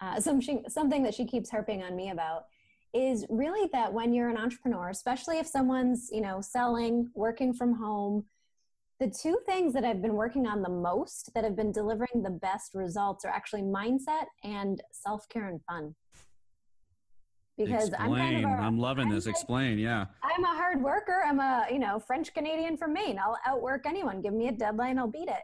uh, 0.00 0.20
something 0.20 0.64
something 0.68 1.02
that 1.02 1.14
she 1.14 1.24
keeps 1.24 1.50
harping 1.50 1.82
on 1.82 1.96
me 1.96 2.10
about 2.10 2.46
is 2.92 3.26
really 3.28 3.68
that 3.72 3.92
when 3.92 4.12
you're 4.12 4.28
an 4.28 4.36
entrepreneur, 4.36 4.90
especially 4.90 5.38
if 5.38 5.46
someone's 5.46 6.10
you 6.12 6.20
know 6.20 6.40
selling, 6.40 7.10
working 7.14 7.54
from 7.54 7.74
home, 7.74 8.26
the 9.00 9.08
two 9.08 9.38
things 9.46 9.72
that 9.72 9.84
I've 9.84 10.02
been 10.02 10.14
working 10.14 10.46
on 10.46 10.60
the 10.60 10.68
most 10.68 11.32
that 11.34 11.44
have 11.44 11.56
been 11.56 11.72
delivering 11.72 12.22
the 12.22 12.30
best 12.30 12.74
results 12.74 13.24
are 13.24 13.30
actually 13.30 13.62
mindset 13.62 14.26
and 14.42 14.82
self 14.92 15.26
care 15.30 15.48
and 15.48 15.62
fun 15.64 15.94
because 17.56 17.88
Explain. 17.88 18.12
I'm 18.12 18.16
kind 18.16 18.44
of 18.44 18.50
a, 18.50 18.54
I'm 18.54 18.78
loving 18.78 19.08
I'm 19.08 19.14
this. 19.14 19.26
Like, 19.26 19.34
Explain, 19.34 19.78
yeah. 19.78 20.06
I'm 20.22 20.44
a 20.44 20.48
hard 20.48 20.82
worker. 20.82 21.22
I'm 21.24 21.40
a 21.40 21.66
you 21.70 21.78
know 21.78 21.98
French 21.98 22.32
Canadian 22.34 22.76
from 22.76 22.92
Maine. 22.92 23.18
I'll 23.18 23.38
outwork 23.46 23.86
anyone. 23.86 24.20
Give 24.20 24.32
me 24.32 24.48
a 24.48 24.52
deadline, 24.52 24.98
I'll 24.98 25.08
beat 25.08 25.28
it. 25.28 25.42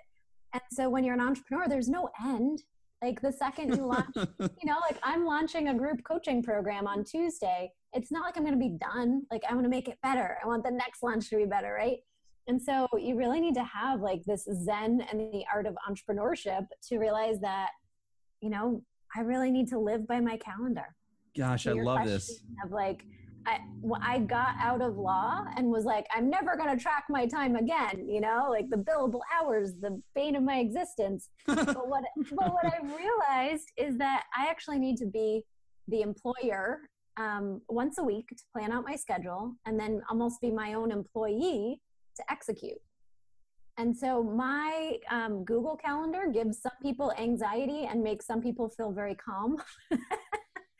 And 0.53 0.62
so 0.73 0.88
when 0.88 1.05
you're 1.05 1.14
an 1.14 1.20
entrepreneur, 1.20 1.68
there's 1.68 1.88
no 1.88 2.11
end. 2.25 2.62
Like 3.03 3.23
the 3.23 3.33
second 3.33 3.77
you 3.77 3.87
launch, 3.87 4.14
you 4.16 4.66
know, 4.66 4.77
like 4.81 4.99
I'm 5.03 5.25
launching 5.25 5.68
a 5.68 5.75
group 5.75 6.03
coaching 6.05 6.42
program 6.42 6.87
on 6.87 7.05
Tuesday. 7.05 7.70
It's 7.94 8.12
not 8.12 8.25
like 8.25 8.37
I'm 8.37 8.44
going 8.44 8.59
to 8.59 8.61
be 8.61 8.77
done. 8.79 9.23
Like 9.31 9.42
I 9.49 9.55
want 9.55 9.64
to 9.64 9.70
make 9.70 9.88
it 9.88 9.99
better. 10.03 10.37
I 10.42 10.46
want 10.46 10.64
the 10.64 10.70
next 10.70 11.03
launch 11.03 11.31
to 11.31 11.37
be 11.37 11.46
better, 11.46 11.73
right? 11.73 11.99
And 12.46 12.61
so 12.61 12.88
you 12.99 13.16
really 13.16 13.40
need 13.40 13.55
to 13.55 13.64
have 13.64 14.01
like 14.01 14.23
this 14.25 14.46
zen 14.64 15.07
and 15.11 15.20
the 15.20 15.44
art 15.53 15.66
of 15.66 15.77
entrepreneurship 15.88 16.66
to 16.88 16.99
realize 16.99 17.40
that, 17.40 17.70
you 18.40 18.51
know, 18.51 18.83
I 19.16 19.20
really 19.20 19.51
need 19.51 19.68
to 19.68 19.79
live 19.79 20.07
by 20.07 20.20
my 20.20 20.37
calendar. 20.37 20.96
Gosh, 21.36 21.66
I 21.66 21.72
love 21.72 22.04
this. 22.04 22.40
Of 22.64 22.72
like, 22.72 23.04
I, 23.46 23.58
I 24.02 24.18
got 24.18 24.54
out 24.60 24.82
of 24.82 24.96
law 24.96 25.44
and 25.56 25.68
was 25.68 25.84
like, 25.84 26.06
I'm 26.14 26.28
never 26.28 26.56
going 26.56 26.76
to 26.76 26.82
track 26.82 27.04
my 27.08 27.26
time 27.26 27.56
again, 27.56 28.06
you 28.08 28.20
know, 28.20 28.48
like 28.50 28.68
the 28.68 28.76
billable 28.76 29.20
hours, 29.34 29.72
the 29.80 30.00
bane 30.14 30.36
of 30.36 30.42
my 30.42 30.58
existence. 30.58 31.30
but, 31.46 31.88
what, 31.88 32.04
but 32.32 32.52
what 32.52 32.66
I 32.66 32.78
realized 32.82 33.70
is 33.76 33.96
that 33.98 34.24
I 34.36 34.46
actually 34.48 34.78
need 34.78 34.96
to 34.98 35.06
be 35.06 35.42
the 35.88 36.02
employer 36.02 36.80
um, 37.16 37.60
once 37.68 37.98
a 37.98 38.04
week 38.04 38.28
to 38.28 38.42
plan 38.54 38.72
out 38.72 38.84
my 38.84 38.96
schedule 38.96 39.54
and 39.66 39.78
then 39.78 40.02
almost 40.08 40.40
be 40.40 40.50
my 40.50 40.74
own 40.74 40.90
employee 40.90 41.80
to 42.16 42.22
execute. 42.30 42.78
And 43.78 43.96
so 43.96 44.22
my 44.22 44.98
um, 45.10 45.44
Google 45.44 45.76
Calendar 45.76 46.26
gives 46.32 46.60
some 46.60 46.72
people 46.82 47.12
anxiety 47.18 47.86
and 47.90 48.02
makes 48.02 48.26
some 48.26 48.42
people 48.42 48.68
feel 48.68 48.92
very 48.92 49.14
calm. 49.14 49.56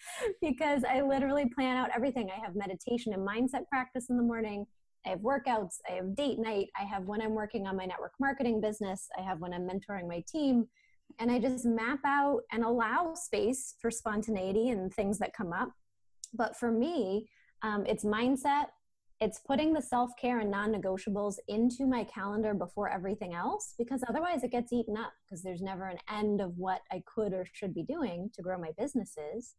because 0.42 0.82
I 0.84 1.00
literally 1.02 1.48
plan 1.48 1.76
out 1.76 1.90
everything. 1.94 2.30
I 2.30 2.44
have 2.44 2.54
meditation 2.54 3.12
and 3.12 3.26
mindset 3.26 3.66
practice 3.68 4.10
in 4.10 4.16
the 4.16 4.22
morning. 4.22 4.66
I 5.06 5.10
have 5.10 5.20
workouts. 5.20 5.76
I 5.88 5.94
have 5.94 6.14
date 6.14 6.38
night. 6.38 6.68
I 6.78 6.84
have 6.84 7.04
when 7.04 7.22
I'm 7.22 7.34
working 7.34 7.66
on 7.66 7.76
my 7.76 7.86
network 7.86 8.12
marketing 8.20 8.60
business. 8.60 9.08
I 9.18 9.22
have 9.22 9.40
when 9.40 9.54
I'm 9.54 9.66
mentoring 9.66 10.08
my 10.08 10.22
team. 10.30 10.66
And 11.18 11.30
I 11.30 11.38
just 11.38 11.64
map 11.64 12.00
out 12.04 12.42
and 12.52 12.64
allow 12.64 13.14
space 13.14 13.74
for 13.80 13.90
spontaneity 13.90 14.68
and 14.68 14.92
things 14.92 15.18
that 15.18 15.34
come 15.34 15.52
up. 15.52 15.70
But 16.34 16.56
for 16.56 16.70
me, 16.70 17.28
um, 17.62 17.84
it's 17.86 18.04
mindset. 18.04 18.66
It's 19.20 19.40
putting 19.40 19.74
the 19.74 19.82
self 19.82 20.12
care 20.18 20.40
and 20.40 20.50
non 20.50 20.72
negotiables 20.72 21.36
into 21.48 21.86
my 21.86 22.04
calendar 22.04 22.54
before 22.54 22.88
everything 22.88 23.34
else 23.34 23.74
because 23.76 24.02
otherwise 24.08 24.44
it 24.44 24.52
gets 24.52 24.72
eaten 24.72 24.96
up 24.96 25.12
because 25.28 25.42
there's 25.42 25.60
never 25.60 25.88
an 25.88 25.98
end 26.10 26.40
of 26.40 26.56
what 26.56 26.80
I 26.90 27.02
could 27.12 27.34
or 27.34 27.44
should 27.52 27.74
be 27.74 27.82
doing 27.82 28.30
to 28.34 28.42
grow 28.42 28.58
my 28.58 28.70
businesses 28.78 29.56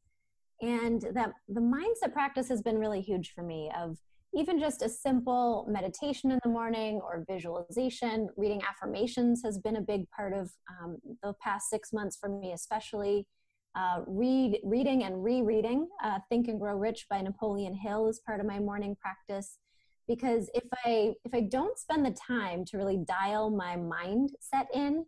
and 0.61 1.01
that 1.13 1.33
the 1.49 1.61
mindset 1.61 2.13
practice 2.13 2.47
has 2.49 2.61
been 2.61 2.77
really 2.77 3.01
huge 3.01 3.33
for 3.33 3.43
me 3.43 3.71
of 3.77 3.97
even 4.33 4.59
just 4.59 4.81
a 4.81 4.89
simple 4.89 5.65
meditation 5.69 6.31
in 6.31 6.39
the 6.43 6.49
morning 6.49 7.01
or 7.03 7.25
visualization 7.29 8.29
reading 8.37 8.61
affirmations 8.63 9.41
has 9.43 9.57
been 9.57 9.75
a 9.75 9.81
big 9.81 10.09
part 10.11 10.33
of 10.33 10.51
um, 10.69 10.97
the 11.21 11.33
past 11.41 11.69
six 11.69 11.91
months 11.91 12.17
for 12.17 12.29
me 12.29 12.53
especially. 12.53 13.27
Uh, 13.73 14.01
read 14.05 14.59
reading 14.65 15.05
and 15.05 15.23
rereading 15.23 15.87
uh, 16.03 16.19
think 16.27 16.49
and 16.49 16.59
grow 16.59 16.75
rich 16.75 17.05
by 17.09 17.21
napoleon 17.21 17.73
hill 17.73 18.09
is 18.09 18.19
part 18.19 18.41
of 18.41 18.45
my 18.45 18.59
morning 18.59 18.97
practice. 18.99 19.59
Because 20.07 20.49
if 20.53 20.65
i 20.85 21.13
if 21.23 21.33
i 21.33 21.41
don't 21.41 21.79
spend 21.79 22.05
the 22.05 22.11
time 22.11 22.65
to 22.65 22.77
really 22.77 22.97
dial 22.97 23.49
my 23.49 23.77
mindset 23.77 24.65
in 24.73 25.05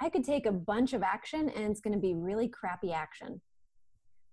i 0.00 0.08
could 0.08 0.24
take 0.24 0.46
a 0.46 0.52
bunch 0.52 0.94
of 0.94 1.02
action 1.02 1.50
and 1.50 1.70
it's 1.70 1.80
going 1.80 1.92
to 1.92 2.00
be 2.00 2.14
really 2.14 2.48
crappy 2.48 2.92
action 2.92 3.42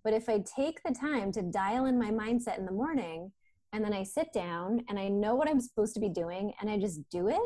but 0.06 0.14
if 0.14 0.30
I 0.30 0.44
take 0.56 0.84
the 0.84 0.94
time 0.94 1.32
to 1.32 1.42
dial 1.42 1.86
in 1.88 1.98
my 1.98 2.12
mindset 2.12 2.60
in 2.60 2.66
the 2.66 2.72
morning 2.72 3.32
and 3.74 3.84
then 3.84 3.92
I 3.92 4.04
sit 4.04 4.32
down 4.32 4.86
and 4.88 5.00
I 5.00 5.08
know 5.08 5.34
what 5.34 5.50
I'm 5.50 5.60
supposed 5.60 5.96
to 5.96 6.00
be 6.00 6.10
doing 6.10 6.54
and 6.62 6.70
I 6.70 6.78
just 6.78 7.02
do 7.10 7.28
it, 7.28 7.42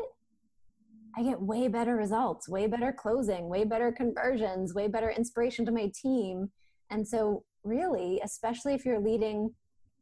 I 1.16 1.22
get 1.22 1.40
way 1.40 1.68
better 1.68 1.96
results, 1.96 2.50
way 2.50 2.66
better 2.66 2.92
closing, 2.92 3.48
way 3.48 3.64
better 3.64 3.90
conversions, 3.90 4.74
way 4.74 4.88
better 4.88 5.10
inspiration 5.10 5.64
to 5.64 5.72
my 5.72 5.90
team. 6.00 6.50
And 6.90 7.08
so, 7.08 7.44
really, 7.64 8.20
especially 8.22 8.74
if 8.74 8.84
you're 8.84 9.00
leading, 9.00 9.54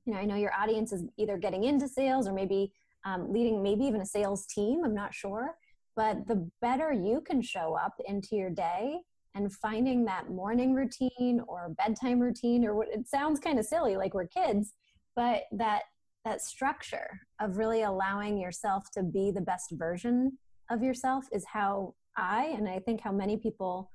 you 0.04 0.12
know, 0.12 0.18
I 0.18 0.24
know 0.24 0.34
your 0.34 0.52
audience 0.52 0.92
is 0.92 1.04
either 1.16 1.38
getting 1.38 1.62
into 1.62 1.86
sales 1.86 2.26
or 2.26 2.32
maybe 2.32 2.72
um, 3.04 3.32
leading 3.32 3.62
maybe 3.62 3.84
even 3.84 4.00
a 4.00 4.06
sales 4.06 4.46
team, 4.46 4.82
I'm 4.84 4.94
not 4.94 5.14
sure. 5.14 5.54
But 5.94 6.26
the 6.26 6.50
better 6.60 6.92
you 6.92 7.20
can 7.20 7.40
show 7.40 7.74
up 7.74 7.94
into 8.06 8.34
your 8.34 8.50
day 8.50 8.98
and 9.38 9.52
finding 9.52 10.04
that 10.04 10.28
morning 10.30 10.74
routine 10.74 11.40
or 11.46 11.70
bedtime 11.78 12.18
routine 12.18 12.66
or 12.66 12.74
what 12.74 12.88
it 12.88 13.08
sounds 13.08 13.38
kind 13.38 13.58
of 13.58 13.64
silly 13.64 13.96
like 13.96 14.12
we're 14.12 14.26
kids 14.26 14.74
but 15.14 15.44
that 15.52 15.82
that 16.24 16.42
structure 16.42 17.20
of 17.40 17.56
really 17.56 17.82
allowing 17.82 18.36
yourself 18.36 18.90
to 18.90 19.02
be 19.02 19.30
the 19.30 19.40
best 19.40 19.70
version 19.72 20.36
of 20.70 20.82
yourself 20.82 21.24
is 21.32 21.44
how 21.46 21.94
i 22.16 22.46
and 22.56 22.68
i 22.68 22.78
think 22.80 23.00
how 23.00 23.12
many 23.12 23.36
people 23.36 23.90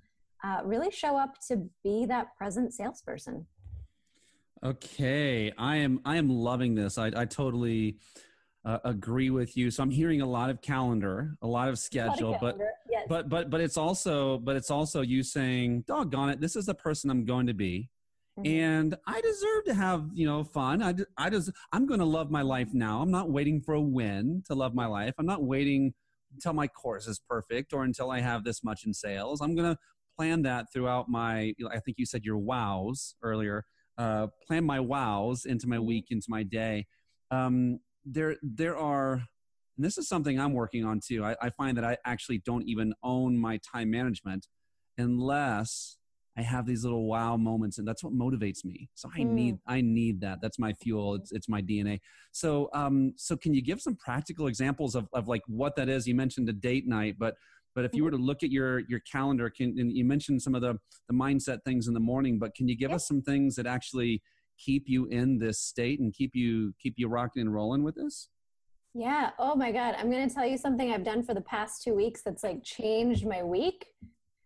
uh, 0.45 0.59
really 0.65 0.91
show 0.91 1.15
up 1.15 1.35
to 1.47 1.69
be 1.85 2.05
that 2.05 2.35
present 2.35 2.73
salesperson. 2.73 3.45
Okay 4.63 5.51
i 5.57 5.75
am 5.75 5.99
i 6.05 6.15
am 6.15 6.29
loving 6.29 6.73
this. 6.73 6.97
I, 6.97 7.07
I 7.15 7.25
totally 7.25 7.97
uh, 8.65 8.79
agree 8.85 9.29
with 9.29 9.57
you. 9.57 9.69
So 9.71 9.83
I'm 9.83 9.91
hearing 9.91 10.21
a 10.21 10.25
lot 10.25 10.49
of 10.49 10.61
calendar, 10.61 11.35
a 11.41 11.47
lot 11.47 11.67
of 11.67 11.77
schedule, 11.77 12.31
lot 12.31 12.43
of 12.43 12.57
but 12.57 12.57
yes. 13.03 13.09
but 13.09 13.29
but 13.29 13.49
but 13.49 13.61
it's 13.61 13.77
also 13.77 14.37
but 14.39 14.55
it's 14.55 14.71
also 14.71 15.01
you 15.01 15.23
saying, 15.23 15.83
"Doggone 15.87 16.29
it, 16.29 16.41
this 16.41 16.55
is 16.55 16.65
the 16.65 16.75
person 16.75 17.09
I'm 17.09 17.25
going 17.25 17.47
to 17.47 17.53
be." 17.53 17.89
Mm-hmm. 18.39 18.51
And 18.51 18.95
I 19.05 19.21
deserve 19.21 19.65
to 19.65 19.73
have, 19.75 20.09
you 20.13 20.25
know, 20.25 20.43
fun. 20.43 20.81
I, 20.81 20.95
I 21.17 21.29
just, 21.29 21.51
I'm 21.71 21.85
going 21.85 21.99
to 21.99 22.05
love 22.05 22.31
my 22.31 22.41
life 22.41 22.69
now. 22.73 22.99
I'm 22.99 23.11
not 23.11 23.29
waiting 23.29 23.61
for 23.61 23.75
a 23.75 23.81
win 23.81 24.41
to 24.47 24.55
love 24.55 24.73
my 24.73 24.87
life. 24.87 25.13
I'm 25.19 25.27
not 25.27 25.43
waiting 25.43 25.93
until 26.33 26.53
my 26.53 26.67
course 26.67 27.07
is 27.07 27.19
perfect 27.29 27.73
or 27.73 27.83
until 27.83 28.09
I 28.09 28.21
have 28.21 28.43
this 28.43 28.63
much 28.63 28.85
in 28.85 28.93
sales. 28.93 29.39
I'm 29.39 29.55
going 29.55 29.71
to 29.71 29.77
plan 30.17 30.41
that 30.43 30.73
throughout 30.73 31.09
my, 31.09 31.53
I 31.69 31.79
think 31.79 31.97
you 31.99 32.07
said 32.07 32.23
your 32.23 32.39
wows 32.39 33.15
earlier, 33.21 33.65
uh, 33.99 34.27
plan 34.47 34.65
my 34.65 34.79
wows 34.79 35.45
into 35.45 35.67
my 35.67 35.75
mm-hmm. 35.75 35.85
week, 35.85 36.05
into 36.09 36.27
my 36.29 36.41
day. 36.41 36.87
Um, 37.29 37.79
there 38.05 38.35
there 38.41 38.77
are 38.77 39.23
and 39.77 39.85
this 39.85 39.97
is 39.97 40.07
something 40.07 40.39
I'm 40.39 40.53
working 40.53 40.85
on 40.85 40.99
too. 41.05 41.23
I, 41.23 41.35
I 41.41 41.49
find 41.49 41.77
that 41.77 41.83
I 41.83 41.97
actually 42.05 42.39
don't 42.39 42.63
even 42.67 42.93
own 43.03 43.37
my 43.37 43.59
time 43.71 43.89
management 43.89 44.47
unless 44.97 45.97
I 46.37 46.41
have 46.41 46.65
these 46.65 46.83
little 46.83 47.05
wow 47.05 47.37
moments, 47.37 47.77
and 47.77 47.87
that's 47.87 48.03
what 48.03 48.13
motivates 48.13 48.65
me. 48.65 48.89
So 48.95 49.09
I 49.15 49.19
mm. 49.19 49.29
need 49.29 49.57
I 49.67 49.81
need 49.81 50.21
that. 50.21 50.39
That's 50.41 50.57
my 50.57 50.73
fuel. 50.73 51.15
It's 51.15 51.31
it's 51.31 51.47
my 51.47 51.61
DNA. 51.61 51.99
So 52.31 52.69
um 52.73 53.13
so 53.17 53.37
can 53.37 53.53
you 53.53 53.61
give 53.61 53.81
some 53.81 53.95
practical 53.95 54.47
examples 54.47 54.95
of 54.95 55.07
of 55.13 55.27
like 55.27 55.43
what 55.47 55.75
that 55.75 55.89
is? 55.89 56.07
You 56.07 56.15
mentioned 56.15 56.49
a 56.49 56.53
date 56.53 56.87
night, 56.87 57.15
but 57.19 57.35
but 57.75 57.85
if 57.85 57.93
you 57.93 58.03
were 58.03 58.11
to 58.11 58.17
look 58.17 58.43
at 58.43 58.51
your 58.51 58.79
your 58.79 58.99
calendar, 59.11 59.49
can 59.49 59.75
and 59.77 59.91
you 59.95 60.05
mentioned 60.05 60.41
some 60.41 60.55
of 60.55 60.61
the 60.61 60.79
the 61.07 61.13
mindset 61.13 61.59
things 61.65 61.87
in 61.87 61.93
the 61.93 61.99
morning, 61.99 62.39
but 62.39 62.55
can 62.55 62.67
you 62.67 62.75
give 62.75 62.89
yep. 62.89 62.95
us 62.95 63.07
some 63.07 63.21
things 63.21 63.55
that 63.55 63.67
actually 63.67 64.21
keep 64.59 64.83
you 64.87 65.05
in 65.07 65.39
this 65.39 65.59
state 65.59 65.99
and 65.99 66.13
keep 66.13 66.31
you 66.35 66.73
keep 66.81 66.95
you 66.97 67.07
rocking 67.07 67.41
and 67.41 67.53
rolling 67.53 67.83
with 67.83 67.95
this? 67.95 68.29
Yeah. 68.93 69.31
Oh 69.39 69.55
my 69.55 69.71
God. 69.71 69.95
I'm 69.97 70.11
going 70.11 70.27
to 70.27 70.33
tell 70.33 70.45
you 70.45 70.57
something 70.57 70.91
I've 70.91 71.03
done 71.03 71.23
for 71.23 71.33
the 71.33 71.41
past 71.41 71.83
two 71.83 71.95
weeks 71.95 72.21
that's 72.21 72.43
like 72.43 72.63
changed 72.63 73.25
my 73.25 73.41
week. 73.41 73.87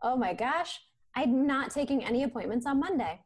Oh 0.01 0.15
my 0.15 0.33
gosh. 0.33 0.79
I'm 1.15 1.45
not 1.45 1.71
taking 1.71 2.03
any 2.03 2.23
appointments 2.23 2.65
on 2.65 2.79
Monday. 2.79 3.19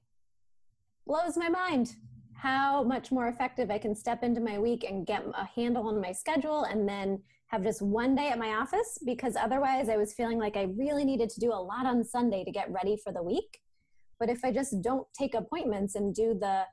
Blows 1.06 1.38
my 1.38 1.50
mind 1.50 1.96
how 2.34 2.84
much 2.84 3.12
more 3.12 3.28
effective 3.28 3.70
I 3.70 3.78
can 3.78 3.94
step 3.94 4.24
into 4.24 4.42
my 4.42 4.58
week 4.58 4.84
and 4.84 5.06
get 5.06 5.24
a 5.38 5.46
handle 5.46 5.88
on 5.88 6.02
my 6.02 6.12
schedule 6.12 6.64
and 6.64 6.90
then 6.90 7.22
have 7.48 7.64
just 7.64 7.84
one 7.84 8.16
day 8.16 8.30
at 8.30 8.40
my 8.40 8.54
office 8.54 8.98
because 9.06 9.36
otherwise 9.36 9.90
I 9.90 9.98
was 9.98 10.14
feeling 10.14 10.40
like 10.40 10.58
I 10.58 10.70
really 10.76 11.06
needed 11.06 11.30
to 11.30 11.40
do 11.40 11.52
a 11.52 11.62
lot 11.62 11.86
on 11.86 12.04
Sunday 12.04 12.44
to 12.44 12.52
get 12.52 12.72
ready 12.72 12.98
for 12.98 13.12
the 13.12 13.22
week. 13.22 13.60
But 14.20 14.30
if 14.30 14.44
I 14.44 14.52
just 14.52 14.82
don't 14.82 15.06
take 15.14 15.36
appointments 15.36 15.96
and 15.96 16.16
do 16.16 16.34
the 16.34 16.64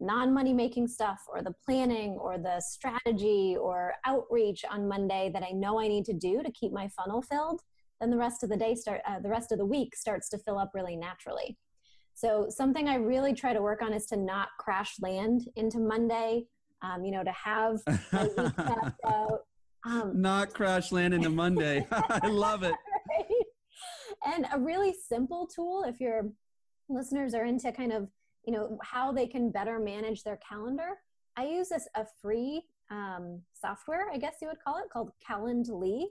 non 0.00 0.32
money 0.32 0.52
making 0.52 0.88
stuff 0.88 1.20
or 1.28 1.42
the 1.42 1.54
planning 1.64 2.12
or 2.12 2.38
the 2.38 2.60
strategy 2.60 3.56
or 3.58 3.94
outreach 4.04 4.64
on 4.70 4.88
Monday 4.88 5.30
that 5.32 5.42
I 5.42 5.52
know 5.52 5.80
I 5.80 5.88
need 5.88 6.04
to 6.06 6.12
do 6.12 6.42
to 6.42 6.50
keep 6.52 6.72
my 6.72 6.88
funnel 6.88 7.22
filled, 7.22 7.62
then 8.00 8.10
the 8.10 8.16
rest 8.16 8.42
of 8.42 8.50
the 8.50 8.56
day 8.56 8.74
start 8.74 9.00
uh, 9.06 9.20
the 9.20 9.28
rest 9.28 9.52
of 9.52 9.58
the 9.58 9.64
week 9.64 9.96
starts 9.96 10.28
to 10.30 10.38
fill 10.38 10.58
up 10.58 10.72
really 10.74 10.96
naturally. 10.96 11.56
So 12.14 12.46
something 12.48 12.88
I 12.88 12.96
really 12.96 13.34
try 13.34 13.52
to 13.52 13.60
work 13.60 13.82
on 13.82 13.92
is 13.92 14.06
to 14.06 14.16
not 14.16 14.48
crash 14.58 14.94
land 15.00 15.48
into 15.56 15.78
Monday. 15.78 16.46
Um, 16.82 17.04
you 17.04 17.10
know, 17.10 17.24
to 17.24 17.32
have 17.32 17.78
my 18.12 18.24
week 18.38 18.92
out. 19.04 19.40
Um, 19.84 20.20
not 20.20 20.52
crash 20.52 20.92
land 20.92 21.14
into 21.14 21.30
Monday. 21.30 21.86
I 21.92 22.26
love 22.26 22.62
it. 22.62 22.74
Right? 23.08 24.34
And 24.34 24.46
a 24.52 24.58
really 24.58 24.92
simple 24.92 25.46
tool, 25.46 25.84
if 25.86 26.00
your 26.00 26.28
listeners 26.88 27.34
are 27.34 27.44
into 27.44 27.70
kind 27.70 27.92
of 27.92 28.08
you 28.46 28.52
know 28.52 28.78
how 28.82 29.12
they 29.12 29.26
can 29.26 29.50
better 29.50 29.78
manage 29.78 30.22
their 30.22 30.38
calendar. 30.48 30.90
I 31.36 31.46
use 31.46 31.68
this 31.68 31.86
a 31.94 32.06
free 32.22 32.62
um, 32.90 33.42
software 33.52 34.06
i 34.12 34.16
guess 34.16 34.36
you 34.40 34.48
would 34.48 34.62
call 34.64 34.78
it 34.78 34.90
called 34.92 35.10
calendly 35.28 36.04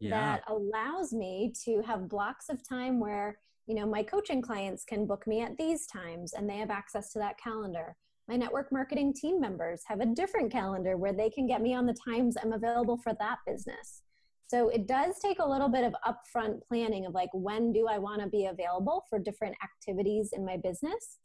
yeah. 0.00 0.10
that 0.10 0.42
allows 0.48 1.12
me 1.12 1.52
to 1.64 1.82
have 1.82 2.08
blocks 2.08 2.48
of 2.48 2.66
time 2.66 2.98
where 2.98 3.38
you 3.66 3.74
know 3.74 3.86
my 3.86 4.02
coaching 4.02 4.40
clients 4.42 4.84
can 4.84 5.06
book 5.06 5.26
me 5.26 5.42
at 5.42 5.56
these 5.56 5.86
times 5.86 6.32
and 6.32 6.48
they 6.48 6.56
have 6.56 6.70
access 6.70 7.12
to 7.12 7.18
that 7.18 7.38
calendar. 7.38 7.94
My 8.28 8.36
network 8.36 8.70
marketing 8.70 9.12
team 9.12 9.40
members 9.40 9.82
have 9.86 10.00
a 10.00 10.06
different 10.06 10.52
calendar 10.52 10.96
where 10.96 11.12
they 11.12 11.30
can 11.30 11.46
get 11.46 11.60
me 11.60 11.74
on 11.74 11.86
the 11.86 11.96
times 12.04 12.36
i'm 12.42 12.52
available 12.52 12.96
for 12.96 13.12
that 13.18 13.38
business. 13.46 14.02
So 14.48 14.68
it 14.68 14.88
does 14.88 15.14
take 15.22 15.38
a 15.38 15.48
little 15.48 15.68
bit 15.68 15.84
of 15.84 15.94
upfront 16.04 16.60
planning 16.66 17.06
of 17.06 17.14
like 17.14 17.30
when 17.32 17.72
do 17.72 17.86
i 17.86 17.98
want 17.98 18.20
to 18.22 18.28
be 18.28 18.46
available 18.46 19.04
for 19.10 19.18
different 19.18 19.56
activities 19.62 20.30
in 20.32 20.44
my 20.44 20.56
business 20.56 21.18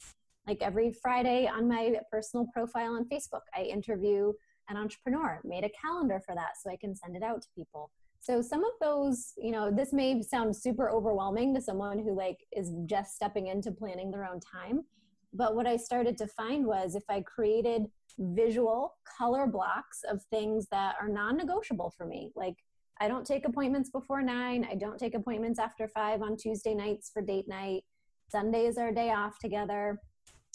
like 0.46 0.58
every 0.60 0.92
Friday 0.92 1.46
on 1.46 1.68
my 1.68 1.96
personal 2.10 2.46
profile 2.52 2.94
on 2.94 3.04
Facebook, 3.04 3.42
I 3.54 3.62
interview 3.62 4.32
an 4.68 4.76
entrepreneur, 4.76 5.40
made 5.44 5.64
a 5.64 5.70
calendar 5.70 6.20
for 6.24 6.34
that 6.34 6.52
so 6.60 6.70
I 6.70 6.76
can 6.76 6.94
send 6.94 7.16
it 7.16 7.22
out 7.22 7.42
to 7.42 7.48
people. 7.54 7.90
So 8.20 8.42
some 8.42 8.64
of 8.64 8.72
those, 8.80 9.32
you 9.36 9.52
know, 9.52 9.70
this 9.70 9.92
may 9.92 10.20
sound 10.22 10.56
super 10.56 10.90
overwhelming 10.90 11.54
to 11.54 11.60
someone 11.60 11.98
who 11.98 12.16
like 12.16 12.38
is 12.52 12.72
just 12.86 13.14
stepping 13.14 13.48
into 13.48 13.70
planning 13.70 14.10
their 14.10 14.24
own 14.24 14.40
time. 14.40 14.84
But 15.32 15.54
what 15.54 15.66
I 15.66 15.76
started 15.76 16.16
to 16.18 16.26
find 16.26 16.66
was 16.66 16.94
if 16.94 17.04
I 17.08 17.20
created 17.20 17.86
visual 18.18 18.94
color 19.18 19.46
blocks 19.46 20.00
of 20.10 20.22
things 20.24 20.66
that 20.70 20.96
are 21.00 21.08
non-negotiable 21.08 21.92
for 21.96 22.06
me, 22.06 22.32
like 22.34 22.56
I 23.00 23.08
don't 23.08 23.26
take 23.26 23.46
appointments 23.46 23.90
before 23.90 24.22
nine. 24.22 24.66
I 24.70 24.74
don't 24.74 24.98
take 24.98 25.14
appointments 25.14 25.58
after 25.58 25.86
five 25.86 26.22
on 26.22 26.36
Tuesday 26.36 26.74
nights 26.74 27.10
for 27.12 27.20
date 27.20 27.46
night. 27.46 27.84
Sundays 28.30 28.78
are 28.78 28.88
a 28.88 28.94
day 28.94 29.10
off 29.10 29.38
together 29.38 30.00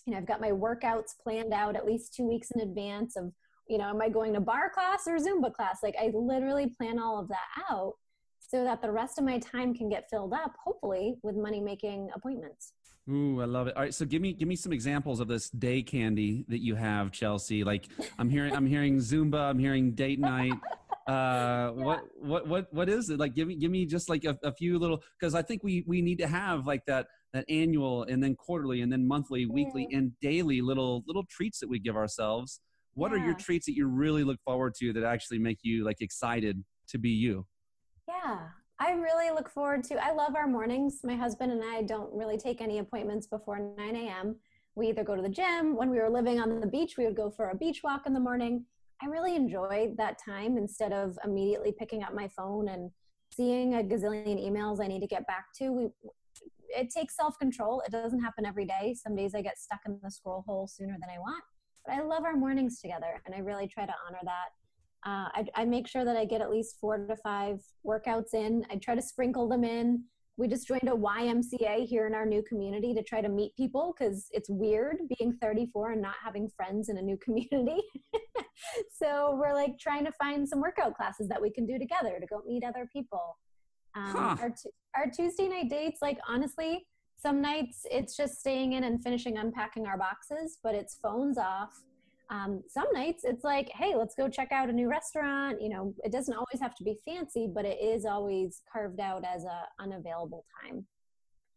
you 0.06 0.14
know, 0.14 0.18
I've 0.18 0.28
got 0.28 0.42
my 0.42 0.52
workouts 0.52 1.12
planned 1.22 1.54
out 1.54 1.76
at 1.76 1.86
least 1.86 2.14
two 2.14 2.28
weeks 2.28 2.52
in 2.52 2.62
advance 2.62 3.16
of, 3.16 3.32
you 3.68 3.78
know, 3.78 3.90
am 3.90 4.02
I 4.02 4.10
going 4.10 4.34
to 4.34 4.40
bar 4.40 4.70
class 4.70 5.08
or 5.08 5.18
Zumba 5.18 5.54
class? 5.54 5.80
Like 5.84 5.96
I 6.02 6.12
literally 6.14 6.68
plan 6.68 7.00
all 7.00 7.20
of 7.20 7.28
that 7.30 7.64
out 7.70 7.94
so 8.40 8.64
that 8.64 8.82
the 8.82 8.92
rest 8.92 9.18
of 9.18 9.24
my 9.24 9.40
time 9.40 9.74
can 9.74 9.90
get 9.90 10.10
filled 10.10 10.34
up, 10.34 10.56
hopefully, 10.64 11.16
with 11.24 11.36
money 11.36 11.62
making 11.62 12.10
appointments. 12.14 12.74
Ooh, 13.10 13.42
I 13.42 13.46
love 13.46 13.68
it. 13.68 13.76
All 13.76 13.82
right, 13.82 13.94
so 13.94 14.06
give 14.06 14.22
me 14.22 14.34
give 14.34 14.48
me 14.48 14.56
some 14.56 14.72
examples 14.72 15.20
of 15.20 15.28
this 15.28 15.50
day 15.50 15.82
candy 15.82 16.46
that 16.50 16.60
you 16.60 16.76
have, 16.76 17.12
Chelsea. 17.12 17.64
Like 17.64 17.88
I'm 18.20 18.30
hearing 18.30 18.56
I'm 18.56 18.68
hearing 18.68 18.98
Zumba, 18.98 19.50
I'm 19.50 19.58
hearing 19.58 19.94
date 19.94 20.20
night. 20.20 20.54
Uh, 21.08 21.12
yeah. 21.12 21.70
what 21.72 22.04
what 22.20 22.48
what 22.48 22.74
what 22.74 22.90
is 22.90 23.10
it? 23.10 23.20
Like 23.20 23.34
give 23.34 23.48
me 23.48 23.56
give 23.56 23.72
me 23.72 23.86
just 23.86 24.08
like 24.08 24.24
a, 24.26 24.38
a 24.44 24.54
few 24.54 24.78
little 24.78 25.02
because 25.20 25.34
I 25.34 25.42
think 25.42 25.64
we 25.64 25.84
we 25.88 26.02
need 26.02 26.20
to 26.20 26.28
have 26.28 26.68
like 26.68 26.86
that 26.86 27.08
that 27.34 27.46
annual 27.50 28.04
and 28.04 28.22
then 28.22 28.36
quarterly 28.36 28.82
and 28.82 28.92
then 28.92 29.08
monthly, 29.08 29.46
weekly 29.46 29.88
mm. 29.92 29.98
and 29.98 30.12
daily 30.20 30.62
little 30.62 31.04
little 31.08 31.24
treats 31.30 31.60
that 31.60 31.70
we 31.70 31.80
give 31.80 31.96
ourselves. 31.96 32.60
What 32.94 33.12
yeah. 33.12 33.18
are 33.18 33.26
your 33.26 33.36
treats 33.36 33.66
that 33.68 33.76
you 33.76 33.88
really 33.88 34.24
look 34.24 34.40
forward 34.44 34.74
to 34.80 34.92
that 34.94 35.04
actually 35.04 35.40
make 35.40 35.60
you 35.62 35.86
like 35.86 36.02
excited 36.02 36.64
to 36.90 36.98
be 36.98 37.10
you? 37.10 37.46
Yeah, 38.08 38.40
I 38.80 38.92
really 38.92 39.32
look 39.32 39.50
forward 39.50 39.84
to. 39.86 40.04
I 40.04 40.12
love 40.12 40.36
our 40.36 40.48
mornings. 40.48 41.00
My 41.04 41.16
husband 41.16 41.52
and 41.52 41.64
I 41.64 41.84
don't 41.84 42.12
really 42.14 42.38
take 42.38 42.62
any 42.62 42.80
appointments 42.80 43.28
before 43.28 43.60
9 43.78 43.96
a.m. 43.96 44.36
We 44.76 44.90
either 44.90 45.04
go 45.04 45.16
to 45.16 45.22
the 45.22 45.30
gym. 45.30 45.76
When 45.76 45.90
we 45.90 46.00
were 46.00 46.10
living 46.10 46.40
on 46.40 46.60
the 46.60 46.68
beach, 46.68 46.96
we 46.98 47.06
would 47.06 47.16
go 47.16 47.30
for 47.30 47.50
a 47.50 47.56
beach 47.56 47.82
walk 47.84 48.04
in 48.06 48.14
the 48.14 48.20
morning. 48.20 48.66
I 49.02 49.08
really 49.08 49.36
enjoy 49.36 49.94
that 49.98 50.18
time 50.24 50.58
instead 50.58 50.94
of 50.94 51.18
immediately 51.24 51.74
picking 51.78 52.04
up 52.04 52.14
my 52.14 52.28
phone 52.28 52.70
and 52.70 52.92
seeing 53.34 53.76
a 53.76 53.84
gazillion 53.84 54.40
emails 54.40 54.84
I 54.84 54.88
need 54.88 55.00
to 55.00 55.08
get 55.08 55.26
back 55.28 55.46
to. 55.58 55.72
We, 55.72 55.88
it 56.76 56.90
takes 56.90 57.16
self 57.16 57.38
control. 57.40 57.82
It 57.86 57.92
doesn't 57.92 58.22
happen 58.22 58.46
every 58.46 58.66
day. 58.66 58.96
Some 58.96 59.16
days 59.16 59.34
I 59.36 59.42
get 59.42 59.60
stuck 59.60 59.80
in 59.86 60.00
the 60.04 60.12
scroll 60.12 60.44
hole 60.48 60.68
sooner 60.68 60.98
than 61.00 61.10
I 61.14 61.20
want. 61.20 61.44
But 61.86 61.96
I 61.96 62.02
love 62.02 62.24
our 62.24 62.36
mornings 62.36 62.80
together, 62.80 63.22
and 63.26 63.34
I 63.34 63.40
really 63.40 63.68
try 63.68 63.86
to 63.86 63.94
honor 64.08 64.20
that. 64.24 64.50
Uh, 65.04 65.30
I, 65.34 65.46
I 65.56 65.66
make 65.66 65.88
sure 65.88 66.06
that 66.06 66.16
I 66.16 66.26
get 66.26 66.42
at 66.42 66.52
least 66.52 66.78
four 66.80 66.98
to 66.98 67.16
five 67.18 67.60
workouts 67.86 68.34
in. 68.34 68.64
I 68.70 68.76
try 68.76 68.94
to 68.94 69.02
sprinkle 69.02 69.50
them 69.50 69.64
in. 69.64 70.04
We 70.38 70.48
just 70.48 70.68
joined 70.68 70.88
a 70.88 70.92
YMCA 70.92 71.88
here 71.88 72.08
in 72.08 72.14
our 72.14 72.26
new 72.26 72.44
community 72.44 72.94
to 72.94 73.04
try 73.04 73.22
to 73.22 73.30
meet 73.30 73.56
people 73.56 73.94
because 73.98 74.28
it's 74.32 74.50
weird 74.50 74.98
being 75.18 75.38
34 75.42 75.94
and 75.94 76.02
not 76.02 76.16
having 76.24 76.50
friends 76.56 76.90
in 76.90 76.98
a 76.98 77.02
new 77.02 77.18
community. 77.24 77.82
so 78.92 79.38
we're 79.40 79.54
like 79.54 79.78
trying 79.80 80.06
to 80.06 80.12
find 80.14 80.48
some 80.48 80.62
workout 80.62 80.96
classes 80.96 81.28
that 81.30 81.42
we 81.42 81.52
can 81.52 81.66
do 81.66 81.78
together 81.80 82.18
to 82.20 82.28
go 82.28 82.42
meet 82.48 82.64
other 82.64 82.88
people. 82.94 83.38
Um, 83.96 84.12
huh. 84.12 84.36
our, 84.40 84.50
t- 84.50 84.70
our 84.96 85.10
Tuesday 85.10 85.48
night 85.48 85.70
dates, 85.70 86.02
like 86.02 86.18
honestly, 86.28 86.88
some 87.22 87.42
nights 87.42 87.86
it's 87.90 88.16
just 88.16 88.40
staying 88.40 88.74
in 88.74 88.84
and 88.84 89.04
finishing 89.04 89.38
unpacking 89.38 89.86
our 89.86 89.98
boxes, 89.98 90.58
but 90.64 90.76
it's 90.76 90.98
phones 91.02 91.38
off. 91.38 91.72
Um, 92.30 92.64
some 92.70 92.88
nights 92.94 93.24
it's 93.26 93.44
like, 93.44 93.70
hey, 93.76 93.94
let's 93.96 94.16
go 94.16 94.30
check 94.30 94.52
out 94.52 94.70
a 94.70 94.74
new 94.74 94.90
restaurant. 94.90 95.62
You 95.62 95.70
know, 95.70 95.94
it 96.04 96.12
doesn't 96.12 96.34
always 96.34 96.62
have 96.62 96.74
to 96.76 96.84
be 96.84 96.98
fancy, 97.06 97.48
but 97.54 97.66
it 97.66 97.78
is 97.82 98.06
always 98.06 98.62
carved 98.72 99.00
out 99.00 99.24
as 99.26 99.44
a 99.44 99.64
unavailable 99.80 100.46
time. 100.64 100.86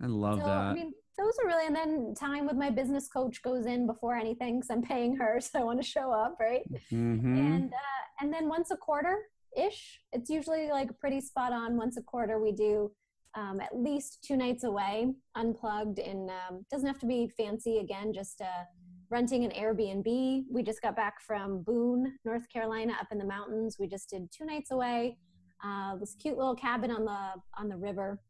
I 0.03 0.07
love 0.07 0.41
so, 0.41 0.47
that. 0.47 0.51
I 0.51 0.75
mean, 0.75 0.93
those 1.17 1.33
are 1.43 1.47
really, 1.47 1.67
and 1.67 1.77
then 1.77 2.15
time 2.19 2.47
with 2.47 2.57
my 2.57 2.71
business 2.71 3.07
coach 3.09 3.41
goes 3.43 3.67
in 3.67 3.87
before 3.87 4.17
anything, 4.17 4.59
because 4.59 4.71
I'm 4.71 4.83
paying 4.83 5.17
her, 5.17 5.41
so 5.41 5.61
I 5.61 5.65
want 5.65 5.81
to 5.81 5.87
show 5.87 6.11
up, 6.11 6.37
right? 6.41 6.63
Mm-hmm. 6.93 7.37
And 7.37 7.73
uh, 7.73 8.05
and 8.21 8.33
then 8.33 8.49
once 8.49 8.71
a 8.71 8.77
quarter, 8.77 9.19
ish. 9.57 10.01
It's 10.13 10.31
usually 10.31 10.71
like 10.71 10.99
pretty 10.99 11.21
spot 11.21 11.53
on. 11.53 11.77
Once 11.77 11.97
a 11.97 12.03
quarter, 12.03 12.41
we 12.41 12.53
do 12.53 12.91
um, 13.35 13.61
at 13.61 13.77
least 13.77 14.25
two 14.27 14.37
nights 14.37 14.65
away, 14.65 15.13
unplugged, 15.35 15.99
and 15.99 16.31
um, 16.31 16.65
doesn't 16.71 16.87
have 16.87 17.01
to 17.01 17.07
be 17.07 17.31
fancy. 17.37 17.79
Again, 17.79 18.13
just 18.13 18.41
uh, 18.41 18.65
renting 19.11 19.45
an 19.45 19.51
Airbnb. 19.51 20.45
We 20.51 20.63
just 20.63 20.83
got 20.83 20.97
back 20.97 21.21
from 21.21 21.63
Boone, 21.63 22.15
North 22.25 22.49
Carolina, 22.49 22.95
up 23.01 23.09
in 23.11 23.19
the 23.19 23.25
mountains. 23.25 23.77
We 23.79 23.87
just 23.87 24.11
did 24.11 24.31
two 24.31 24.45
nights 24.45 24.71
away. 24.71 25.19
Uh, 25.65 25.97
this 25.97 26.15
cute 26.21 26.37
little 26.37 26.55
cabin 26.55 26.91
on 26.91 27.05
the 27.05 27.41
on 27.59 27.69
the 27.69 27.77
river. 27.77 28.21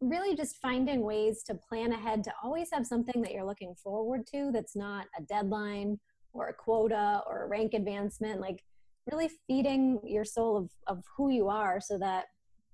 Really, 0.00 0.36
just 0.36 0.58
finding 0.62 1.02
ways 1.02 1.42
to 1.44 1.54
plan 1.54 1.92
ahead 1.92 2.22
to 2.24 2.32
always 2.42 2.68
have 2.72 2.86
something 2.86 3.20
that 3.22 3.32
you're 3.32 3.44
looking 3.44 3.74
forward 3.74 4.26
to. 4.28 4.50
That's 4.52 4.76
not 4.76 5.06
a 5.18 5.22
deadline 5.22 5.98
or 6.32 6.48
a 6.48 6.54
quota 6.54 7.22
or 7.26 7.44
a 7.44 7.48
rank 7.48 7.74
advancement. 7.74 8.40
Like 8.40 8.62
really 9.10 9.30
feeding 9.46 10.00
your 10.04 10.24
soul 10.24 10.56
of, 10.56 10.70
of 10.86 11.04
who 11.16 11.30
you 11.30 11.48
are 11.48 11.80
so 11.80 11.98
that 11.98 12.26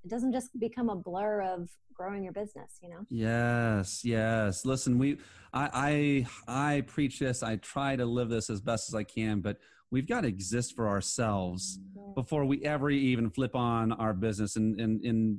it 0.05 0.11
doesn't 0.11 0.33
just 0.33 0.59
become 0.59 0.89
a 0.91 0.97
blur 0.97 1.43
of 1.43 1.71
growing 1.95 2.25
your 2.25 2.33
business 2.33 2.79
you 2.83 2.91
know? 2.91 3.05
Yes 3.09 4.05
yes. 4.05 4.65
Listen 4.65 4.99
we 4.99 5.19
i 5.53 6.27
i 6.49 6.73
i 6.77 6.81
preach 6.83 7.19
this. 7.19 7.43
I 7.43 7.57
try 7.57 7.97
to 7.97 8.05
live 8.05 8.29
this 8.29 8.51
as 8.51 8.61
best 8.61 8.89
as 8.89 8.95
i 8.95 9.05
can 9.05 9.41
but 9.41 9.59
we've 9.91 10.09
got 10.09 10.23
to 10.23 10.29
exist 10.29 10.75
for 10.75 10.89
ourselves 10.89 11.79
mm-hmm. 11.79 12.15
before 12.15 12.45
we 12.45 12.65
ever 12.65 12.91
even 12.91 13.31
flip 13.31 13.55
on 13.55 13.93
our 13.93 14.13
business 14.13 14.57
and 14.57 14.81
and, 14.81 15.05
and 15.05 15.39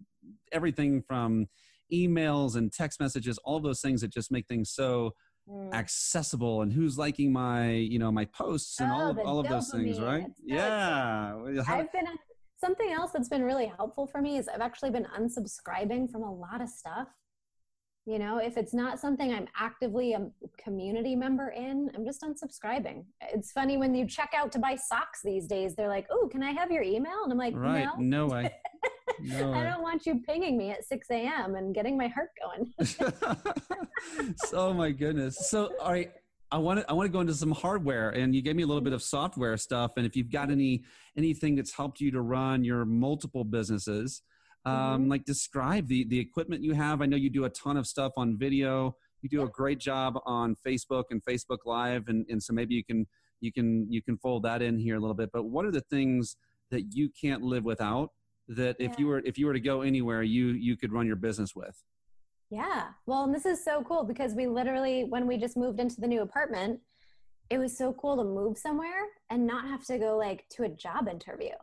everything 0.52 1.02
from 1.02 1.48
emails 1.94 2.56
and 2.56 2.72
text 2.74 3.00
messages 3.00 3.38
all 3.40 3.60
those 3.60 3.82
things 3.82 4.02
that 4.02 4.12
just 4.12 4.32
make 4.32 4.48
things 4.48 4.72
so 4.72 5.14
mm. 5.50 5.74
accessible 5.74 6.62
and 6.62 6.74
who's 6.74 6.98
liking 6.98 7.32
my 7.32 7.72
you 7.72 8.00
know 8.00 8.12
my 8.12 8.26
posts 8.26 8.80
and 8.80 8.92
oh, 8.92 8.96
all 8.96 9.10
of 9.10 9.20
all 9.20 9.40
of 9.40 9.48
those 9.48 9.70
things 9.72 10.00
right? 10.00 10.26
yeah 10.44 11.36
i've 11.68 11.92
been 11.92 12.06
something 12.60 12.92
else 12.92 13.12
that's 13.12 13.30
been 13.30 13.44
really 13.44 13.72
helpful 13.78 14.08
for 14.08 14.22
me 14.22 14.38
is 14.38 14.48
i've 14.48 14.62
actually 14.62 14.90
been 14.90 15.08
unsubscribing 15.20 16.10
from 16.10 16.24
a 16.24 16.34
lot 16.34 16.62
of 16.62 16.70
stuff. 16.70 17.08
You 18.08 18.20
know 18.20 18.38
if 18.38 18.56
it's 18.56 18.74
not 18.74 19.00
something 19.00 19.34
i'm 19.34 19.48
actively 19.60 20.14
a 20.14 20.28
community 20.60 21.16
member 21.16 21.50
in 21.50 21.90
i'm 21.96 22.06
just 22.06 22.22
unsubscribing. 22.22 23.04
It's 23.34 23.52
funny 23.52 23.78
when 23.78 23.96
you 23.96 24.06
check 24.06 24.32
out 24.36 24.52
to 24.52 24.60
buy 24.60 24.76
socks 24.76 25.22
these 25.24 25.48
days 25.48 25.76
they're 25.76 25.88
like 25.88 26.06
oh 26.12 26.28
can 26.28 26.44
i 26.44 26.52
have 26.52 26.72
your 26.72 26.84
email? 26.84 27.24
And 27.24 27.32
i'm 27.32 27.38
like 27.40 27.56
right. 27.56 27.88
No, 27.98 28.28
no 28.28 28.28
way 28.28 28.54
no 29.22 29.54
I 29.54 29.64
don't 29.64 29.82
want 29.82 30.06
you 30.06 30.20
pinging 30.20 30.58
me 30.58 30.72
at 30.72 30.84
6 30.86 31.08
a.m. 31.12 31.56
and 31.56 31.74
getting 31.74 31.98
my 31.98 32.08
heart 32.08 32.30
going. 32.42 32.74
oh 34.54 34.74
my 34.74 34.92
goodness. 34.92 35.50
So, 35.50 35.72
all 35.82 35.92
right, 35.92 36.12
I 36.52 36.58
want 36.58 36.80
to 36.80 36.90
I 36.90 36.94
want 36.94 37.08
to 37.08 37.12
go 37.12 37.22
into 37.22 37.34
some 37.34 37.52
hardware, 37.52 38.12
and 38.12 38.36
you 38.36 38.42
gave 38.42 38.56
me 38.56 38.64
a 38.64 38.68
little 38.68 38.82
bit 38.82 38.94
of 38.94 39.02
software 39.02 39.58
stuff. 39.58 39.94
And 39.98 40.06
if 40.06 40.16
you've 40.16 40.32
got 40.32 40.52
any 40.52 40.84
anything 41.18 41.56
that's 41.56 41.74
helped 41.74 42.00
you 42.00 42.12
to 42.12 42.22
run 42.22 42.64
your 42.64 42.86
multiple 42.86 43.44
businesses, 43.44 44.22
um, 44.66 44.74
mm-hmm. 44.74 45.10
like 45.10 45.26
describe 45.26 45.88
the 45.88 46.06
the 46.06 46.20
equipment 46.20 46.64
you 46.64 46.74
have. 46.74 47.02
I 47.02 47.08
know 47.08 47.18
you 47.18 47.30
do 47.30 47.46
a 47.46 47.50
ton 47.50 47.78
of 47.78 47.88
stuff 47.88 48.14
on 48.18 48.38
video. 48.38 48.96
You 49.22 49.30
do 49.30 49.44
a 49.44 49.50
great 49.50 49.80
job 49.80 50.20
on 50.26 50.56
Facebook 50.66 51.06
and 51.10 51.24
Facebook 51.24 51.60
Live, 51.66 52.08
and 52.08 52.26
and 52.30 52.42
so 52.42 52.54
maybe 52.54 52.76
you 52.76 52.84
can 52.84 53.08
you 53.42 53.52
can 53.52 53.92
you 53.92 54.02
can 54.02 54.18
fold 54.18 54.44
that 54.44 54.62
in 54.62 54.78
here 54.78 54.98
a 54.98 55.00
little 55.00 55.16
bit. 55.16 55.32
But 55.34 55.46
what 55.46 55.66
are 55.66 55.72
the 55.72 55.82
things 55.82 56.38
that 56.72 56.94
you 56.94 57.10
can't 57.10 57.42
live 57.42 57.64
without 57.64 58.12
that 58.48 58.76
if 58.80 58.92
yeah. 58.92 58.96
you 59.00 59.08
were 59.08 59.20
if 59.26 59.38
you 59.38 59.46
were 59.46 59.54
to 59.54 59.60
go 59.60 59.82
anywhere 59.82 60.24
you 60.24 60.48
you 60.48 60.78
could 60.78 60.92
run 60.92 61.08
your 61.08 61.16
business 61.16 61.56
with. 61.56 61.84
Yeah. 62.50 62.90
Well 63.06 63.24
and 63.24 63.34
this 63.34 63.46
is 63.46 63.64
so 63.64 63.84
cool 63.84 64.04
because 64.04 64.34
we 64.34 64.48
literally 64.48 65.04
when 65.04 65.28
we 65.28 65.38
just 65.38 65.58
moved 65.58 65.80
into 65.80 66.00
the 66.00 66.08
new 66.08 66.22
apartment 66.22 66.80
it 67.50 67.58
was 67.60 67.78
so 67.78 67.94
cool 67.94 68.18
to 68.18 68.24
move 68.24 68.58
somewhere 68.58 69.06
and 69.30 69.46
not 69.46 69.66
have 69.66 69.86
to 69.86 69.98
go 69.98 70.18
like 70.18 70.46
to 70.50 70.64
a 70.64 70.70
job 70.70 71.08
interview 71.08 71.54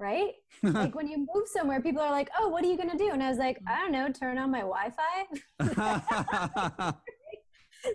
right? 0.00 0.30
Like 0.62 0.94
when 0.94 1.08
you 1.08 1.18
move 1.18 1.48
somewhere 1.48 1.80
people 1.82 2.02
are 2.02 2.12
like 2.12 2.30
oh 2.38 2.48
what 2.48 2.64
are 2.64 2.68
you 2.68 2.76
going 2.76 2.90
to 2.90 2.96
do? 2.96 3.10
And 3.10 3.22
i 3.22 3.28
was 3.28 3.38
like 3.38 3.58
mm. 3.58 3.68
i 3.68 3.80
don't 3.80 3.92
know 3.92 4.10
turn 4.10 4.38
on 4.38 4.50
my 4.50 4.60
wi-fi? 4.60 5.26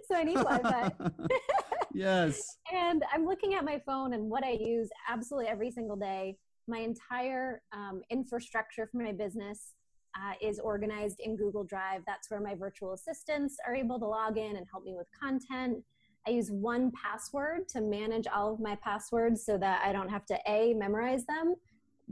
So 0.08 0.16
i 0.16 0.24
need 0.24 0.36
wi-fi. 0.38 0.92
Yes. 1.94 2.58
And 2.74 3.04
i'm 3.14 3.26
looking 3.26 3.54
at 3.54 3.64
my 3.64 3.80
phone 3.86 4.14
and 4.14 4.30
what 4.30 4.44
i 4.44 4.52
use 4.52 4.90
absolutely 5.10 5.50
every 5.50 5.72
single 5.72 5.96
day 5.96 6.38
my 6.68 6.80
entire 6.80 7.62
um, 7.72 8.02
infrastructure 8.10 8.88
for 8.92 8.98
my 8.98 9.12
business 9.12 9.74
uh, 10.16 10.34
is 10.42 10.60
organized 10.60 11.20
in 11.20 11.36
Google 11.36 11.64
Drive. 11.64 12.02
That's 12.06 12.30
where 12.30 12.40
my 12.40 12.56
virtual 12.56 12.94
assistants 12.94 13.58
are 13.68 13.76
able 13.76 14.00
to 14.00 14.06
log 14.06 14.38
in 14.38 14.56
and 14.56 14.66
help 14.72 14.84
me 14.86 14.94
with 14.96 15.08
content. 15.20 15.84
I 16.28 16.32
use 16.32 16.52
1Password 16.52 17.68
to 17.70 17.82
manage 17.82 18.28
all 18.28 18.54
of 18.54 18.60
my 18.60 18.76
passwords 18.76 19.46
so 19.46 19.58
that 19.58 19.82
I 19.84 19.92
don't 19.92 20.10
have 20.10 20.26
to 20.28 20.40
A, 20.48 20.74
memorize 20.74 21.26
them, 21.26 21.56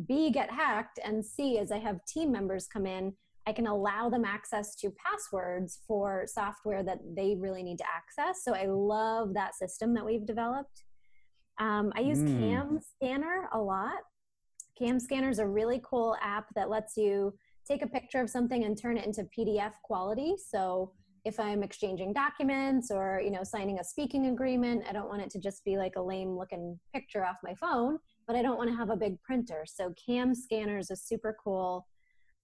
B, 0.07 0.31
get 0.31 0.51
hacked, 0.51 0.99
and 1.03 1.23
C, 1.23 1.59
as 1.59 1.71
I 1.71 1.77
have 1.77 2.03
team 2.05 2.31
members 2.31 2.67
come 2.67 2.85
in, 2.85 3.13
I 3.47 3.53
can 3.53 3.67
allow 3.67 4.09
them 4.09 4.25
access 4.25 4.75
to 4.75 4.91
passwords 4.91 5.79
for 5.87 6.25
software 6.27 6.83
that 6.83 6.99
they 7.15 7.35
really 7.35 7.63
need 7.63 7.77
to 7.79 7.85
access. 7.85 8.43
So 8.43 8.53
I 8.53 8.65
love 8.65 9.33
that 9.33 9.55
system 9.55 9.93
that 9.95 10.05
we've 10.05 10.25
developed. 10.25 10.83
Um, 11.59 11.91
I 11.95 12.01
use 12.01 12.19
mm. 12.19 12.39
Cam 12.39 12.79
Scanner 12.79 13.49
a 13.53 13.59
lot. 13.59 14.01
Cam 14.81 14.99
Scanner 14.99 15.29
is 15.29 15.39
a 15.39 15.45
really 15.45 15.81
cool 15.83 16.15
app 16.21 16.45
that 16.55 16.69
lets 16.69 16.97
you 16.97 17.33
take 17.67 17.83
a 17.83 17.87
picture 17.87 18.19
of 18.19 18.29
something 18.29 18.63
and 18.63 18.75
turn 18.77 18.97
it 18.97 19.05
into 19.05 19.27
PDF 19.37 19.73
quality. 19.83 20.33
So 20.49 20.91
if 21.23 21.39
I'm 21.39 21.61
exchanging 21.61 22.13
documents 22.13 22.89
or 22.89 23.21
you 23.23 23.29
know 23.29 23.43
signing 23.43 23.77
a 23.79 23.83
speaking 23.83 24.27
agreement, 24.27 24.83
I 24.89 24.93
don't 24.93 25.07
want 25.07 25.21
it 25.21 25.29
to 25.31 25.39
just 25.39 25.63
be 25.63 25.77
like 25.77 25.97
a 25.97 26.01
lame 26.01 26.35
looking 26.35 26.79
picture 26.93 27.23
off 27.23 27.35
my 27.43 27.53
phone, 27.53 27.99
but 28.25 28.35
I 28.35 28.41
don't 28.41 28.57
want 28.57 28.71
to 28.71 28.75
have 28.75 28.89
a 28.89 28.95
big 28.95 29.21
printer. 29.21 29.65
So 29.67 29.93
Cam 30.03 30.33
Scanner 30.33 30.79
is 30.79 30.89
a 30.89 30.95
super 30.95 31.37
cool 31.43 31.85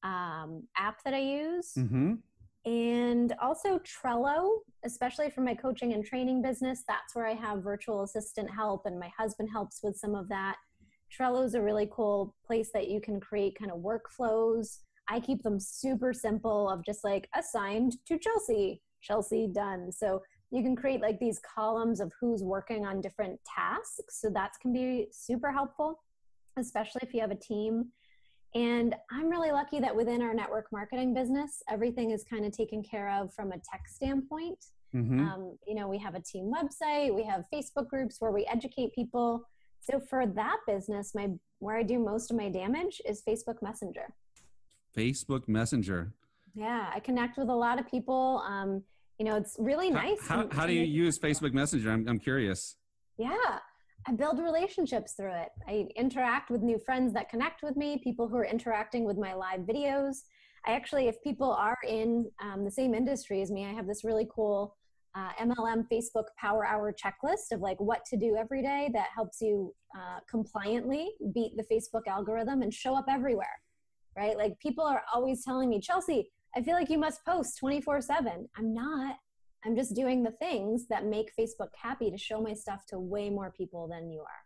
um, 0.03 0.67
app 0.77 1.03
that 1.05 1.15
I 1.15 1.21
use. 1.21 1.71
Mm-hmm. 1.75 2.13
And 2.65 3.33
also 3.41 3.79
Trello, 3.79 4.57
especially 4.85 5.31
for 5.31 5.41
my 5.41 5.55
coaching 5.55 5.93
and 5.93 6.05
training 6.05 6.41
business, 6.43 6.83
that's 6.87 7.15
where 7.15 7.25
I 7.25 7.33
have 7.33 7.63
virtual 7.63 8.03
assistant 8.03 8.49
help, 8.53 8.85
and 8.85 8.99
my 8.99 9.09
husband 9.17 9.49
helps 9.51 9.79
with 9.81 9.95
some 9.95 10.13
of 10.13 10.29
that. 10.29 10.57
Trello 11.15 11.45
is 11.45 11.53
a 11.53 11.61
really 11.61 11.89
cool 11.91 12.35
place 12.45 12.69
that 12.73 12.89
you 12.89 13.01
can 13.01 13.19
create 13.19 13.57
kind 13.57 13.71
of 13.71 13.79
workflows. 13.79 14.79
I 15.09 15.19
keep 15.19 15.41
them 15.43 15.59
super 15.59 16.13
simple 16.13 16.69
of 16.69 16.83
just 16.85 17.03
like 17.03 17.29
assigned 17.35 17.95
to 18.07 18.17
Chelsea, 18.17 18.81
Chelsea 19.01 19.47
done. 19.47 19.91
So 19.91 20.21
you 20.51 20.63
can 20.63 20.75
create 20.75 21.01
like 21.01 21.19
these 21.19 21.39
columns 21.39 21.99
of 21.99 22.11
who's 22.19 22.43
working 22.43 22.85
on 22.85 23.01
different 23.01 23.39
tasks. 23.45 24.19
So 24.21 24.29
that 24.31 24.51
can 24.61 24.73
be 24.73 25.07
super 25.11 25.51
helpful, 25.51 26.03
especially 26.57 27.01
if 27.03 27.13
you 27.13 27.21
have 27.21 27.31
a 27.31 27.35
team. 27.35 27.87
And 28.55 28.95
I'm 29.11 29.29
really 29.29 29.51
lucky 29.51 29.79
that 29.79 29.95
within 29.95 30.21
our 30.21 30.33
network 30.33 30.67
marketing 30.71 31.13
business, 31.13 31.61
everything 31.69 32.11
is 32.11 32.23
kind 32.23 32.45
of 32.45 32.51
taken 32.51 32.81
care 32.81 33.09
of 33.09 33.33
from 33.33 33.51
a 33.51 33.55
tech 33.55 33.87
standpoint. 33.87 34.57
Mm-hmm. 34.95 35.19
Um, 35.19 35.57
you 35.67 35.75
know, 35.75 35.87
we 35.87 35.97
have 35.99 36.15
a 36.15 36.21
team 36.21 36.51
website, 36.51 37.13
we 37.13 37.23
have 37.23 37.43
Facebook 37.53 37.89
groups 37.89 38.17
where 38.19 38.31
we 38.31 38.45
educate 38.45 38.93
people. 38.93 39.43
So 39.89 39.99
for 39.99 40.25
that 40.25 40.57
business, 40.67 41.15
my 41.15 41.29
where 41.59 41.77
I 41.77 41.83
do 41.83 41.97
most 41.97 42.29
of 42.29 42.37
my 42.37 42.49
damage 42.49 43.01
is 43.05 43.23
Facebook 43.27 43.61
Messenger. 43.61 44.13
Facebook 44.95 45.47
Messenger. 45.47 46.13
Yeah, 46.53 46.89
I 46.93 46.99
connect 46.99 47.37
with 47.37 47.49
a 47.49 47.55
lot 47.55 47.79
of 47.79 47.89
people. 47.89 48.43
Um, 48.45 48.83
you 49.17 49.25
know, 49.25 49.35
it's 49.37 49.55
really 49.57 49.89
nice. 49.89 50.19
How, 50.27 50.37
how, 50.37 50.49
how 50.51 50.67
do 50.67 50.73
you 50.73 50.83
use 50.83 51.17
Facebook 51.17 51.53
Messenger? 51.53 51.91
I'm, 51.91 52.07
I'm 52.07 52.19
curious. 52.19 52.75
Yeah, 53.17 53.59
I 54.07 54.11
build 54.11 54.39
relationships 54.39 55.13
through 55.13 55.33
it. 55.33 55.49
I 55.67 55.87
interact 55.95 56.49
with 56.49 56.61
new 56.61 56.77
friends 56.77 57.13
that 57.13 57.29
connect 57.29 57.63
with 57.63 57.77
me, 57.77 57.99
people 58.03 58.27
who 58.27 58.35
are 58.37 58.45
interacting 58.45 59.05
with 59.05 59.17
my 59.17 59.33
live 59.33 59.61
videos. 59.61 60.17
I 60.65 60.71
actually, 60.73 61.07
if 61.07 61.21
people 61.23 61.51
are 61.51 61.77
in 61.87 62.29
um, 62.41 62.65
the 62.65 62.71
same 62.71 62.93
industry 62.93 63.41
as 63.41 63.51
me, 63.51 63.65
I 63.65 63.71
have 63.71 63.87
this 63.87 64.03
really 64.03 64.27
cool 64.33 64.75
uh, 65.17 65.31
MLM 65.41 65.85
Facebook 65.91 66.25
Power 66.37 66.65
Hour 66.65 66.93
checklist 66.93 67.51
of 67.51 67.61
like 67.61 67.79
what 67.79 68.05
to 68.05 68.17
do 68.17 68.35
every 68.35 68.61
day 68.61 68.89
that 68.93 69.07
helps 69.15 69.41
you 69.41 69.73
uh, 69.97 70.19
compliantly 70.29 71.09
beat 71.33 71.53
the 71.57 71.63
Facebook 71.63 72.07
algorithm 72.07 72.61
and 72.61 72.73
show 72.73 72.95
up 72.95 73.05
everywhere, 73.09 73.59
right? 74.15 74.37
Like 74.37 74.59
people 74.59 74.83
are 74.83 75.01
always 75.13 75.43
telling 75.43 75.69
me, 75.69 75.79
Chelsea, 75.79 76.29
I 76.55 76.61
feel 76.61 76.75
like 76.75 76.89
you 76.89 76.99
must 76.99 77.25
post 77.25 77.57
24 77.57 78.01
7. 78.01 78.47
I'm 78.57 78.73
not. 78.73 79.15
I'm 79.65 79.75
just 79.75 79.95
doing 79.95 80.23
the 80.23 80.31
things 80.31 80.85
that 80.89 81.05
make 81.05 81.31
Facebook 81.37 81.69
happy 81.81 82.11
to 82.11 82.17
show 82.17 82.39
my 82.39 82.53
stuff 82.53 82.85
to 82.89 82.99
way 82.99 83.29
more 83.29 83.51
people 83.57 83.87
than 83.87 84.11
you 84.11 84.19
are. 84.19 84.45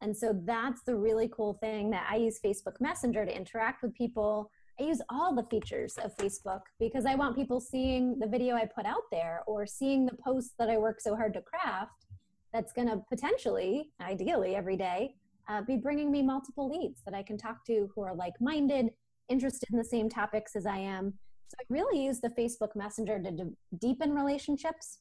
And 0.00 0.16
so 0.16 0.40
that's 0.44 0.82
the 0.82 0.96
really 0.96 1.28
cool 1.34 1.54
thing 1.60 1.90
that 1.90 2.06
I 2.10 2.16
use 2.16 2.40
Facebook 2.44 2.80
Messenger 2.80 3.26
to 3.26 3.36
interact 3.36 3.82
with 3.82 3.94
people 3.94 4.50
I 4.80 4.84
use 4.84 5.02
all 5.10 5.34
the 5.34 5.44
features 5.44 5.96
of 6.02 6.16
Facebook 6.16 6.60
because 6.78 7.04
I 7.04 7.14
want 7.14 7.36
people 7.36 7.60
seeing 7.60 8.18
the 8.18 8.26
video 8.26 8.56
I 8.56 8.64
put 8.64 8.86
out 8.86 9.02
there 9.10 9.42
or 9.46 9.66
seeing 9.66 10.06
the 10.06 10.16
posts 10.16 10.54
that 10.58 10.70
I 10.70 10.78
work 10.78 11.00
so 11.00 11.14
hard 11.14 11.34
to 11.34 11.42
craft 11.42 12.06
that's 12.52 12.72
going 12.72 12.88
to 12.88 13.02
potentially, 13.08 13.90
ideally 14.00 14.56
every 14.56 14.76
day, 14.76 15.14
uh, 15.48 15.62
be 15.62 15.76
bringing 15.76 16.10
me 16.10 16.22
multiple 16.22 16.70
leads 16.70 17.02
that 17.04 17.14
I 17.14 17.22
can 17.22 17.36
talk 17.36 17.64
to 17.66 17.90
who 17.94 18.02
are 18.02 18.14
like 18.14 18.34
minded, 18.40 18.90
interested 19.28 19.68
in 19.70 19.78
the 19.78 19.84
same 19.84 20.08
topics 20.08 20.56
as 20.56 20.66
I 20.66 20.78
am. 20.78 21.14
So 21.48 21.56
I 21.60 21.64
really 21.68 22.04
use 22.04 22.20
the 22.20 22.30
Facebook 22.30 22.74
Messenger 22.74 23.22
to 23.22 23.30
d- 23.30 23.42
deepen 23.78 24.14
relationships 24.14 24.98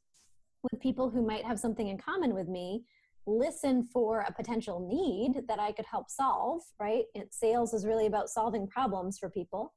with 0.63 0.81
people 0.81 1.09
who 1.09 1.25
might 1.25 1.45
have 1.45 1.59
something 1.59 1.87
in 1.87 1.97
common 1.97 2.33
with 2.33 2.47
me 2.47 2.83
listen 3.27 3.83
for 3.83 4.21
a 4.21 4.33
potential 4.33 4.79
need 4.87 5.47
that 5.47 5.59
I 5.59 5.71
could 5.71 5.85
help 5.85 6.09
solve, 6.09 6.61
right? 6.79 7.03
It, 7.13 7.33
sales 7.33 7.73
is 7.73 7.85
really 7.85 8.07
about 8.07 8.29
solving 8.29 8.67
problems 8.67 9.17
for 9.19 9.29
people. 9.29 9.73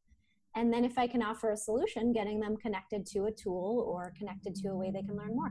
And 0.57 0.73
then 0.73 0.85
if 0.85 0.99
I 0.99 1.07
can 1.07 1.23
offer 1.23 1.51
a 1.51 1.57
solution, 1.57 2.13
getting 2.13 2.41
them 2.41 2.57
connected 2.57 3.07
to 3.07 3.25
a 3.25 3.33
tool 3.33 3.85
or 3.89 4.13
connected 4.17 4.55
to 4.57 4.69
a 4.69 4.77
way 4.77 4.91
they 4.91 5.03
can 5.03 5.17
learn 5.17 5.35
more. 5.35 5.51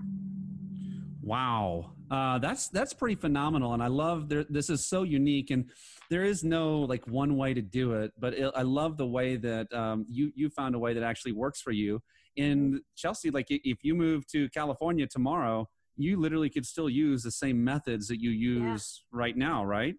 Wow, 1.22 1.94
uh, 2.12 2.38
that's 2.40 2.68
that's 2.68 2.92
pretty 2.92 3.16
phenomenal, 3.16 3.74
and 3.74 3.82
I 3.82 3.88
love 3.88 4.28
there, 4.28 4.44
this 4.50 4.70
is 4.70 4.86
so 4.86 5.04
unique, 5.04 5.52
and 5.52 5.70
there 6.10 6.26
is 6.26 6.44
no 6.44 6.80
like 6.82 7.08
one 7.08 7.38
way 7.38 7.54
to 7.54 7.62
do 7.62 7.94
it. 7.94 8.12
But 8.20 8.34
it, 8.34 8.52
I 8.58 8.64
love 8.64 8.98
the 8.98 9.08
way 9.08 9.38
that 9.38 9.74
um, 9.74 10.06
you 10.10 10.34
you 10.36 10.50
found 10.50 10.76
a 10.76 10.80
way 10.80 10.94
that 10.94 11.02
actually 11.02 11.32
works 11.32 11.62
for 11.62 11.72
you. 11.72 12.02
In 12.36 12.82
Chelsea, 12.98 13.30
like 13.30 13.48
if 13.50 13.86
you 13.86 13.96
move 13.96 14.28
to 14.28 14.50
California 14.50 15.08
tomorrow, 15.08 15.70
you 15.98 16.20
literally 16.20 16.50
could 16.50 16.66
still 16.66 16.90
use 16.90 17.24
the 17.24 17.32
same 17.32 17.64
methods 17.64 18.08
that 18.08 18.20
you 18.20 18.32
use 18.32 19.02
yeah. 19.02 19.20
right 19.20 19.38
now, 19.38 19.64
right? 19.64 19.96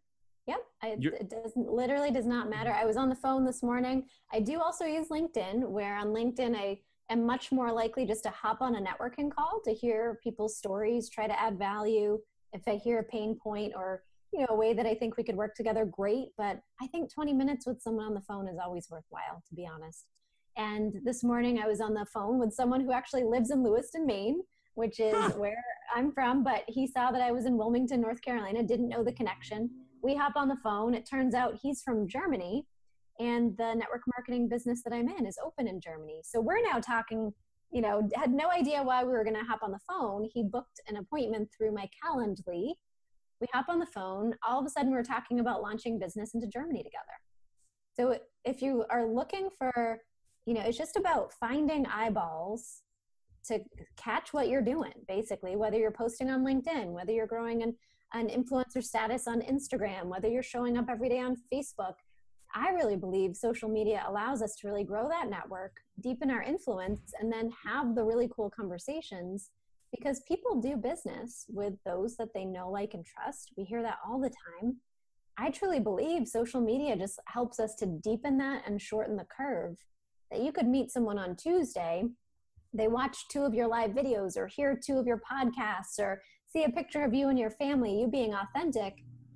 Yep, 0.47 0.61
I, 0.82 0.88
it 1.01 1.30
doesn't 1.30 1.70
literally 1.70 2.11
does 2.11 2.26
not 2.26 2.51
matter. 2.51 2.70
I 2.70 2.84
was 2.84 2.97
on 2.97 3.09
the 3.09 3.14
phone 3.14 3.45
this 3.45 3.62
morning. 3.62 4.05
I 4.32 4.40
do 4.40 4.61
also 4.61 4.84
use 4.84 5.09
LinkedIn, 5.09 5.66
where 5.68 5.97
on 5.97 6.09
LinkedIn 6.09 6.55
I 6.55 6.80
am 7.11 7.24
much 7.24 7.51
more 7.51 7.72
likely 7.72 8.07
just 8.07 8.24
to 8.24 8.30
hop 8.30 8.61
on 8.61 8.76
a 8.76 8.80
networking 8.80 9.30
call 9.30 9.61
to 9.64 9.72
hear 9.72 10.18
people's 10.22 10.59
stories, 10.59 11.09
try 11.09 11.26
to 11.26 11.40
add 11.40 11.59
value. 11.59 12.18
If 12.53 12.62
I 12.68 12.74
hear 12.74 12.99
a 12.99 13.05
pain 13.05 13.38
point 13.42 13.72
or 13.74 14.03
you 14.32 14.40
know 14.40 14.49
a 14.51 14.57
way 14.57 14.74
that 14.74 14.86
I 14.86 14.95
think 14.95 15.16
we 15.16 15.24
could 15.24 15.36
work 15.36 15.55
together, 15.55 15.86
great. 15.86 16.28
But 16.36 16.61
I 16.82 16.88
think 16.88 17.12
20 17.12 17.32
minutes 17.32 17.66
with 17.66 17.80
someone 17.80 18.05
on 18.05 18.14
the 18.14 18.20
phone 18.20 18.49
is 18.49 18.59
always 18.62 18.88
worthwhile, 18.90 19.42
to 19.49 19.55
be 19.55 19.66
honest. 19.66 20.07
And 20.57 20.95
this 21.05 21.24
morning 21.24 21.59
I 21.59 21.66
was 21.66 21.80
on 21.80 21.95
the 21.95 22.07
phone 22.12 22.38
with 22.38 22.53
someone 22.53 22.80
who 22.80 22.92
actually 22.92 23.24
lives 23.24 23.51
in 23.51 23.64
Lewiston, 23.64 24.07
Maine, 24.07 24.42
which 24.74 25.01
is 25.01 25.14
where 25.34 25.64
I'm 25.95 26.12
from. 26.12 26.45
But 26.45 26.64
he 26.68 26.87
saw 26.87 27.11
that 27.11 27.22
I 27.22 27.32
was 27.32 27.47
in 27.47 27.57
Wilmington, 27.57 28.01
North 28.01 28.20
Carolina, 28.22 28.62
didn't 28.62 28.89
know 28.89 29.03
the 29.03 29.12
connection. 29.12 29.70
We 30.03 30.14
hop 30.14 30.35
on 30.37 30.49
the 30.49 30.57
phone. 30.62 30.95
It 30.95 31.09
turns 31.09 31.35
out 31.35 31.59
he's 31.61 31.82
from 31.82 32.07
Germany 32.07 32.66
and 33.18 33.57
the 33.57 33.74
network 33.74 34.03
marketing 34.16 34.49
business 34.49 34.82
that 34.85 34.93
I'm 34.93 35.09
in 35.09 35.26
is 35.26 35.39
open 35.45 35.68
in 35.68 35.80
Germany. 35.80 36.20
So 36.24 36.41
we're 36.41 36.62
now 36.62 36.80
talking, 36.80 37.32
you 37.70 37.80
know, 37.80 38.09
had 38.14 38.32
no 38.32 38.51
idea 38.51 38.82
why 38.82 39.05
we 39.05 39.11
were 39.11 39.24
going 39.24 39.37
to 39.37 39.45
hop 39.45 39.62
on 39.62 39.70
the 39.70 39.78
phone. 39.89 40.28
He 40.32 40.43
booked 40.43 40.80
an 40.89 40.97
appointment 40.97 41.49
through 41.57 41.72
my 41.72 41.89
Calendly. 42.05 42.72
We 43.41 43.47
hop 43.53 43.66
on 43.68 43.78
the 43.78 43.87
phone. 43.87 44.35
All 44.47 44.61
of 44.61 44.66
a 44.66 44.70
sudden, 44.70 44.93
we're 44.93 45.03
talking 45.03 45.41
about 45.41 45.62
launching 45.62 45.99
business 45.99 46.35
into 46.35 46.47
Germany 46.47 46.82
together. 46.82 47.05
So 47.97 48.18
if 48.45 48.61
you 48.61 48.85
are 48.91 49.07
looking 49.07 49.49
for, 49.57 50.01
you 50.47 50.55
know, 50.55 50.62
it's 50.62 50.78
just 50.78 50.97
about 50.97 51.32
finding 51.32 51.87
eyeballs 51.87 52.82
to 53.45 53.61
catch 53.97 54.32
what 54.32 54.49
you're 54.49 54.62
doing, 54.62 54.92
basically, 55.09 55.57
whether 55.57 55.78
you're 55.78 55.90
posting 55.90 56.30
on 56.30 56.45
LinkedIn, 56.45 56.86
whether 56.88 57.12
you're 57.12 57.26
growing 57.26 57.62
an, 57.62 57.74
an 58.12 58.28
influencer 58.28 58.82
status 58.82 59.26
on 59.26 59.40
Instagram, 59.42 60.07
whether 60.07 60.28
you're 60.28 60.42
showing 60.42 60.76
up 60.76 60.86
every 60.88 61.09
day 61.09 61.20
on 61.20 61.36
Facebook 61.53 61.95
I 62.57 62.70
really 62.70 62.97
believe 62.97 63.36
social 63.36 63.68
media 63.68 64.05
allows 64.07 64.40
us 64.40 64.55
to 64.57 64.68
really 64.68 64.84
grow 64.84 65.09
that 65.09 65.28
network, 65.28 65.72
deepen 66.01 66.30
our 66.30 66.42
influence, 66.42 67.12
and 67.18 67.32
then 67.32 67.51
have 67.66 67.97
the 67.97 68.05
really 68.05 68.30
cool 68.34 68.49
conversations 68.49 69.51
because 69.90 70.22
people 70.28 70.61
do 70.61 70.76
business 70.76 71.47
with 71.49 71.74
those 71.84 72.16
that 72.16 72.32
they 72.32 72.45
know, 72.45 72.70
like, 72.70 72.95
and 72.95 73.05
trust. 73.05 73.53
We 73.57 73.64
hear 73.64 73.82
that 73.82 73.99
all 74.07 74.20
the 74.20 74.30
time. 74.61 74.76
I 75.36 75.51
truly 75.51 75.80
believe 75.80 76.28
social 76.28 76.61
media 76.61 76.97
just 76.97 77.18
helps 77.26 77.59
us 77.59 77.74
to 77.76 77.86
deepen 77.86 78.38
that 78.38 78.62
and 78.66 78.80
shorten 78.80 79.16
the 79.16 79.26
curve. 79.36 79.76
That 80.30 80.40
you 80.40 80.53
could 80.53 80.68
meet 80.68 80.92
someone 80.92 81.18
on 81.18 81.34
Tuesday, 81.34 82.05
they 82.75 82.89
watch 82.89 83.29
two 83.29 83.43
of 83.45 83.55
your 83.55 83.68
live 83.68 83.93
videos 83.93 84.37
or 84.37 84.49
hear 84.49 84.79
two 84.85 84.99
of 84.99 85.07
your 85.07 85.20
podcasts 85.20 85.99
or 85.99 86.20
see 86.53 86.64
a 86.64 86.68
picture 86.68 87.05
of 87.05 87.14
you 87.14 87.29
and 87.29 87.39
your 87.39 87.51
family, 87.51 88.01
you 88.01 88.09
being 88.09 88.35
authentic. 88.35 88.95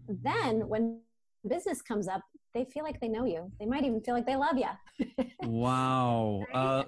Then 0.09 0.69
when 0.69 1.01
business 1.49 1.81
comes 1.81 2.09
up, 2.09 2.21
they 2.55 2.65
feel 2.65 2.83
like 2.83 3.01
they 3.01 3.09
know 3.09 3.25
you. 3.25 3.51
They 3.61 3.67
might 3.67 3.85
even 3.85 4.01
feel 4.01 4.15
like 4.15 4.27
they 4.27 4.37
love 4.37 4.57
you. 4.57 5.07
wow. 5.43 6.43
Uh, 6.53 6.85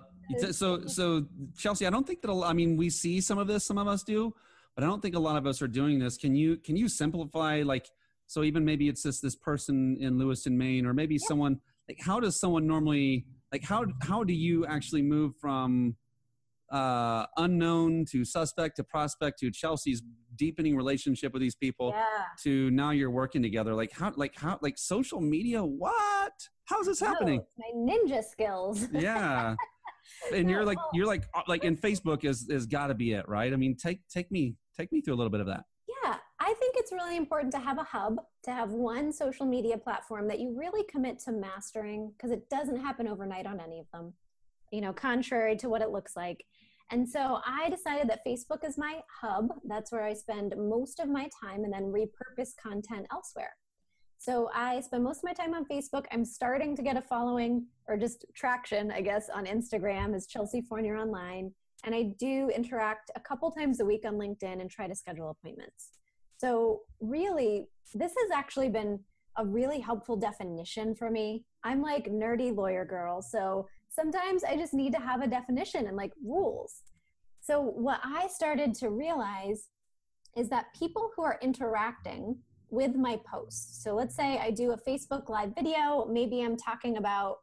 so, 0.50 0.86
so 0.86 1.26
Chelsea, 1.56 1.86
I 1.86 1.90
don't 1.90 2.06
think 2.06 2.22
that. 2.22 2.30
I 2.30 2.52
mean, 2.52 2.76
we 2.76 2.90
see 2.90 3.20
some 3.20 3.38
of 3.38 3.46
this. 3.46 3.66
Some 3.66 3.78
of 3.78 3.86
us 3.86 4.02
do, 4.02 4.34
but 4.74 4.84
I 4.84 4.86
don't 4.86 5.00
think 5.00 5.14
a 5.14 5.20
lot 5.20 5.36
of 5.36 5.46
us 5.46 5.62
are 5.62 5.68
doing 5.68 5.98
this. 5.98 6.16
Can 6.16 6.34
you 6.34 6.56
can 6.56 6.76
you 6.76 6.88
simplify 6.88 7.62
like? 7.64 7.86
So 8.26 8.44
even 8.44 8.64
maybe 8.64 8.88
it's 8.88 9.02
just 9.02 9.22
this 9.22 9.34
person 9.34 9.96
in 10.00 10.16
Lewiston, 10.18 10.56
Maine, 10.56 10.86
or 10.86 10.94
maybe 10.94 11.14
yeah. 11.14 11.26
someone 11.26 11.60
like 11.88 11.98
how 12.00 12.20
does 12.20 12.38
someone 12.38 12.66
normally 12.66 13.26
like 13.52 13.64
how 13.64 13.84
how 14.02 14.22
do 14.22 14.32
you 14.32 14.64
actually 14.66 15.02
move 15.02 15.34
from 15.40 15.96
uh, 16.70 17.26
unknown 17.36 18.04
to 18.06 18.24
suspect 18.24 18.76
to 18.76 18.84
prospect 18.84 19.38
to 19.40 19.50
Chelsea's 19.50 20.02
deepening 20.36 20.76
relationship 20.76 21.32
with 21.32 21.42
these 21.42 21.54
people 21.54 21.92
yeah. 21.94 22.04
to 22.42 22.70
now 22.70 22.90
you're 22.90 23.10
working 23.10 23.42
together. 23.42 23.74
Like 23.74 23.92
how, 23.92 24.12
like 24.16 24.36
how, 24.36 24.58
like 24.62 24.78
social 24.78 25.20
media. 25.20 25.62
What? 25.64 26.32
How's 26.66 26.86
this 26.86 27.00
happening? 27.00 27.42
my 27.58 27.70
ninja 27.74 28.22
skills. 28.22 28.86
yeah. 28.92 29.56
And 30.32 30.46
no, 30.46 30.52
you're 30.52 30.64
like, 30.64 30.78
you're 30.92 31.06
like, 31.06 31.24
uh, 31.34 31.42
like 31.48 31.64
in 31.64 31.76
Facebook 31.76 32.24
is, 32.24 32.48
is 32.48 32.66
gotta 32.66 32.94
be 32.94 33.12
it, 33.12 33.28
right? 33.28 33.52
I 33.52 33.56
mean, 33.56 33.76
take, 33.76 34.06
take 34.08 34.30
me, 34.30 34.54
take 34.76 34.92
me 34.92 35.00
through 35.00 35.14
a 35.14 35.16
little 35.16 35.30
bit 35.30 35.40
of 35.40 35.46
that. 35.48 35.64
Yeah. 36.04 36.16
I 36.42 36.54
think 36.54 36.74
it's 36.78 36.90
really 36.90 37.16
important 37.16 37.52
to 37.52 37.58
have 37.58 37.78
a 37.78 37.84
hub, 37.84 38.16
to 38.44 38.52
have 38.52 38.70
one 38.70 39.12
social 39.12 39.44
media 39.44 39.76
platform 39.76 40.26
that 40.28 40.40
you 40.40 40.56
really 40.58 40.84
commit 40.84 41.18
to 41.20 41.32
mastering 41.32 42.12
because 42.16 42.30
it 42.30 42.48
doesn't 42.48 42.80
happen 42.80 43.06
overnight 43.06 43.46
on 43.46 43.60
any 43.60 43.78
of 43.78 43.86
them. 43.92 44.14
You 44.70 44.80
know, 44.80 44.92
contrary 44.92 45.56
to 45.56 45.68
what 45.68 45.82
it 45.82 45.90
looks 45.90 46.16
like. 46.16 46.44
And 46.90 47.08
so 47.08 47.38
I 47.46 47.70
decided 47.70 48.08
that 48.08 48.26
Facebook 48.26 48.66
is 48.66 48.76
my 48.76 49.00
hub. 49.20 49.48
That's 49.64 49.92
where 49.92 50.04
I 50.04 50.12
spend 50.12 50.54
most 50.56 50.98
of 50.98 51.08
my 51.08 51.28
time 51.40 51.64
and 51.64 51.72
then 51.72 51.92
repurpose 51.92 52.50
content 52.60 53.06
elsewhere. 53.12 53.54
So 54.18 54.50
I 54.54 54.80
spend 54.80 55.04
most 55.04 55.18
of 55.18 55.24
my 55.24 55.32
time 55.32 55.54
on 55.54 55.64
Facebook. 55.64 56.04
I'm 56.12 56.24
starting 56.24 56.76
to 56.76 56.82
get 56.82 56.96
a 56.96 57.00
following 57.00 57.66
or 57.88 57.96
just 57.96 58.26
traction, 58.34 58.90
I 58.90 59.00
guess, 59.00 59.30
on 59.30 59.46
Instagram 59.46 60.14
as 60.14 60.26
Chelsea 60.26 60.60
Fournier 60.60 60.98
Online. 60.98 61.52
And 61.84 61.94
I 61.94 62.12
do 62.18 62.50
interact 62.54 63.10
a 63.16 63.20
couple 63.20 63.50
times 63.50 63.80
a 63.80 63.84
week 63.84 64.04
on 64.04 64.16
LinkedIn 64.16 64.60
and 64.60 64.70
try 64.70 64.86
to 64.86 64.94
schedule 64.94 65.30
appointments. 65.30 65.92
So, 66.36 66.80
really, 67.00 67.68
this 67.94 68.12
has 68.12 68.30
actually 68.34 68.68
been 68.68 69.00
a 69.38 69.46
really 69.46 69.80
helpful 69.80 70.16
definition 70.16 70.94
for 70.94 71.10
me. 71.10 71.46
I'm 71.64 71.80
like 71.80 72.04
nerdy 72.06 72.54
lawyer 72.54 72.84
girl. 72.84 73.22
So, 73.22 73.68
sometimes 73.90 74.44
I 74.44 74.56
just 74.56 74.74
need 74.74 74.92
to 74.94 75.00
have 75.00 75.22
a 75.22 75.26
definition 75.26 75.86
and 75.86 75.96
like 75.96 76.12
rules. 76.24 76.82
So, 77.40 77.60
what 77.60 78.00
I 78.02 78.28
started 78.28 78.74
to 78.76 78.90
realize 78.90 79.68
is 80.36 80.48
that 80.48 80.66
people 80.78 81.10
who 81.16 81.22
are 81.22 81.38
interacting 81.42 82.38
with 82.70 82.94
my 82.94 83.18
posts, 83.30 83.82
so 83.82 83.94
let's 83.94 84.14
say 84.14 84.38
I 84.38 84.50
do 84.50 84.72
a 84.72 84.78
Facebook 84.78 85.28
Live 85.28 85.54
video, 85.54 86.06
maybe 86.08 86.42
I'm 86.42 86.56
talking 86.56 86.96
about 86.96 87.38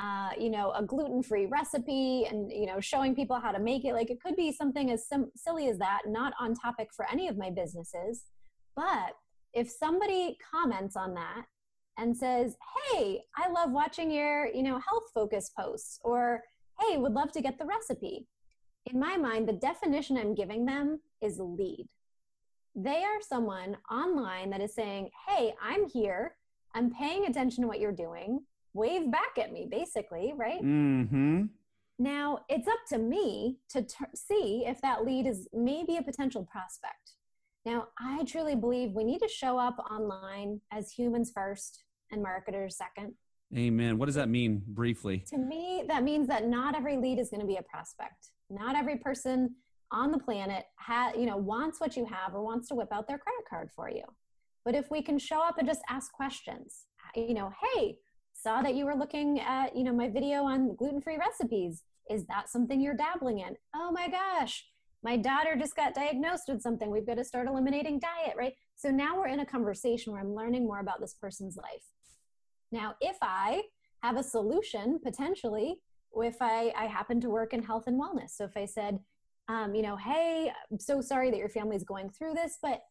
uh, 0.00 0.30
you 0.38 0.48
know, 0.48 0.72
a 0.74 0.82
gluten-free 0.82 1.46
recipe 1.46 2.24
and, 2.24 2.50
you 2.50 2.64
know, 2.64 2.80
showing 2.80 3.14
people 3.14 3.38
how 3.38 3.52
to 3.52 3.58
make 3.58 3.84
it. 3.84 3.92
Like 3.92 4.10
it 4.10 4.18
could 4.22 4.34
be 4.34 4.50
something 4.50 4.90
as 4.90 5.06
sim- 5.06 5.30
silly 5.36 5.68
as 5.68 5.76
that, 5.78 6.02
not 6.06 6.32
on 6.40 6.54
topic 6.54 6.88
for 6.96 7.06
any 7.10 7.28
of 7.28 7.36
my 7.36 7.50
businesses. 7.50 8.24
But 8.74 9.14
if 9.52 9.68
somebody 9.68 10.38
comments 10.50 10.96
on 10.96 11.12
that 11.14 11.44
and 11.98 12.16
says, 12.16 12.56
"Hey, 12.92 13.22
I 13.36 13.48
love 13.50 13.72
watching 13.72 14.10
your, 14.10 14.46
you 14.46 14.62
know, 14.62 14.78
health 14.78 15.10
focus 15.14 15.50
posts," 15.56 16.00
or 16.02 16.42
"Hey, 16.80 16.96
would 16.96 17.12
love 17.12 17.32
to 17.32 17.42
get 17.42 17.58
the 17.58 17.66
recipe." 17.66 18.26
In 18.86 18.98
my 18.98 19.16
mind, 19.16 19.48
the 19.48 19.52
definition 19.52 20.16
I'm 20.16 20.34
giving 20.34 20.64
them 20.64 21.00
is 21.20 21.38
lead. 21.38 21.88
They 22.74 23.04
are 23.04 23.20
someone 23.20 23.76
online 23.90 24.50
that 24.50 24.60
is 24.60 24.74
saying, 24.74 25.10
"Hey, 25.28 25.54
I'm 25.62 25.88
here. 25.88 26.36
I'm 26.74 26.90
paying 26.90 27.26
attention 27.26 27.62
to 27.62 27.68
what 27.68 27.80
you're 27.80 27.92
doing. 27.92 28.46
Wave 28.72 29.10
back 29.10 29.36
at 29.38 29.52
me, 29.52 29.66
basically, 29.70 30.32
right?" 30.36 30.62
Mm-hmm. 30.62 31.46
Now, 31.98 32.46
it's 32.48 32.66
up 32.66 32.78
to 32.88 32.98
me 32.98 33.58
to 33.68 33.82
t- 33.82 34.04
see 34.14 34.64
if 34.66 34.80
that 34.80 35.04
lead 35.04 35.26
is 35.26 35.48
maybe 35.52 35.98
a 35.98 36.02
potential 36.02 36.44
prospect. 36.50 37.16
Now, 37.66 37.88
I 37.98 38.24
truly 38.24 38.54
believe 38.54 38.92
we 38.92 39.04
need 39.04 39.20
to 39.20 39.28
show 39.28 39.58
up 39.58 39.76
online 39.90 40.60
as 40.72 40.90
humans 40.90 41.30
first 41.34 41.84
and 42.10 42.22
marketers 42.22 42.76
second. 42.76 43.14
Amen. 43.56 43.98
What 43.98 44.06
does 44.06 44.14
that 44.14 44.28
mean 44.28 44.62
briefly? 44.66 45.24
To 45.28 45.38
me, 45.38 45.84
that 45.88 46.04
means 46.04 46.28
that 46.28 46.46
not 46.46 46.76
every 46.76 46.96
lead 46.96 47.18
is 47.18 47.30
going 47.30 47.40
to 47.40 47.46
be 47.46 47.56
a 47.56 47.62
prospect. 47.62 48.30
Not 48.48 48.76
every 48.76 48.96
person 48.96 49.56
on 49.92 50.12
the 50.12 50.18
planet 50.18 50.66
ha- 50.76 51.12
you 51.16 51.26
know 51.26 51.36
wants 51.36 51.80
what 51.80 51.96
you 51.96 52.04
have 52.06 52.34
or 52.34 52.44
wants 52.44 52.68
to 52.68 52.74
whip 52.76 52.88
out 52.92 53.08
their 53.08 53.18
credit 53.18 53.44
card 53.48 53.70
for 53.74 53.90
you. 53.90 54.04
But 54.64 54.74
if 54.74 54.90
we 54.90 55.02
can 55.02 55.18
show 55.18 55.42
up 55.42 55.58
and 55.58 55.66
just 55.66 55.80
ask 55.88 56.12
questions, 56.12 56.84
you 57.16 57.34
know, 57.34 57.50
hey, 57.62 57.96
saw 58.32 58.62
that 58.62 58.74
you 58.74 58.86
were 58.86 58.94
looking 58.94 59.40
at, 59.40 59.74
you 59.74 59.84
know, 59.84 59.92
my 59.92 60.08
video 60.08 60.44
on 60.44 60.76
gluten-free 60.76 61.18
recipes. 61.18 61.82
Is 62.08 62.26
that 62.26 62.48
something 62.48 62.80
you're 62.80 62.96
dabbling 62.96 63.40
in? 63.40 63.56
Oh 63.74 63.90
my 63.90 64.08
gosh, 64.08 64.64
my 65.02 65.16
daughter 65.16 65.56
just 65.58 65.76
got 65.76 65.94
diagnosed 65.94 66.44
with 66.48 66.60
something. 66.60 66.90
We've 66.90 67.06
got 67.06 67.16
to 67.16 67.24
start 67.24 67.48
eliminating 67.48 68.00
diet, 68.00 68.36
right? 68.36 68.52
So 68.76 68.90
now 68.90 69.16
we're 69.16 69.28
in 69.28 69.40
a 69.40 69.46
conversation 69.46 70.12
where 70.12 70.20
I'm 70.20 70.34
learning 70.34 70.66
more 70.66 70.80
about 70.80 71.00
this 71.00 71.14
person's 71.14 71.56
life. 71.56 71.84
Now, 72.70 72.94
if 73.00 73.16
I 73.22 73.62
have 74.02 74.16
a 74.16 74.22
solution 74.22 74.98
potentially, 75.02 75.76
if 76.16 76.36
I, 76.40 76.72
I 76.76 76.86
happen 76.86 77.20
to 77.22 77.30
work 77.30 77.52
in 77.54 77.62
health 77.62 77.84
and 77.86 78.00
wellness, 78.00 78.30
so 78.30 78.44
if 78.44 78.56
I 78.56 78.66
said, 78.66 78.98
um, 79.48 79.74
you 79.74 79.82
know, 79.82 79.96
hey, 79.96 80.52
I'm 80.70 80.78
so 80.78 81.00
sorry 81.00 81.30
that 81.30 81.38
your 81.38 81.48
family 81.48 81.76
is 81.76 81.84
going 81.84 82.10
through 82.10 82.34
this, 82.34 82.58
but 82.62 82.82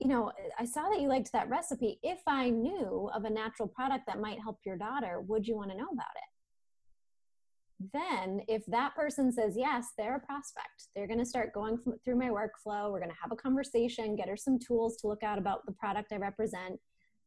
you 0.00 0.08
know, 0.08 0.32
I 0.58 0.64
saw 0.64 0.88
that 0.90 1.00
you 1.00 1.08
liked 1.08 1.32
that 1.32 1.48
recipe. 1.48 1.98
If 2.02 2.20
I 2.26 2.50
knew 2.50 3.08
of 3.14 3.24
a 3.24 3.30
natural 3.30 3.68
product 3.68 4.06
that 4.06 4.20
might 4.20 4.40
help 4.40 4.58
your 4.66 4.76
daughter, 4.76 5.20
would 5.20 5.46
you 5.46 5.56
want 5.56 5.70
to 5.70 5.76
know 5.76 5.88
about 5.92 6.06
it? 6.16 6.33
Then 7.92 8.40
if 8.48 8.64
that 8.66 8.94
person 8.94 9.32
says 9.32 9.54
yes 9.56 9.88
they're 9.98 10.16
a 10.16 10.20
prospect. 10.20 10.88
They're 10.94 11.06
going 11.06 11.18
to 11.18 11.26
start 11.26 11.52
going 11.52 11.78
through 12.04 12.18
my 12.18 12.28
workflow. 12.28 12.90
We're 12.90 13.00
going 13.00 13.10
to 13.10 13.16
have 13.22 13.32
a 13.32 13.36
conversation 13.36 14.16
get 14.16 14.28
her 14.28 14.36
some 14.36 14.58
tools 14.58 14.96
to 14.98 15.08
look 15.08 15.22
out 15.22 15.38
about 15.38 15.66
the 15.66 15.72
product 15.72 16.12
i 16.12 16.16
represent. 16.16 16.78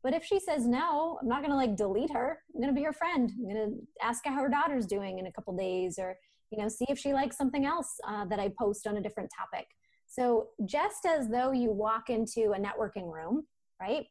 But 0.03 0.13
if 0.13 0.23
she 0.23 0.39
says 0.39 0.65
no 0.65 1.19
i'm 1.21 1.27
not 1.27 1.41
going 1.41 1.51
to 1.51 1.57
like 1.57 1.75
delete 1.75 2.13
her. 2.13 2.39
I'm 2.53 2.61
going 2.61 2.73
to 2.73 2.79
be 2.79 2.85
her 2.85 2.93
friend. 2.93 3.31
I'm 3.37 3.53
going 3.53 3.69
to 3.71 4.05
ask 4.05 4.25
how 4.25 4.35
her 4.35 4.49
daughter's 4.49 4.85
doing 4.85 5.19
in 5.19 5.27
a 5.27 5.31
couple 5.31 5.55
days 5.55 5.99
or 5.99 6.15
you 6.51 6.57
know 6.57 6.69
see 6.69 6.85
if 6.87 6.97
she 6.97 7.13
likes 7.13 7.37
something 7.37 7.65
else 7.65 7.99
uh, 8.07 8.23
that 8.25 8.39
i 8.39 8.49
post 8.59 8.87
on 8.87 8.97
a 8.97 9.01
different 9.01 9.29
topic. 9.37 9.67
So 10.07 10.47
just 10.65 11.05
as 11.05 11.27
though 11.29 11.51
you 11.51 11.71
walk 11.71 12.09
into 12.09 12.53
a 12.53 12.59
networking 12.59 13.11
room 13.11 13.43
right? 13.81 14.05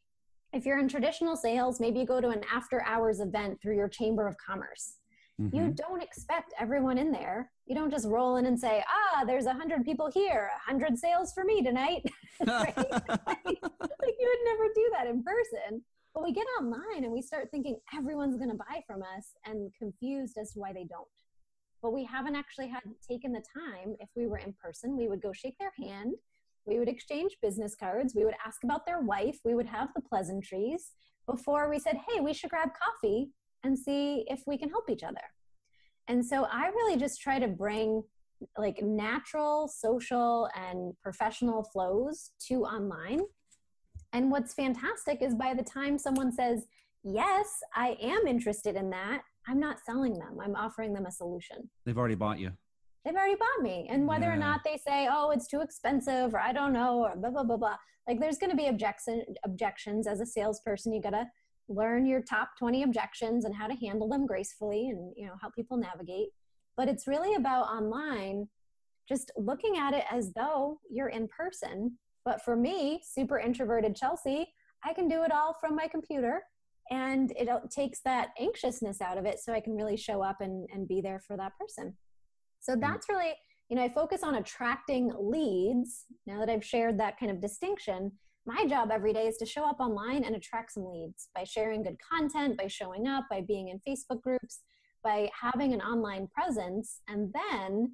If 0.52 0.64
you're 0.64 0.78
in 0.78 0.88
traditional 0.88 1.36
sales, 1.36 1.80
maybe 1.80 2.00
you 2.00 2.06
go 2.06 2.20
to 2.20 2.28
an 2.28 2.42
after 2.52 2.82
hours 2.84 3.20
event 3.20 3.60
through 3.60 3.76
your 3.76 3.88
chamber 3.88 4.26
of 4.26 4.36
commerce. 4.44 4.94
Mm-hmm. 5.40 5.56
You 5.56 5.70
don't 5.70 6.02
expect 6.02 6.54
everyone 6.58 6.98
in 6.98 7.12
there. 7.12 7.50
You 7.66 7.74
don't 7.74 7.90
just 7.90 8.08
roll 8.08 8.36
in 8.36 8.46
and 8.46 8.58
say, 8.58 8.82
ah, 8.88 9.24
there's 9.24 9.46
a 9.46 9.52
hundred 9.52 9.84
people 9.84 10.10
here, 10.12 10.50
a 10.54 10.70
hundred 10.70 10.98
sales 10.98 11.32
for 11.34 11.44
me 11.44 11.62
tonight. 11.62 12.02
like, 12.46 12.76
like 12.76 13.38
you 13.46 13.58
would 13.62 14.44
never 14.44 14.68
do 14.74 14.90
that 14.92 15.06
in 15.06 15.22
person. 15.22 15.82
But 16.14 16.24
we 16.24 16.32
get 16.32 16.46
online 16.58 17.04
and 17.04 17.12
we 17.12 17.20
start 17.20 17.48
thinking 17.50 17.78
everyone's 17.94 18.38
going 18.38 18.50
to 18.50 18.56
buy 18.56 18.82
from 18.86 19.02
us 19.02 19.32
and 19.44 19.70
confused 19.78 20.38
as 20.38 20.52
to 20.52 20.60
why 20.60 20.72
they 20.72 20.84
don't. 20.84 21.06
But 21.82 21.92
we 21.92 22.04
haven't 22.04 22.36
actually 22.36 22.68
had 22.68 22.82
taken 23.06 23.32
the 23.32 23.42
time. 23.54 23.96
If 24.00 24.08
we 24.16 24.26
were 24.26 24.38
in 24.38 24.54
person, 24.54 24.96
we 24.96 25.08
would 25.08 25.20
go 25.20 25.32
shake 25.34 25.58
their 25.58 25.74
hand 25.78 26.14
we 26.66 26.78
would 26.78 26.88
exchange 26.88 27.36
business 27.40 27.74
cards. 27.74 28.14
We 28.14 28.24
would 28.24 28.34
ask 28.44 28.64
about 28.64 28.84
their 28.84 29.00
wife. 29.00 29.38
We 29.44 29.54
would 29.54 29.66
have 29.66 29.88
the 29.94 30.02
pleasantries 30.02 30.92
before 31.26 31.70
we 31.70 31.78
said, 31.78 31.98
hey, 32.08 32.20
we 32.20 32.34
should 32.34 32.50
grab 32.50 32.70
coffee 32.74 33.30
and 33.66 33.78
see 33.78 34.24
if 34.28 34.42
we 34.46 34.56
can 34.56 34.70
help 34.70 34.88
each 34.88 35.02
other. 35.02 35.20
And 36.08 36.24
so 36.24 36.46
I 36.50 36.68
really 36.68 36.96
just 36.96 37.20
try 37.20 37.38
to 37.38 37.48
bring 37.48 38.02
like 38.56 38.82
natural 38.82 39.68
social 39.68 40.48
and 40.54 40.94
professional 41.02 41.64
flows 41.64 42.30
to 42.48 42.64
online. 42.64 43.20
And 44.12 44.30
what's 44.30 44.54
fantastic 44.54 45.20
is 45.20 45.34
by 45.34 45.54
the 45.54 45.62
time 45.62 45.98
someone 45.98 46.32
says, 46.32 46.66
yes, 47.02 47.46
I 47.74 47.96
am 48.00 48.26
interested 48.26 48.76
in 48.76 48.90
that, 48.90 49.22
I'm 49.48 49.60
not 49.60 49.78
selling 49.84 50.14
them. 50.14 50.38
I'm 50.42 50.56
offering 50.56 50.92
them 50.92 51.06
a 51.06 51.10
solution. 51.10 51.68
They've 51.84 51.98
already 51.98 52.14
bought 52.14 52.38
you 52.38 52.52
they've 53.06 53.14
already 53.14 53.36
bought 53.36 53.62
me. 53.62 53.86
And 53.88 54.06
whether 54.06 54.26
yeah. 54.26 54.34
or 54.34 54.36
not 54.36 54.62
they 54.64 54.76
say, 54.76 55.08
oh, 55.10 55.30
it's 55.30 55.46
too 55.46 55.60
expensive 55.60 56.34
or 56.34 56.40
I 56.40 56.52
don't 56.52 56.72
know 56.72 57.04
or 57.04 57.14
blah, 57.16 57.30
blah, 57.30 57.44
blah, 57.44 57.56
blah. 57.56 57.76
Like 58.08 58.20
there's 58.20 58.38
going 58.38 58.50
to 58.50 58.56
be 58.56 58.66
objection, 58.66 59.24
objections 59.44 60.06
as 60.06 60.20
a 60.20 60.26
salesperson. 60.26 60.92
You 60.92 61.00
got 61.00 61.10
to 61.10 61.26
learn 61.68 62.06
your 62.06 62.22
top 62.22 62.50
20 62.58 62.82
objections 62.82 63.44
and 63.44 63.54
how 63.54 63.66
to 63.66 63.74
handle 63.74 64.08
them 64.08 64.26
gracefully 64.26 64.88
and, 64.90 65.12
you 65.16 65.26
know, 65.26 65.34
help 65.40 65.54
people 65.54 65.76
navigate. 65.76 66.28
But 66.76 66.88
it's 66.88 67.06
really 67.06 67.34
about 67.34 67.66
online, 67.66 68.48
just 69.08 69.30
looking 69.36 69.76
at 69.76 69.94
it 69.94 70.04
as 70.10 70.32
though 70.34 70.80
you're 70.90 71.08
in 71.08 71.28
person. 71.28 71.98
But 72.24 72.42
for 72.42 72.56
me, 72.56 73.00
super 73.04 73.38
introverted 73.38 73.96
Chelsea, 73.96 74.46
I 74.84 74.92
can 74.92 75.08
do 75.08 75.22
it 75.22 75.32
all 75.32 75.56
from 75.60 75.74
my 75.74 75.88
computer 75.88 76.42
and 76.90 77.32
it 77.36 77.48
takes 77.70 78.00
that 78.04 78.30
anxiousness 78.38 79.00
out 79.00 79.18
of 79.18 79.26
it 79.26 79.40
so 79.40 79.52
I 79.52 79.60
can 79.60 79.74
really 79.74 79.96
show 79.96 80.22
up 80.22 80.40
and, 80.40 80.68
and 80.72 80.86
be 80.86 81.00
there 81.00 81.20
for 81.26 81.36
that 81.36 81.52
person. 81.58 81.96
So 82.60 82.74
mm. 82.74 82.80
that's 82.80 83.08
really, 83.08 83.32
you 83.68 83.76
know, 83.76 83.82
I 83.82 83.88
focus 83.88 84.22
on 84.22 84.36
attracting 84.36 85.12
leads. 85.18 86.04
Now 86.26 86.38
that 86.40 86.48
I've 86.48 86.64
shared 86.64 86.98
that 87.00 87.18
kind 87.18 87.32
of 87.32 87.40
distinction, 87.40 88.12
my 88.46 88.64
job 88.66 88.90
every 88.92 89.12
day 89.12 89.26
is 89.26 89.36
to 89.38 89.46
show 89.46 89.64
up 89.64 89.80
online 89.80 90.24
and 90.24 90.36
attract 90.36 90.72
some 90.72 90.86
leads 90.86 91.28
by 91.34 91.44
sharing 91.44 91.82
good 91.82 91.98
content, 91.98 92.56
by 92.56 92.68
showing 92.68 93.06
up, 93.06 93.24
by 93.28 93.40
being 93.40 93.68
in 93.68 93.80
Facebook 93.86 94.22
groups, 94.22 94.60
by 95.02 95.28
having 95.40 95.72
an 95.72 95.80
online 95.80 96.28
presence, 96.28 97.00
and 97.08 97.32
then 97.32 97.92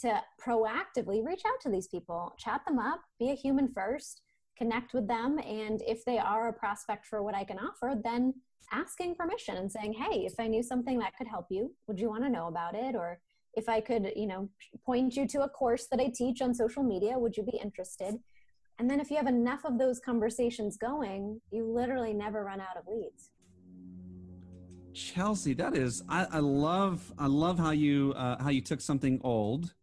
to 0.00 0.22
proactively 0.42 1.24
reach 1.24 1.42
out 1.46 1.60
to 1.60 1.68
these 1.68 1.88
people, 1.88 2.32
chat 2.38 2.62
them 2.66 2.78
up, 2.78 3.00
be 3.18 3.30
a 3.30 3.34
human 3.34 3.68
first, 3.68 4.22
connect 4.56 4.94
with 4.94 5.08
them, 5.08 5.38
and 5.38 5.82
if 5.86 6.04
they 6.04 6.18
are 6.18 6.48
a 6.48 6.52
prospect 6.52 7.06
for 7.06 7.22
what 7.22 7.34
I 7.34 7.44
can 7.44 7.58
offer, 7.58 7.94
then 8.02 8.34
asking 8.72 9.16
permission 9.16 9.56
and 9.56 9.70
saying, 9.70 9.94
hey, 9.94 10.24
if 10.24 10.34
I 10.38 10.46
knew 10.46 10.62
something 10.62 10.98
that 11.00 11.16
could 11.16 11.26
help 11.26 11.46
you, 11.50 11.74
would 11.86 11.98
you 11.98 12.08
want 12.08 12.22
to 12.24 12.30
know 12.30 12.46
about 12.46 12.74
it? 12.74 12.94
Or 12.94 13.20
if 13.54 13.68
I 13.68 13.80
could, 13.80 14.12
you 14.14 14.26
know, 14.26 14.48
point 14.86 15.16
you 15.16 15.26
to 15.28 15.42
a 15.42 15.48
course 15.48 15.86
that 15.90 16.00
I 16.00 16.12
teach 16.14 16.40
on 16.40 16.54
social 16.54 16.82
media, 16.82 17.18
would 17.18 17.36
you 17.36 17.42
be 17.42 17.58
interested? 17.62 18.14
And 18.80 18.88
then 18.88 18.98
if 18.98 19.10
you 19.10 19.18
have 19.18 19.26
enough 19.26 19.66
of 19.66 19.78
those 19.78 20.00
conversations 20.00 20.78
going, 20.78 21.38
you 21.50 21.70
literally 21.70 22.14
never 22.14 22.42
run 22.42 22.62
out 22.62 22.78
of 22.78 22.84
leads. 22.88 23.28
Chelsea, 24.94 25.52
that 25.52 25.76
is, 25.76 26.02
I, 26.08 26.26
I 26.32 26.38
love, 26.38 27.12
I 27.18 27.26
love 27.26 27.58
how 27.58 27.72
you, 27.72 28.14
uh, 28.16 28.42
how 28.42 28.48
you 28.48 28.62
took 28.62 28.80
something 28.80 29.20
old 29.22 29.74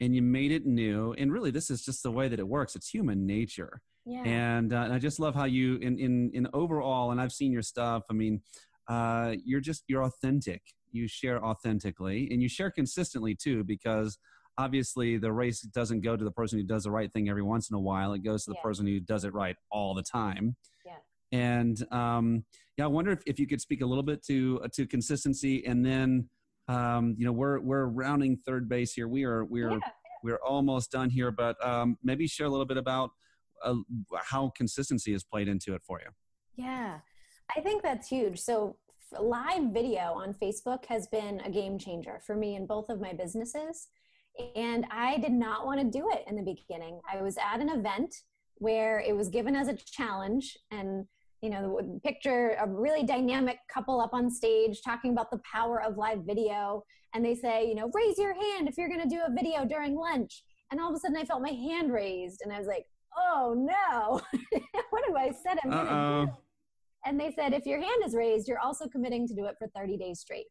and 0.00 0.14
you 0.14 0.20
made 0.20 0.52
it 0.52 0.66
new. 0.66 1.14
And 1.14 1.32
really, 1.32 1.50
this 1.50 1.70
is 1.70 1.82
just 1.82 2.02
the 2.02 2.10
way 2.10 2.28
that 2.28 2.38
it 2.38 2.46
works. 2.46 2.76
It's 2.76 2.90
human 2.90 3.26
nature. 3.26 3.80
Yeah. 4.04 4.22
And, 4.24 4.74
uh, 4.74 4.82
and 4.82 4.92
I 4.92 4.98
just 4.98 5.18
love 5.18 5.34
how 5.34 5.44
you, 5.44 5.76
in, 5.76 5.98
in, 5.98 6.30
in 6.34 6.46
overall, 6.52 7.12
and 7.12 7.20
I've 7.22 7.32
seen 7.32 7.52
your 7.52 7.62
stuff. 7.62 8.02
I 8.10 8.12
mean, 8.12 8.42
uh, 8.86 9.36
you're 9.46 9.60
just, 9.60 9.84
you're 9.88 10.04
authentic 10.04 10.60
you 10.96 11.06
share 11.06 11.44
authentically 11.44 12.28
and 12.30 12.42
you 12.42 12.48
share 12.48 12.70
consistently 12.70 13.34
too 13.34 13.62
because 13.64 14.18
obviously 14.58 15.18
the 15.18 15.32
race 15.32 15.60
doesn't 15.60 16.00
go 16.00 16.16
to 16.16 16.24
the 16.24 16.30
person 16.30 16.58
who 16.58 16.64
does 16.64 16.84
the 16.84 16.90
right 16.90 17.12
thing 17.12 17.28
every 17.28 17.42
once 17.42 17.70
in 17.70 17.76
a 17.76 17.80
while. 17.80 18.12
It 18.12 18.24
goes 18.24 18.44
to 18.44 18.50
the 18.50 18.56
yeah. 18.56 18.62
person 18.62 18.86
who 18.86 19.00
does 19.00 19.24
it 19.24 19.32
right 19.34 19.56
all 19.70 19.94
the 19.94 20.02
time. 20.02 20.56
Yeah. 20.84 20.92
And 21.32 21.92
um, 21.92 22.44
yeah 22.76 22.84
i 22.84 22.88
wonder 22.88 23.10
if, 23.10 23.20
if 23.26 23.38
you 23.38 23.46
could 23.46 23.60
speak 23.60 23.80
a 23.80 23.86
little 23.86 24.02
bit 24.02 24.24
to 24.26 24.60
uh, 24.62 24.68
to 24.74 24.86
consistency 24.86 25.64
and 25.66 25.84
then 25.84 26.28
um, 26.68 27.14
you 27.18 27.24
know 27.24 27.32
we're 27.32 27.60
we're 27.60 27.86
rounding 27.86 28.36
third 28.46 28.68
base 28.68 28.92
here. 28.92 29.08
We 29.08 29.24
are 29.24 29.44
we're 29.44 29.72
yeah. 29.72 29.78
we're 30.22 30.40
almost 30.46 30.90
done 30.90 31.10
here 31.10 31.30
but 31.30 31.56
um, 31.66 31.96
maybe 32.02 32.26
share 32.26 32.46
a 32.46 32.50
little 32.50 32.66
bit 32.66 32.76
about 32.76 33.10
uh, 33.64 33.74
how 34.16 34.52
consistency 34.56 35.12
has 35.12 35.24
played 35.24 35.48
into 35.48 35.74
it 35.74 35.82
for 35.86 36.00
you. 36.00 36.08
Yeah. 36.56 36.98
I 37.56 37.60
think 37.60 37.82
that's 37.82 38.08
huge. 38.08 38.38
So 38.38 38.76
live 39.18 39.72
video 39.72 40.12
on 40.14 40.34
Facebook 40.34 40.84
has 40.86 41.06
been 41.06 41.40
a 41.44 41.50
game 41.50 41.78
changer 41.78 42.20
for 42.26 42.34
me 42.34 42.56
in 42.56 42.66
both 42.66 42.88
of 42.88 43.00
my 43.00 43.12
businesses. 43.12 43.88
And 44.54 44.86
I 44.90 45.18
did 45.18 45.32
not 45.32 45.66
want 45.66 45.80
to 45.80 45.86
do 45.86 46.10
it 46.10 46.24
in 46.26 46.36
the 46.36 46.42
beginning. 46.42 47.00
I 47.10 47.22
was 47.22 47.36
at 47.38 47.60
an 47.60 47.68
event 47.68 48.14
where 48.58 49.00
it 49.00 49.14
was 49.14 49.28
given 49.28 49.54
as 49.54 49.68
a 49.68 49.74
challenge 49.74 50.56
and 50.70 51.06
you 51.42 51.50
know 51.50 52.00
picture 52.02 52.56
a 52.58 52.66
really 52.66 53.04
dynamic 53.04 53.58
couple 53.72 54.00
up 54.00 54.14
on 54.14 54.30
stage 54.30 54.80
talking 54.82 55.12
about 55.12 55.30
the 55.30 55.40
power 55.50 55.82
of 55.82 55.96
live 55.96 56.20
video. 56.24 56.84
And 57.14 57.24
they 57.24 57.34
say 57.34 57.66
you 57.66 57.74
know 57.74 57.90
raise 57.92 58.18
your 58.18 58.34
hand 58.34 58.68
if 58.68 58.76
you're 58.76 58.88
going 58.88 59.02
to 59.02 59.08
do 59.08 59.22
a 59.26 59.32
video 59.32 59.64
during 59.64 59.96
lunch. 59.96 60.42
And 60.70 60.80
all 60.80 60.90
of 60.90 60.96
a 60.96 60.98
sudden 60.98 61.16
i 61.16 61.24
felt 61.24 61.42
my 61.42 61.50
hand 61.50 61.92
raised 61.92 62.40
and 62.42 62.52
i 62.52 62.58
was 62.58 62.66
like 62.66 62.86
oh 63.16 63.54
no. 63.56 64.20
What 64.90 65.04
have 65.06 65.16
i 65.16 65.30
said 65.30 65.58
i'm 65.62 65.70
going 65.70 65.86
to 65.86 66.26
do 66.26 66.36
and 67.06 67.20
they 67.20 67.30
said, 67.30 67.54
if 67.54 67.64
your 67.66 67.80
hand 67.80 68.02
is 68.04 68.14
raised, 68.14 68.48
you're 68.48 68.58
also 68.58 68.88
committing 68.88 69.28
to 69.28 69.34
do 69.34 69.46
it 69.46 69.54
for 69.58 69.68
30 69.68 69.96
days 69.96 70.18
straight. 70.18 70.46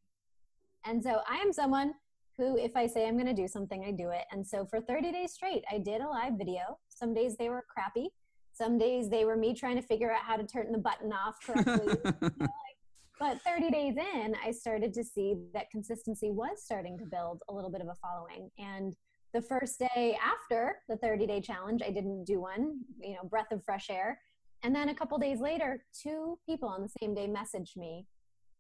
And 0.86 1.04
so 1.04 1.20
I 1.30 1.36
am 1.38 1.52
someone 1.52 1.94
who, 2.38 2.58
if 2.58 2.76
I 2.76 2.88
say 2.88 3.08
I'm 3.08 3.16
going 3.16 3.26
to 3.26 3.34
do 3.34 3.48
something, 3.48 3.84
I 3.86 3.92
do 3.92 4.10
it. 4.10 4.24
And 4.32 4.46
so 4.46 4.66
for 4.66 4.82
30 4.82 5.12
days 5.12 5.34
straight, 5.34 5.64
I 5.72 5.78
did 5.78 6.02
a 6.02 6.08
live 6.08 6.34
video. 6.38 6.78
Some 6.90 7.14
days 7.14 7.38
they 7.38 7.50
were 7.50 7.66
crappy. 7.70 8.10
Some 8.54 8.78
days 8.78 9.10
they 9.10 9.26
were 9.26 9.36
me 9.36 9.54
trying 9.54 9.76
to 9.76 9.82
figure 9.82 10.12
out 10.12 10.24
how 10.24 10.38
to 10.38 10.46
turn 10.46 10.72
the 10.72 10.78
button 10.78 11.12
off 11.12 11.36
correctly. 11.46 11.74
you 11.88 12.02
know, 12.04 12.14
like, 12.40 12.50
but 13.20 13.42
30 13.42 13.70
days 13.70 13.96
in, 13.98 14.36
I 14.46 14.52
started 14.52 14.94
to 14.94 15.04
see 15.04 15.36
that 15.54 15.70
consistency 15.72 16.32
was 16.32 16.64
starting 16.64 16.98
to 17.00 17.06
build 17.06 17.42
a 17.50 17.54
little 17.54 17.72
bit 17.72 17.82
of 17.82 17.88
a 17.88 17.96
following. 17.96 18.50
And 18.58 18.96
the 19.34 19.42
first 19.42 19.80
day 19.80 20.18
after 20.24 20.78
the 20.88 20.98
30 20.98 21.28
day 21.28 21.42
challenge, 21.42 21.82
I 21.86 21.92
didn't 21.92 22.26
do 22.26 22.40
one, 22.42 22.80
you 23.02 23.14
know, 23.14 23.28
breath 23.30 23.52
of 23.52 23.64
fresh 23.64 23.90
air. 23.90 24.20
And 24.64 24.74
then 24.74 24.90
a 24.90 24.96
couple 24.96 25.18
days 25.18 25.40
later, 25.42 25.86
two 26.02 26.40
people 26.46 26.70
on 26.70 26.82
the 26.82 26.90
same 27.02 27.14
day 27.14 27.28
messaged 27.28 27.78
me 27.78 28.08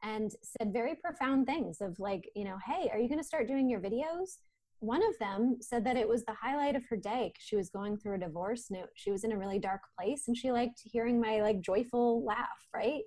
and 0.06 0.32
said 0.44 0.72
very 0.72 0.96
profound 0.96 1.48
things 1.48 1.82
of 1.82 2.00
like, 2.00 2.30
you 2.36 2.44
know, 2.44 2.58
hey, 2.66 2.90
are 2.92 3.00
you 3.00 3.10
going 3.10 3.20
to 3.20 3.28
start 3.28 3.48
doing 3.48 3.70
your 3.70 3.80
videos? 3.80 4.38
One 4.80 5.02
of 5.02 5.18
them 5.20 5.58
said 5.62 5.84
that 5.86 5.98
it 5.98 6.08
was 6.08 6.24
the 6.24 6.36
highlight 6.40 6.76
of 6.76 6.84
her 6.90 6.96
day 6.96 7.32
because 7.34 7.46
she 7.46 7.56
was 7.56 7.70
going 7.70 7.98
through 7.98 8.16
a 8.16 8.20
divorce 8.20 8.70
and 8.70 8.84
she 8.94 9.10
was 9.10 9.24
in 9.24 9.32
a 9.32 9.38
really 9.38 9.58
dark 9.58 9.82
place 9.98 10.28
and 10.28 10.38
she 10.38 10.52
liked 10.52 10.82
hearing 10.84 11.20
my 11.20 11.42
like 11.42 11.62
joyful 11.62 12.24
laugh, 12.24 12.68
right? 12.74 13.02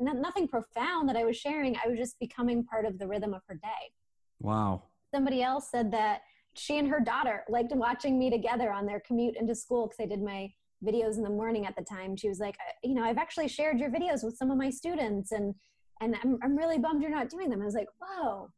nothing 0.00 0.46
profound 0.46 1.08
that 1.08 1.16
I 1.16 1.24
was 1.24 1.34
sharing. 1.36 1.74
I 1.76 1.88
was 1.88 1.96
just 1.96 2.18
becoming 2.18 2.62
part 2.62 2.84
of 2.84 2.98
the 2.98 3.06
rhythm 3.06 3.32
of 3.32 3.40
her 3.48 3.54
day. 3.54 3.92
Wow. 4.38 4.82
Somebody 5.14 5.42
else 5.42 5.70
said 5.70 5.90
that 5.92 6.20
she 6.52 6.78
and 6.78 6.88
her 6.88 7.00
daughter 7.00 7.42
liked 7.48 7.72
watching 7.74 8.18
me 8.18 8.28
together 8.28 8.70
on 8.70 8.84
their 8.84 9.00
commute 9.00 9.36
into 9.36 9.54
school 9.54 9.86
because 9.86 10.00
I 10.00 10.06
did 10.06 10.22
my 10.22 10.52
videos 10.84 11.16
in 11.16 11.22
the 11.22 11.30
morning 11.30 11.66
at 11.66 11.74
the 11.76 11.82
time 11.82 12.14
she 12.16 12.28
was 12.28 12.38
like 12.38 12.56
uh, 12.60 12.72
you 12.84 12.94
know 12.94 13.02
i've 13.02 13.18
actually 13.18 13.48
shared 13.48 13.80
your 13.80 13.90
videos 13.90 14.22
with 14.22 14.36
some 14.36 14.50
of 14.50 14.56
my 14.56 14.70
students 14.70 15.32
and 15.32 15.52
and 16.00 16.16
i'm, 16.22 16.38
I'm 16.42 16.56
really 16.56 16.78
bummed 16.78 17.02
you're 17.02 17.10
not 17.10 17.30
doing 17.30 17.50
them 17.50 17.62
i 17.62 17.64
was 17.64 17.74
like 17.74 17.88
whoa 18.00 18.50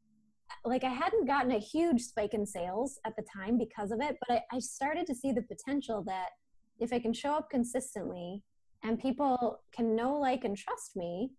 like 0.64 0.84
i 0.84 0.88
hadn't 0.88 1.26
gotten 1.26 1.52
a 1.52 1.58
huge 1.58 2.02
spike 2.02 2.34
in 2.34 2.46
sales 2.46 2.98
at 3.06 3.14
the 3.16 3.24
time 3.34 3.58
because 3.58 3.90
of 3.90 4.00
it 4.00 4.16
but 4.20 4.36
I, 4.36 4.56
I 4.56 4.58
started 4.58 5.06
to 5.06 5.14
see 5.14 5.32
the 5.32 5.42
potential 5.42 6.02
that 6.06 6.30
if 6.78 6.92
i 6.92 6.98
can 6.98 7.12
show 7.12 7.34
up 7.34 7.50
consistently 7.50 8.42
and 8.82 8.98
people 8.98 9.60
can 9.74 9.94
know 9.94 10.16
like 10.16 10.44
and 10.44 10.56
trust 10.56 10.96
me 10.96 11.30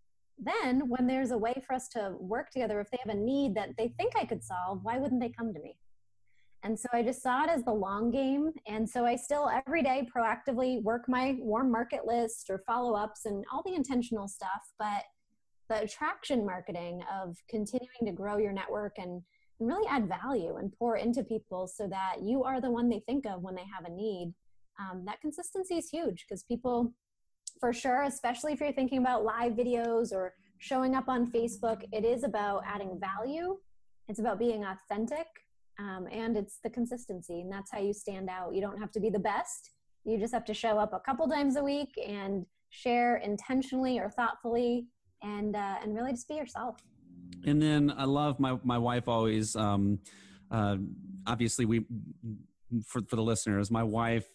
then 0.43 0.89
when 0.89 1.06
there's 1.06 1.32
a 1.32 1.38
way 1.38 1.54
for 1.66 1.74
us 1.74 1.88
to 1.89 2.16
work 2.20 2.49
together 2.49 2.80
if 2.80 2.89
they 2.89 2.97
have 3.06 3.16
a 3.16 3.20
need 3.20 3.56
that 3.56 3.70
they 3.78 3.93
think 3.97 4.14
i 4.16 4.26
could 4.26 4.43
solve 4.43 4.80
why 4.84 4.97
wouldn't 4.97 5.22
they 5.22 5.30
come 5.30 5.54
to 5.54 5.60
me 5.60 5.78
and 6.64 6.80
so 6.80 6.88
I 6.93 7.02
just 7.02 7.24
saw 7.24 7.43
it 7.43 7.49
as 7.49 7.64
the 7.64 7.74
long 7.74 8.12
game. 8.12 8.52
And 8.68 8.88
so 8.88 9.06
I 9.06 9.16
still 9.16 9.49
every 9.49 9.82
day 9.82 10.08
proactively 10.16 10.82
work 10.84 11.06
my 11.08 11.38
warm 11.39 11.72
market 11.72 12.06
list 12.06 12.49
or 12.49 12.64
follow 12.68 12.93
ups 12.93 13.26
and 13.26 13.43
all 13.52 13.64
the 13.66 13.74
intentional 13.74 14.28
stuff. 14.28 14.62
But 14.78 15.04
the 15.72 15.84
attraction 15.84 16.45
marketing 16.45 17.01
of 17.11 17.38
continuing 17.49 18.05
to 18.05 18.11
grow 18.11 18.38
your 18.38 18.51
network 18.51 18.97
and, 18.97 19.22
and 19.59 19.69
really 19.69 19.88
add 19.88 20.09
value 20.09 20.57
and 20.57 20.74
pour 20.78 20.97
into 20.97 21.24
people 21.24 21.65
so 21.65 21.88
that 21.88 22.17
you 22.22 22.43
are 22.43 22.59
the 22.59 22.69
one 22.69 22.89
they 22.89 23.01
think 23.05 23.26
of 23.26 23.41
when 23.41 23.55
they 23.55 23.63
have 23.74 23.86
a 23.86 23.95
need. 23.95 24.34
Um, 24.80 25.03
that 25.05 25.22
consistency 25.22 25.78
is 25.78 25.89
huge 25.89 26.26
because 26.28 26.43
people 26.43 26.93
for 27.59 27.72
sure, 27.72 28.03
especially 28.03 28.51
if 28.51 28.59
you're 28.59 28.74
thinking 28.74 28.97
about 28.97 29.24
live 29.24 29.53
videos 29.53 30.11
or 30.11 30.34
showing 30.57 30.95
up 30.95 31.07
on 31.07 31.32
Facebook, 31.32 31.84
it 31.93 32.03
is 32.03 32.24
about 32.24 32.63
adding 32.65 32.99
value. 32.99 33.57
It's 34.09 34.19
about 34.19 34.39
being 34.39 34.65
authentic 34.65 35.28
um, 35.80 36.07
and 36.11 36.36
it's 36.36 36.59
the 36.63 36.69
consistency. 36.69 37.41
And 37.41 37.51
that's 37.51 37.72
how 37.72 37.80
you 37.80 37.93
stand 37.93 38.30
out. 38.30 38.53
You 38.53 38.61
don't 38.61 38.80
have 38.80 38.91
to 38.91 38.99
be 38.99 39.09
the 39.09 39.19
best. 39.19 39.72
You 40.03 40.17
just 40.17 40.34
have 40.34 40.45
to 40.45 40.53
show 40.53 40.78
up 40.78 40.91
a 40.93 40.99
couple 40.99 41.30
times 41.30 41.55
a 41.55 41.63
week 41.63 41.93
and 42.05 42.45
share 42.72 43.17
intentionally 43.17 43.99
or 43.99 44.09
thoughtfully 44.09 44.88
and, 45.22 45.55
uh, 45.55 45.76
and 45.82 45.95
really 45.95 46.11
just 46.11 46.28
be 46.28 46.36
yourself. 46.36 46.78
And 47.45 47.61
then 47.61 47.93
I 47.97 48.05
love 48.05 48.39
my, 48.39 48.57
my 48.63 48.78
wife 48.78 49.07
always, 49.07 49.55
um, 49.55 49.99
uh, 50.49 50.78
obviously 51.26 51.65
we, 51.65 51.86
for, 52.86 53.01
for 53.07 53.15
the 53.15 53.24
listeners, 53.24 53.72
my 53.72 53.84
wife 53.84 54.28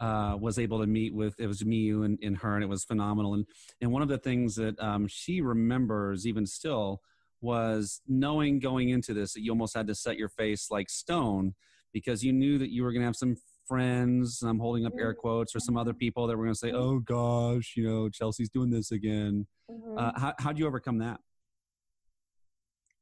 uh, 0.00 0.36
was 0.38 0.58
able 0.58 0.80
to 0.80 0.86
meet 0.86 1.14
with 1.14 1.38
it 1.38 1.46
was 1.46 1.64
me 1.64 1.76
you 1.76 2.02
and, 2.02 2.18
and, 2.22 2.36
her 2.38 2.54
and 2.56 2.64
it 2.64 2.66
was 2.66 2.84
phenomenal 2.84 3.34
and 3.34 3.46
and 3.80 3.92
one 3.92 4.02
of 4.02 4.08
the 4.08 4.18
things 4.18 4.56
that 4.56 4.78
um, 4.80 5.06
she 5.06 5.40
remembers 5.40 6.26
even 6.26 6.44
still 6.44 7.00
was 7.40 8.00
knowing 8.08 8.58
going 8.58 8.88
into 8.88 9.14
this 9.14 9.34
that 9.34 9.42
you 9.42 9.52
almost 9.52 9.76
had 9.76 9.86
to 9.86 9.94
set 9.94 10.16
your 10.16 10.28
face 10.28 10.70
like 10.70 10.90
stone 10.90 11.54
because 11.92 12.24
you 12.24 12.32
knew 12.32 12.58
that 12.58 12.70
you 12.70 12.82
were 12.82 12.90
going 12.90 13.02
to 13.02 13.06
have 13.06 13.16
some 13.16 13.36
friends 13.66 14.42
i'm 14.42 14.58
holding 14.58 14.86
up 14.86 14.92
air 14.98 15.12
mm-hmm. 15.12 15.20
quotes 15.20 15.54
or 15.54 15.60
some 15.60 15.76
other 15.76 15.94
people 15.94 16.26
that 16.26 16.36
were 16.36 16.44
going 16.44 16.54
to 16.54 16.58
say 16.58 16.72
oh 16.72 16.98
gosh 16.98 17.74
you 17.76 17.88
know 17.88 18.08
chelsea's 18.08 18.50
doing 18.50 18.70
this 18.70 18.92
again 18.92 19.46
mm-hmm. 19.70 19.98
uh, 19.98 20.12
how, 20.16 20.34
how'd 20.38 20.58
you 20.58 20.66
overcome 20.66 20.98
that 20.98 21.18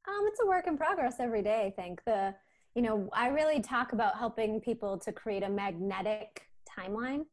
um, 0.07 0.25
it's 0.27 0.41
a 0.41 0.45
work 0.45 0.67
in 0.67 0.77
progress 0.77 1.15
every 1.19 1.41
day 1.41 1.65
i 1.65 1.81
think 1.81 2.01
the 2.05 2.33
you 2.75 2.81
know 2.81 3.09
i 3.13 3.27
really 3.27 3.61
talk 3.61 3.93
about 3.93 4.17
helping 4.17 4.59
people 4.59 4.97
to 4.97 5.11
create 5.11 5.43
a 5.43 5.49
magnetic 5.49 6.47
timeline. 6.77 7.25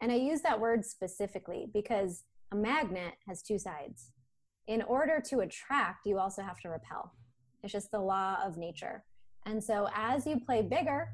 And 0.00 0.12
I 0.12 0.16
use 0.16 0.40
that 0.42 0.60
word 0.60 0.84
specifically 0.84 1.66
because 1.72 2.24
a 2.52 2.56
magnet 2.56 3.14
has 3.26 3.42
two 3.42 3.58
sides. 3.58 4.10
In 4.66 4.82
order 4.82 5.22
to 5.28 5.40
attract, 5.40 6.06
you 6.06 6.18
also 6.18 6.42
have 6.42 6.60
to 6.60 6.68
repel. 6.68 7.12
It's 7.62 7.72
just 7.72 7.90
the 7.90 8.00
law 8.00 8.38
of 8.44 8.56
nature. 8.56 9.04
And 9.46 9.62
so 9.62 9.88
as 9.94 10.26
you 10.26 10.38
play 10.38 10.62
bigger, 10.62 11.08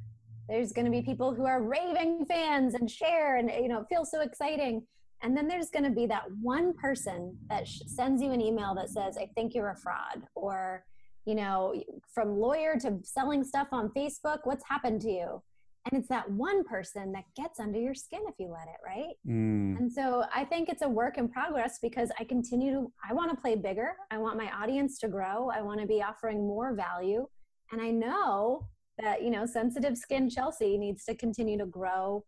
there's 0.49 0.73
going 0.73 0.85
to 0.85 0.91
be 0.91 1.03
people 1.03 1.35
who 1.35 1.47
are 1.47 1.63
raving 1.63 2.27
fans 2.27 2.75
and 2.75 2.91
share 2.91 3.37
and 3.37 3.51
you 3.51 3.69
know 3.69 3.81
it 3.81 3.87
feels 3.89 4.11
so 4.11 4.21
exciting. 4.21 4.83
And 5.23 5.35
then 5.35 5.49
there's 5.49 5.71
going 5.71 5.85
to 5.85 5.91
be 5.91 6.05
that 6.07 6.25
one 6.43 6.75
person 6.75 7.35
that 7.49 7.67
sh- 7.67 7.81
sends 7.87 8.21
you 8.21 8.33
an 8.33 8.43
email 8.43 8.75
that 8.75 8.91
says 8.91 9.17
i 9.17 9.27
think 9.35 9.55
you're 9.55 9.71
a 9.71 9.77
fraud 9.77 10.23
or 10.35 10.85
you 11.25 11.35
know 11.35 11.75
from 12.13 12.39
lawyer 12.39 12.77
to 12.81 12.99
selling 13.05 13.43
stuff 13.43 13.69
on 13.73 13.89
facebook 13.97 14.41
what's 14.45 14.65
happened 14.69 15.01
to 15.03 15.11
you? 15.11 15.43
And 15.91 16.01
it's 16.01 16.09
that 16.09 16.31
one 16.31 16.65
person 16.65 17.13
that 17.13 17.25
gets 17.37 17.61
under 17.61 17.79
your 17.79 17.95
skin 17.95 18.21
if 18.27 18.37
you 18.39 18.49
let 18.49 18.69
it 18.69 18.81
right? 18.85 19.15
Mm. 19.27 19.79
and 19.79 19.93
so 19.93 20.25
i 20.35 20.45
think 20.45 20.69
it's 20.69 20.83
a 20.83 20.89
work 20.89 21.17
in 21.17 21.29
progress 21.29 21.79
because 21.81 22.11
i 22.21 22.25
continue 22.25 22.73
to 22.73 22.93
i 23.09 23.15
want 23.15 23.31
to 23.31 23.37
play 23.37 23.55
bigger. 23.55 23.93
I 24.11 24.19
want 24.19 24.37
my 24.37 24.51
audience 24.51 24.99
to 24.99 25.09
grow. 25.09 25.51
I 25.51 25.63
want 25.63 25.81
to 25.81 25.87
be 25.87 26.03
offering 26.03 26.47
more 26.47 26.75
value. 26.75 27.27
And 27.73 27.81
i 27.81 27.91
know 27.91 28.67
that 28.99 29.23
you 29.23 29.31
know 29.31 29.47
sensitive 29.47 29.97
skin 29.97 30.29
chelsea 30.29 30.79
needs 30.79 31.05
to 31.05 31.15
continue 31.15 31.59
to 31.59 31.67
grow 31.67 32.25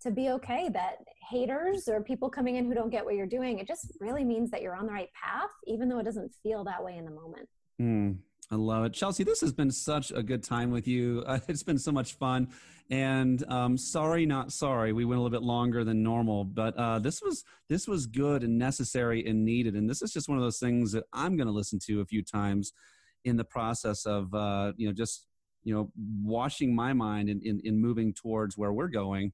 to 0.00 0.10
be 0.10 0.30
okay 0.30 0.68
that 0.72 0.98
haters 1.30 1.88
or 1.88 2.02
people 2.02 2.28
coming 2.28 2.56
in 2.56 2.66
who 2.66 2.74
don't 2.74 2.90
get 2.90 3.04
what 3.04 3.14
you're 3.14 3.26
doing 3.26 3.58
it 3.58 3.66
just 3.66 3.92
really 4.00 4.24
means 4.24 4.50
that 4.50 4.62
you're 4.62 4.74
on 4.74 4.86
the 4.86 4.92
right 4.92 5.10
path 5.12 5.50
even 5.66 5.88
though 5.88 5.98
it 5.98 6.04
doesn't 6.04 6.32
feel 6.42 6.64
that 6.64 6.82
way 6.82 6.96
in 6.96 7.04
the 7.04 7.10
moment 7.10 7.48
mm. 7.80 8.16
I 8.50 8.54
love 8.54 8.84
it. 8.84 8.92
Chelsea, 8.92 9.24
this 9.24 9.40
has 9.40 9.52
been 9.52 9.70
such 9.70 10.12
a 10.12 10.22
good 10.22 10.42
time 10.42 10.70
with 10.70 10.86
you. 10.86 11.24
Uh, 11.26 11.40
it's 11.48 11.62
been 11.62 11.78
so 11.78 11.90
much 11.90 12.14
fun. 12.14 12.48
And 12.90 13.42
um, 13.50 13.76
sorry, 13.76 14.26
not 14.26 14.52
sorry, 14.52 14.92
we 14.92 15.04
went 15.04 15.18
a 15.18 15.22
little 15.22 15.36
bit 15.36 15.44
longer 15.44 15.82
than 15.82 16.04
normal, 16.04 16.44
but 16.44 16.76
uh, 16.76 17.00
this 17.00 17.20
was 17.20 17.44
this 17.68 17.88
was 17.88 18.06
good 18.06 18.44
and 18.44 18.56
necessary 18.56 19.26
and 19.26 19.44
needed. 19.44 19.74
And 19.74 19.90
this 19.90 20.02
is 20.02 20.12
just 20.12 20.28
one 20.28 20.38
of 20.38 20.44
those 20.44 20.60
things 20.60 20.92
that 20.92 21.04
I'm 21.12 21.36
going 21.36 21.48
to 21.48 21.52
listen 21.52 21.80
to 21.86 22.00
a 22.00 22.04
few 22.04 22.22
times 22.22 22.72
in 23.24 23.36
the 23.36 23.44
process 23.44 24.06
of 24.06 24.32
uh, 24.32 24.72
you 24.76 24.86
know 24.86 24.92
just 24.92 25.26
you 25.66 25.74
know 25.74 25.90
washing 26.22 26.74
my 26.74 26.92
mind 26.92 27.28
in, 27.28 27.40
in, 27.44 27.60
in 27.64 27.80
moving 27.80 28.14
towards 28.14 28.56
where 28.56 28.72
we're 28.72 28.88
going. 28.88 29.32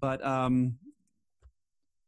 But 0.00 0.24
um, 0.26 0.76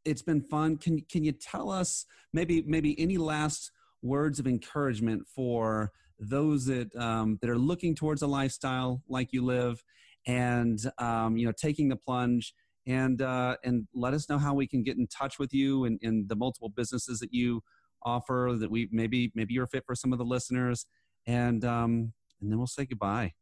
it's 0.05 0.23
been 0.23 0.43
fun. 0.43 0.77
Can 0.77 1.01
can 1.11 1.23
you 1.23 1.33
tell 1.33 1.71
us 1.71 2.05
maybe 2.33 2.63
maybe 2.67 2.99
any 3.01 3.17
last 3.17 3.71
words 4.03 4.41
of 4.41 4.47
encouragement 4.49 5.23
for 5.29 5.93
those 6.19 6.67
that 6.67 6.95
um, 6.97 7.39
that 7.41 7.49
are 7.49 7.59
looking 7.59 7.95
towards 7.95 8.23
a 8.23 8.27
lifestyle 8.27 9.03
like 9.09 9.33
you 9.33 9.45
live, 9.45 9.83
and 10.27 10.81
um, 10.99 11.37
you 11.37 11.47
know 11.47 11.53
taking 11.53 11.89
the 11.89 11.97
plunge. 11.97 12.53
And 12.87 13.21
uh, 13.23 13.57
and 13.63 13.87
let 13.95 14.15
us 14.15 14.29
know 14.29 14.39
how 14.39 14.55
we 14.55 14.67
can 14.67 14.83
get 14.83 14.97
in 14.97 15.07
touch 15.07 15.39
with 15.39 15.53
you 15.53 15.85
and, 15.85 16.01
and 16.03 16.29
the 16.29 16.35
multiple 16.35 16.71
businesses 16.71 17.21
that 17.21 17.33
you 17.33 17.63
offer 18.03 18.57
that 18.59 18.71
we 18.71 18.89
maybe 18.91 19.31
maybe 19.35 19.53
you're 19.55 19.67
fit 19.67 19.85
for 19.87 19.95
some 19.95 20.13
of 20.13 20.19
the 20.19 20.25
listeners 20.25 20.87
and 21.27 21.63
um 21.65 22.13
and 22.41 22.51
then 22.51 22.59
we'll 22.59 22.67
say 22.67 22.87
goodbye 22.87 23.33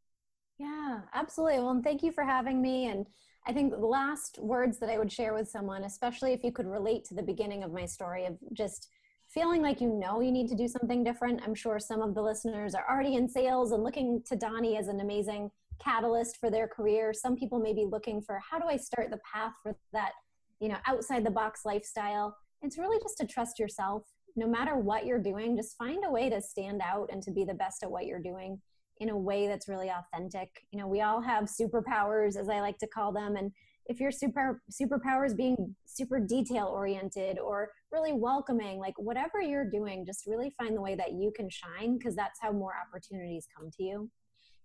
absolutely 1.15 1.59
well 1.59 1.71
and 1.71 1.85
thank 1.85 2.03
you 2.03 2.13
for 2.13 2.25
having 2.25 2.61
me 2.61 2.87
and 2.87 3.07
i 3.47 3.53
think 3.53 3.71
the 3.71 3.79
last 3.79 4.39
words 4.41 4.79
that 4.79 4.91
i 4.91 4.99
would 4.99 5.11
share 5.11 5.35
with 5.35 5.49
someone 5.49 5.85
especially 5.85 6.33
if 6.33 6.43
you 6.43 6.53
could 6.53 6.67
relate 6.67 7.05
to 7.05 7.15
the 7.15 7.23
beginning 7.23 7.63
of 7.63 7.73
my 7.73 7.87
story 7.87 8.25
of 8.27 8.37
just 8.53 8.89
feeling 9.29 9.63
like 9.63 9.81
you 9.81 9.89
know 9.89 10.21
you 10.21 10.33
need 10.33 10.49
to 10.49 10.57
do 10.57 10.67
something 10.67 11.05
different. 11.05 11.41
I'm 11.45 11.55
sure 11.55 11.79
some 11.79 12.01
of 12.01 12.15
the 12.15 12.23
listeners 12.23 12.75
are 12.75 12.85
already 12.91 13.15
in 13.15 13.29
sales 13.29 13.73
and 13.73 13.85
looking 13.85 14.23
to 14.27 14.37
Donnie 14.37 14.77
as 14.77 14.89
an 14.89 15.01
amazing 15.01 15.51
catalyst 15.79 16.39
for 16.39 16.51
their 16.51 16.67
career. 16.67 17.13
Some 17.13 17.37
people 17.37 17.59
may 17.59 17.73
be 17.73 17.85
looking 17.85 18.21
for 18.21 18.41
how 18.51 18.59
do 18.59 18.67
I 18.67 18.77
start 18.77 19.11
the 19.11 19.21
path 19.33 19.53
for 19.63 19.77
that, 19.93 20.13
you 20.61 20.69
know, 20.69 20.79
outside 20.87 21.25
the 21.25 21.31
box 21.31 21.61
lifestyle. 21.65 22.37
It's 22.63 22.79
really 22.79 22.99
just 23.03 23.19
to 23.19 23.27
trust 23.27 23.59
yourself. 23.59 24.05
No 24.35 24.49
matter 24.49 24.77
what 24.77 25.07
you're 25.07 25.23
doing, 25.23 25.57
just 25.57 25.77
find 25.77 26.05
a 26.05 26.11
way 26.11 26.31
to 26.31 26.41
stand 26.41 26.81
out 26.83 27.11
and 27.13 27.23
to 27.23 27.31
be 27.31 27.45
the 27.45 27.55
best 27.55 27.83
at 27.83 27.91
what 27.91 28.07
you're 28.07 28.23
doing 28.23 28.61
in 29.01 29.11
a 29.11 29.17
way 29.17 29.47
that's 29.47 29.69
really 29.69 29.91
authentic. 29.91 30.51
You 30.73 30.81
know, 30.81 30.87
we 30.87 31.01
all 31.01 31.21
have 31.21 31.45
superpowers, 31.45 32.37
as 32.37 32.49
I 32.49 32.61
like 32.61 32.79
to 32.79 32.87
call 32.87 33.13
them, 33.13 33.37
and 33.37 33.53
if 33.89 34.01
your 34.01 34.11
super 34.11 34.63
superpowers 34.71 35.37
being 35.37 35.75
super 35.87 36.21
detail 36.21 36.67
oriented 36.67 37.39
or 37.39 37.71
really 37.91 38.13
welcoming 38.13 38.79
like 38.79 38.95
whatever 38.99 39.41
you're 39.41 39.69
doing 39.69 40.05
just 40.05 40.27
really 40.27 40.55
find 40.59 40.77
the 40.77 40.81
way 40.81 40.95
that 40.95 41.13
you 41.13 41.33
can 41.35 41.49
shine 41.49 41.97
because 41.97 42.15
that's 42.15 42.39
how 42.41 42.53
more 42.53 42.75
opportunities 42.87 43.49
come 43.57 43.71
to 43.71 43.83
you. 43.83 44.11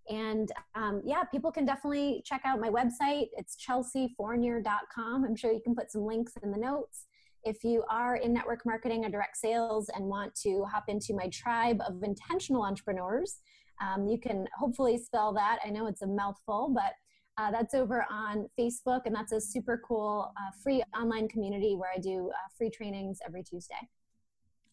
And 0.10 0.52
um, 0.76 1.02
yeah 1.06 1.24
people 1.24 1.52
can 1.52 1.66
definitely 1.66 2.22
check 2.26 2.42
out 2.44 2.60
my 2.60 2.70
website. 2.70 3.28
It's 3.38 3.56
chelseafournier.com 3.56 5.24
i'm 5.24 5.36
sure 5.36 5.54
you 5.54 5.62
can 5.64 5.76
put 5.76 5.92
some 5.92 6.06
links 6.06 6.34
in 6.44 6.52
the 6.52 6.58
notes. 6.58 7.06
If 7.46 7.64
you 7.64 7.84
are 7.90 8.18
in 8.18 8.34
network 8.34 8.66
marketing 8.66 9.06
or 9.06 9.10
direct 9.10 9.38
sales 9.38 9.90
and 9.94 10.06
want 10.06 10.34
to 10.44 10.66
hop 10.66 10.86
into 10.88 11.14
my 11.14 11.30
tribe 11.30 11.80
of 11.88 12.04
intentional 12.04 12.64
entrepreneurs 12.64 13.40
um, 13.82 14.08
you 14.08 14.18
can 14.18 14.48
hopefully 14.58 14.98
spell 14.98 15.34
that 15.34 15.60
i 15.66 15.70
know 15.70 15.88
it's 15.88 16.02
a 16.02 16.08
mouthful 16.08 16.72
but 16.74 16.94
uh, 17.38 17.50
that's 17.52 17.74
over 17.74 18.06
on 18.12 18.48
Facebook, 18.60 19.02
and 19.06 19.16
that's 19.16 19.32
a 19.32 19.42
super 19.42 19.82
cool 19.86 20.32
uh, 20.38 20.52
free 20.62 20.84
online 20.96 21.28
community 21.28 21.76
where 21.76 21.90
I 21.94 22.00
do 22.00 22.30
uh, 22.30 22.48
free 22.56 22.70
trainings 22.70 23.20
every 23.26 23.44
Tuesday. 23.44 23.90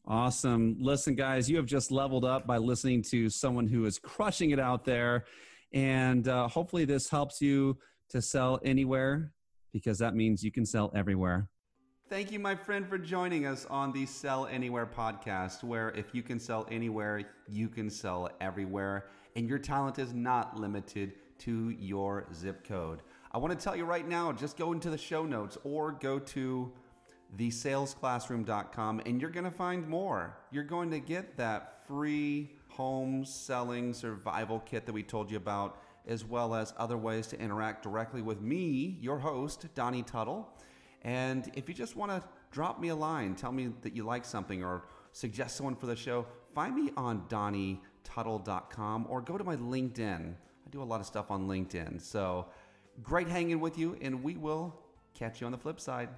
Awesome. 0.06 0.76
Listen, 0.78 1.14
guys, 1.14 1.48
you 1.48 1.56
have 1.56 1.66
just 1.66 1.90
leveled 1.90 2.24
up 2.24 2.46
by 2.46 2.58
listening 2.58 3.02
to 3.04 3.30
someone 3.30 3.66
who 3.66 3.84
is 3.84 3.98
crushing 3.98 4.50
it 4.50 4.60
out 4.60 4.84
there. 4.84 5.24
And 5.72 6.26
uh, 6.26 6.48
hopefully, 6.48 6.84
this 6.84 7.08
helps 7.08 7.40
you 7.40 7.78
to 8.10 8.20
sell 8.20 8.60
anywhere 8.64 9.32
because 9.72 9.98
that 9.98 10.14
means 10.14 10.42
you 10.42 10.50
can 10.50 10.66
sell 10.66 10.90
everywhere. 10.94 11.48
Thank 12.10 12.32
you, 12.32 12.40
my 12.40 12.56
friend, 12.56 12.88
for 12.88 12.98
joining 12.98 13.46
us 13.46 13.66
on 13.70 13.92
the 13.92 14.04
Sell 14.04 14.46
Anywhere 14.46 14.84
podcast, 14.84 15.62
where 15.62 15.90
if 15.90 16.12
you 16.12 16.24
can 16.24 16.40
sell 16.40 16.66
anywhere, 16.68 17.22
you 17.46 17.68
can 17.68 17.88
sell 17.88 18.28
everywhere. 18.40 19.06
And 19.36 19.48
your 19.48 19.60
talent 19.60 20.00
is 20.00 20.12
not 20.12 20.58
limited 20.58 21.12
to 21.38 21.70
your 21.70 22.26
zip 22.34 22.66
code. 22.66 23.02
I 23.30 23.38
want 23.38 23.56
to 23.56 23.64
tell 23.64 23.76
you 23.76 23.84
right 23.84 24.08
now 24.08 24.32
just 24.32 24.56
go 24.56 24.72
into 24.72 24.90
the 24.90 24.98
show 24.98 25.24
notes 25.24 25.56
or 25.62 25.92
go 25.92 26.18
to 26.18 26.72
thesalesclassroom.com 27.36 29.02
and 29.06 29.20
you're 29.20 29.30
going 29.30 29.44
to 29.44 29.52
find 29.52 29.86
more. 29.86 30.36
You're 30.50 30.64
going 30.64 30.90
to 30.90 30.98
get 30.98 31.36
that 31.36 31.86
free 31.86 32.56
home 32.66 33.24
selling 33.24 33.94
survival 33.94 34.58
kit 34.58 34.84
that 34.86 34.92
we 34.92 35.04
told 35.04 35.30
you 35.30 35.36
about, 35.36 35.78
as 36.08 36.24
well 36.24 36.56
as 36.56 36.74
other 36.76 36.98
ways 36.98 37.28
to 37.28 37.40
interact 37.40 37.84
directly 37.84 38.20
with 38.20 38.40
me, 38.40 38.98
your 39.00 39.20
host, 39.20 39.72
Donnie 39.76 40.02
Tuttle. 40.02 40.52
And 41.02 41.50
if 41.54 41.68
you 41.68 41.74
just 41.74 41.96
want 41.96 42.10
to 42.10 42.22
drop 42.50 42.80
me 42.80 42.88
a 42.88 42.94
line, 42.94 43.34
tell 43.34 43.52
me 43.52 43.70
that 43.82 43.94
you 43.94 44.04
like 44.04 44.24
something 44.24 44.62
or 44.62 44.84
suggest 45.12 45.56
someone 45.56 45.76
for 45.76 45.86
the 45.86 45.96
show, 45.96 46.26
find 46.54 46.74
me 46.74 46.90
on 46.96 47.22
donnietuttle.com 47.28 49.06
or 49.08 49.20
go 49.20 49.38
to 49.38 49.44
my 49.44 49.56
LinkedIn. 49.56 50.34
I 50.34 50.70
do 50.70 50.82
a 50.82 50.84
lot 50.84 51.00
of 51.00 51.06
stuff 51.06 51.30
on 51.30 51.48
LinkedIn. 51.48 52.00
So 52.00 52.46
great 53.02 53.28
hanging 53.28 53.60
with 53.60 53.78
you, 53.78 53.96
and 54.00 54.22
we 54.22 54.36
will 54.36 54.78
catch 55.14 55.40
you 55.40 55.46
on 55.46 55.52
the 55.52 55.58
flip 55.58 55.80
side. 55.80 56.08